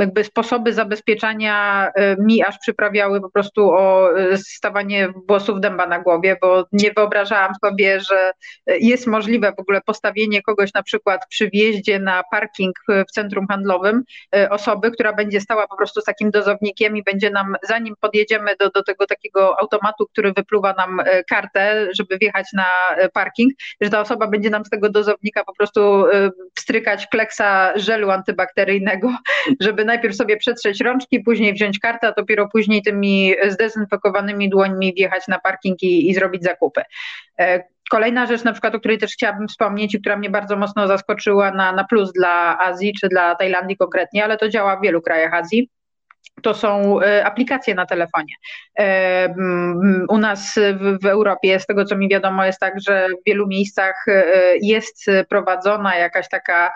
[0.00, 1.88] jakby sposoby zabezpieczania
[2.18, 8.00] mi aż przyprawiały po prostu o stawanie włosów dęba na głowie, bo nie wyobrażałam sobie,
[8.00, 8.32] że
[8.66, 14.02] jest możliwe w ogóle postawienie kogoś na przykład przy wjeździe na parking w centrum handlowym
[14.50, 18.70] osoby, która będzie stała po prostu z takim dozownikiem i będzie nam, zanim podjedziemy do,
[18.70, 22.66] do tego takiego automatu, który wypluwa nam e, kartę, żeby wjechać na
[22.96, 27.78] e, parking, że ta osoba będzie nam z tego dozownika po prostu e, wstrykać kleksa
[27.78, 29.16] żelu antybakteryjnego,
[29.60, 35.28] żeby najpierw sobie przetrzeć rączki, później wziąć kartę, a dopiero później tymi zdezynfekowanymi dłońmi wjechać
[35.28, 36.82] na parking i, i zrobić zakupy.
[37.92, 41.50] Kolejna rzecz, na przykład, o której też chciałabym wspomnieć i która mnie bardzo mocno zaskoczyła
[41.50, 45.34] na, na plus dla Azji, czy dla Tajlandii konkretnie, ale to działa w wielu krajach
[45.34, 45.70] Azji
[46.42, 48.34] to są e, aplikacje na telefonie.
[48.78, 49.34] E,
[50.08, 50.58] u nas
[51.02, 54.22] w, Europie, z tego co mi wiadomo, jest tak, że w wielu miejscach e,
[54.62, 56.72] jest prowadzona jakaś taka,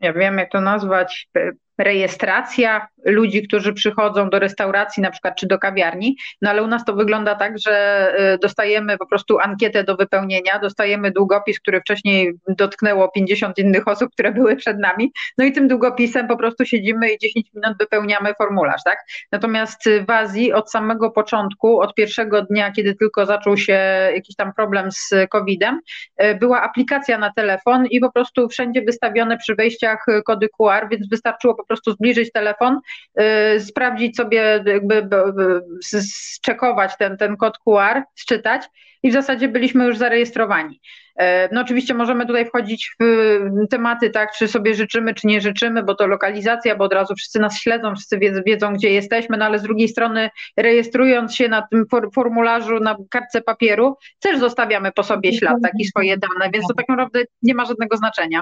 [0.00, 1.28] ja wiem jak to nazwać,
[1.78, 6.84] rejestracja ludzi, którzy przychodzą do restauracji na przykład czy do kawiarni, no ale u nas
[6.84, 12.32] to wygląda tak, że y, dostajemy po prostu ankietę do wypełnienia, dostajemy długopis, który wcześniej
[12.48, 17.12] dotknęło 50 innych osób, które były przed nami, no i tym długopisem po prostu siedzimy
[17.12, 18.98] i 10 minut wypełniamy formularz, tak?
[19.32, 23.72] Natomiast w Azji od samego początku, od pierwszego dnia, kiedy tylko zaczął się
[24.14, 25.80] jakiś tam problem z COVID-em,
[26.22, 31.08] y, była aplikacja na telefon i po prostu wszędzie wystawione przy wejściach kody QR, więc
[31.08, 32.80] wystarczyło po prostu zbliżyć telefon,
[33.56, 35.08] Y, sprawdzić sobie, jakby
[36.00, 38.62] zczekować ten, ten kod QR, sczytać
[39.02, 40.80] i w zasadzie byliśmy już zarejestrowani.
[41.20, 45.82] Y, no oczywiście możemy tutaj wchodzić w tematy, tak, czy sobie życzymy, czy nie życzymy,
[45.82, 49.44] bo to lokalizacja, bo od razu wszyscy nas śledzą, wszyscy wiedzą, wiedzą gdzie jesteśmy, no
[49.44, 51.84] ale z drugiej strony rejestrując się na tym
[52.14, 56.88] formularzu, na kartce papieru, też zostawiamy po sobie ślad, taki swoje dane, więc to tak
[56.88, 58.40] naprawdę nie ma żadnego znaczenia.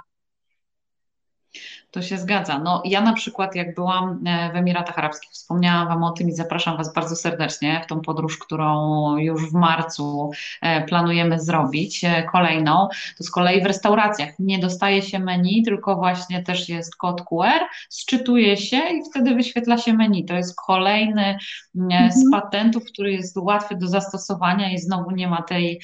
[1.95, 2.59] To się zgadza.
[2.59, 6.33] No, ja na przykład, jak byłam e, w Emiratach Arabskich, wspomniałam Wam o tym i
[6.33, 10.31] zapraszam Was bardzo serdecznie w tą podróż, którą już w marcu
[10.63, 12.89] e, planujemy zrobić, e, kolejną.
[13.19, 17.61] To z kolei w restauracjach nie dostaje się menu, tylko właśnie też jest kod QR,
[17.89, 20.25] sczytuje się i wtedy wyświetla się menu.
[20.25, 21.39] To jest kolejny
[21.77, 22.13] mhm.
[22.13, 25.81] z patentów, który jest łatwy do zastosowania i znowu nie ma tej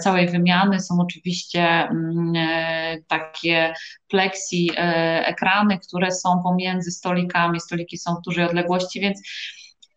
[0.00, 0.80] całej wymiany.
[0.80, 2.32] Są oczywiście mm,
[3.08, 3.74] takie
[4.08, 4.70] plexi
[5.24, 9.20] ekrany, ekrany, które są pomiędzy stolikami, stoliki są w dużej odległości, więc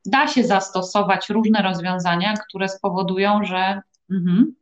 [0.05, 3.81] da się zastosować różne rozwiązania, które spowodują, że.
[4.11, 4.55] Mhm.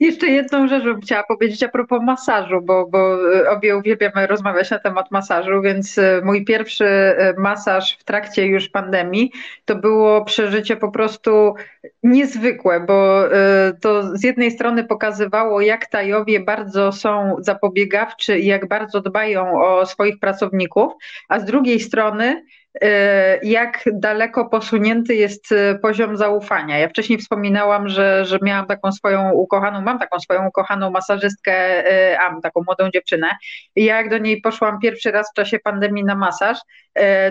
[0.00, 4.70] Jeszcze jedną rzecz bym chciała powiedzieć a propos masażu, bo, bo e, obie uwielbiamy rozmawiać
[4.70, 9.32] na temat masażu, więc e, mój pierwszy e, masaż w trakcie już pandemii
[9.64, 11.54] to było przeżycie po prostu
[12.02, 13.24] niezwykłe, bo
[13.80, 19.86] to z jednej strony pokazywało, jak Tajowie bardzo są zapobiegawczy i jak bardzo dbają o
[19.86, 20.92] swoich pracowników,
[21.28, 22.44] a z drugiej strony
[23.42, 26.78] jak daleko posunięty jest e, poziom zaufania.
[26.78, 32.20] Ja wcześniej wspominałam, że, że miałam taką swoją ukochaną, mam taką swoją ukochaną masażystkę e,
[32.20, 33.28] Am, taką młodą dziewczynę.
[33.76, 36.58] I ja jak do niej poszłam pierwszy raz w czasie pandemii na masaż,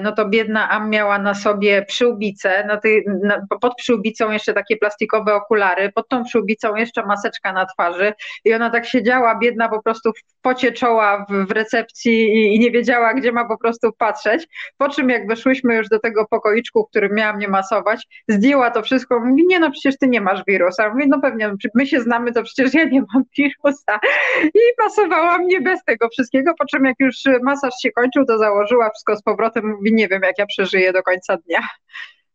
[0.01, 4.77] no to biedna Am miała na sobie przyłbicę, na tej, na, pod przyłbicą jeszcze takie
[4.77, 8.13] plastikowe okulary, pod tą przyłbicą jeszcze maseczka na twarzy
[8.45, 12.59] i ona tak siedziała, biedna po prostu w pocie czoła w, w recepcji i, i
[12.59, 14.47] nie wiedziała, gdzie ma po prostu patrzeć,
[14.77, 18.81] po czym jakby weszłyśmy już do tego pokoiczku, w którym miała mnie masować, zdjęła to
[18.81, 20.89] wszystko, mówi, nie no przecież ty nie masz wirusa.
[20.89, 23.99] Mówi, no pewnie, my się znamy, to przecież ja nie mam wirusa.
[24.43, 28.89] I masowała mnie bez tego wszystkiego, po czym jak już masaż się kończył, to założyła
[28.89, 31.59] wszystko z powrotem, mówi, nie wiem jak ja przeżyję do końca dnia.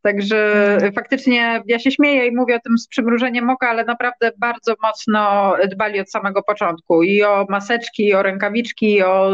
[0.02, 0.92] Także mhm.
[0.92, 5.54] faktycznie ja się śmieję i mówię o tym z przymrużeniem oka, ale naprawdę bardzo mocno
[5.70, 9.30] dbali od samego początku i o maseczki, i o rękawiczki, i o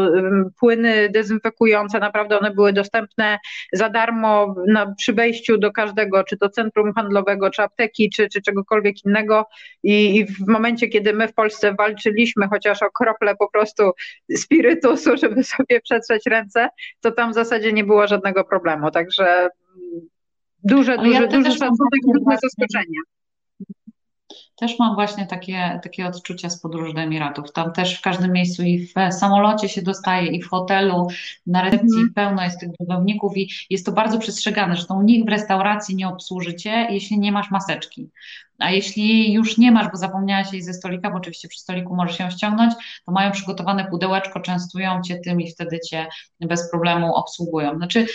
[0.59, 1.99] płyny dezynfekujące.
[1.99, 3.37] Naprawdę one były dostępne
[3.73, 8.41] za darmo na, przy wejściu do każdego, czy to centrum handlowego, czy apteki, czy, czy
[8.41, 9.45] czegokolwiek innego.
[9.83, 13.91] I, I w momencie, kiedy my w Polsce walczyliśmy chociaż o krople po prostu
[14.35, 16.69] spirytusu, żeby sobie przetrzeć ręce,
[17.01, 18.91] to tam w zasadzie nie było żadnego problemu.
[18.91, 19.49] Także
[20.65, 23.01] duże, duże, ja duże szacunek duże zaskoczenia.
[24.55, 27.51] Też mam właśnie takie, takie odczucia z podróży do Emiratów.
[27.51, 31.07] Tam też w każdym miejscu i w samolocie się dostaje, i w hotelu,
[31.47, 34.75] na recepcji mm pełno jest tych budowników i jest to bardzo przestrzegane.
[34.75, 38.09] Zresztą nikt w restauracji nie obsłużycie, jeśli nie masz maseczki.
[38.59, 42.17] A jeśli już nie masz, bo zapomniałaś jej ze stolika, bo oczywiście przy stoliku możesz
[42.17, 42.73] się ściągnąć,
[43.05, 46.07] to mają przygotowane pudełeczko, częstują cię tym i wtedy cię
[46.39, 47.75] bez problemu obsługują.
[47.75, 48.05] Znaczy,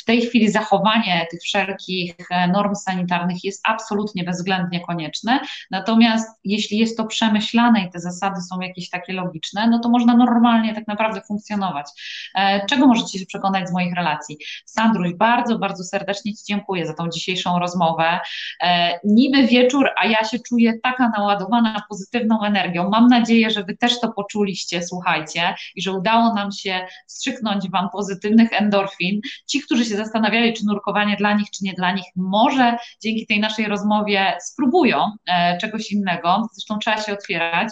[0.00, 5.40] w tej chwili zachowanie tych wszelkich e, norm sanitarnych jest absolutnie bezwzględnie konieczne.
[5.70, 10.16] Natomiast jeśli jest to przemyślane i te zasady są jakieś takie logiczne, no to można
[10.16, 11.86] normalnie tak naprawdę funkcjonować.
[12.34, 14.38] E, czego możecie się przekonać z moich relacji?
[14.64, 18.20] Sandruś, bardzo, bardzo serdecznie Ci dziękuję za tą dzisiejszą rozmowę.
[18.62, 22.90] E, niby wieczór, a ja się czuję taka naładowana pozytywną energią.
[22.90, 27.88] Mam nadzieję, że Wy też to poczuliście, słuchajcie, i że udało nam się wstrzyknąć Wam
[27.92, 29.20] pozytywnych endorfin.
[29.46, 33.40] Ci, którzy się zastanawiali, czy nurkowanie dla nich, czy nie dla nich, może dzięki tej
[33.40, 36.48] naszej rozmowie spróbują e, czegoś innego.
[36.52, 37.68] Zresztą trzeba się otwierać.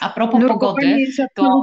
[0.00, 1.62] A propos pogody, to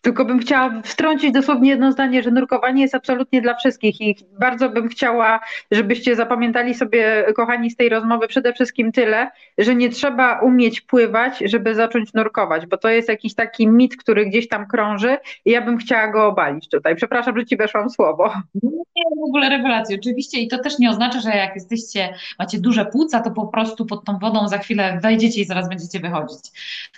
[0.00, 4.68] tylko bym chciała wtrącić dosłownie jedno zdanie, że nurkowanie jest absolutnie dla wszystkich i bardzo
[4.68, 10.40] bym chciała, żebyście zapamiętali sobie, kochani, z tej rozmowy przede wszystkim tyle, że nie trzeba
[10.40, 15.16] umieć pływać, żeby zacząć nurkować, bo to jest jakiś taki mit, który gdzieś tam krąży
[15.44, 16.96] i ja bym chciała go obalić tutaj.
[16.96, 18.32] Przepraszam, że ci weszłam słowo.
[18.62, 22.84] Nie, w ogóle rewelacja, oczywiście i to też nie oznacza, że jak jesteście, macie duże
[22.84, 26.40] płuca, to po prostu pod tą wodą za chwilę wejdziecie i zaraz będziecie wychodzić.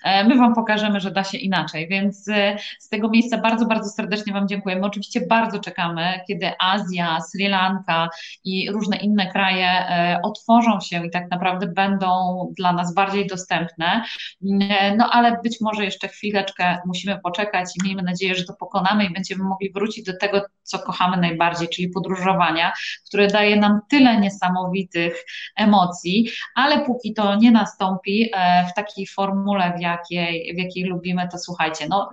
[0.04, 2.56] E, my Wam pokażemy, że da się inaczej, więc e,
[2.90, 4.86] tego miejsca bardzo, bardzo serdecznie Wam dziękujemy.
[4.86, 8.08] Oczywiście bardzo czekamy, kiedy Azja, Sri Lanka
[8.44, 12.08] i różne inne kraje e, otworzą się i tak naprawdę będą
[12.56, 14.04] dla nas bardziej dostępne.
[14.60, 19.04] E, no ale być może jeszcze chwileczkę musimy poczekać i miejmy nadzieję, że to pokonamy
[19.04, 22.72] i będziemy mogli wrócić do tego, co kochamy najbardziej, czyli podróżowania,
[23.06, 25.24] które daje nam tyle niesamowitych
[25.56, 31.28] emocji, ale póki to nie nastąpi e, w takiej formule, w jakiej, w jakiej lubimy,
[31.32, 32.10] to słuchajcie, no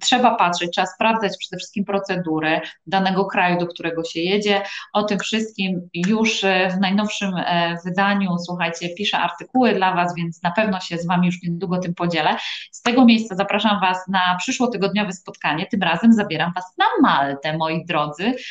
[0.00, 4.62] trzeba patrzeć, trzeba sprawdzać przede wszystkim procedury danego kraju, do którego się jedzie.
[4.92, 10.42] O tym wszystkim już e, w najnowszym e, wydaniu, słuchajcie, piszę artykuły dla Was, więc
[10.42, 12.36] na pewno się z Wami już niedługo tym podzielę.
[12.70, 15.66] Z tego miejsca zapraszam Was na przyszłotygodniowe spotkanie.
[15.66, 17.99] Tym razem zabieram Was na Maltę, moi drodzy.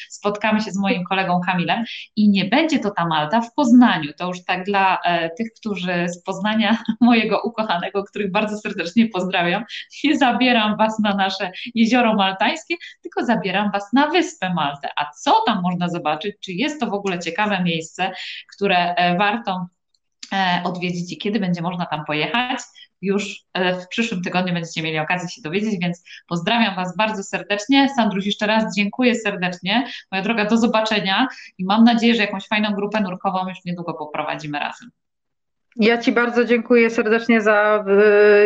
[0.09, 1.84] Spotkamy się z moim kolegą Kamilem
[2.15, 4.13] i nie będzie to ta Malta w Poznaniu.
[4.17, 9.63] To już tak dla e, tych, którzy z Poznania, mojego ukochanego, których bardzo serdecznie pozdrawiam,
[10.03, 14.89] nie zabieram Was na nasze jezioro maltańskie, tylko zabieram Was na wyspę Maltę.
[14.95, 16.35] A co tam można zobaczyć?
[16.39, 18.11] Czy jest to w ogóle ciekawe miejsce,
[18.55, 19.67] które e, warto
[20.34, 22.59] e, odwiedzić i kiedy będzie można tam pojechać?
[23.01, 27.89] Już e, w przyszłym tygodniu będziecie mieli okazję się dowiedzieć, więc pozdrawiam Was bardzo serdecznie.
[27.95, 29.88] Sandruś, jeszcze raz dziękuję serdecznie.
[30.11, 31.27] Moja droga, do zobaczenia
[31.57, 34.89] i mam nadzieję, że jakąś fajną grupę nurkową już niedługo poprowadzimy razem.
[35.76, 37.85] Ja Ci bardzo dziękuję serdecznie za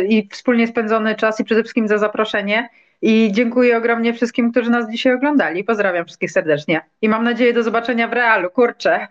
[0.09, 2.69] i wspólnie spędzony czas i przede wszystkim za zaproszenie.
[3.01, 5.63] I dziękuję ogromnie wszystkim, którzy nas dzisiaj oglądali.
[5.63, 6.81] Pozdrawiam wszystkich serdecznie.
[7.01, 8.49] I mam nadzieję do zobaczenia w realu.
[8.49, 9.07] Kurczę.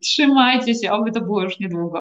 [0.00, 1.98] Trzymajcie się, oby to było już niedługo.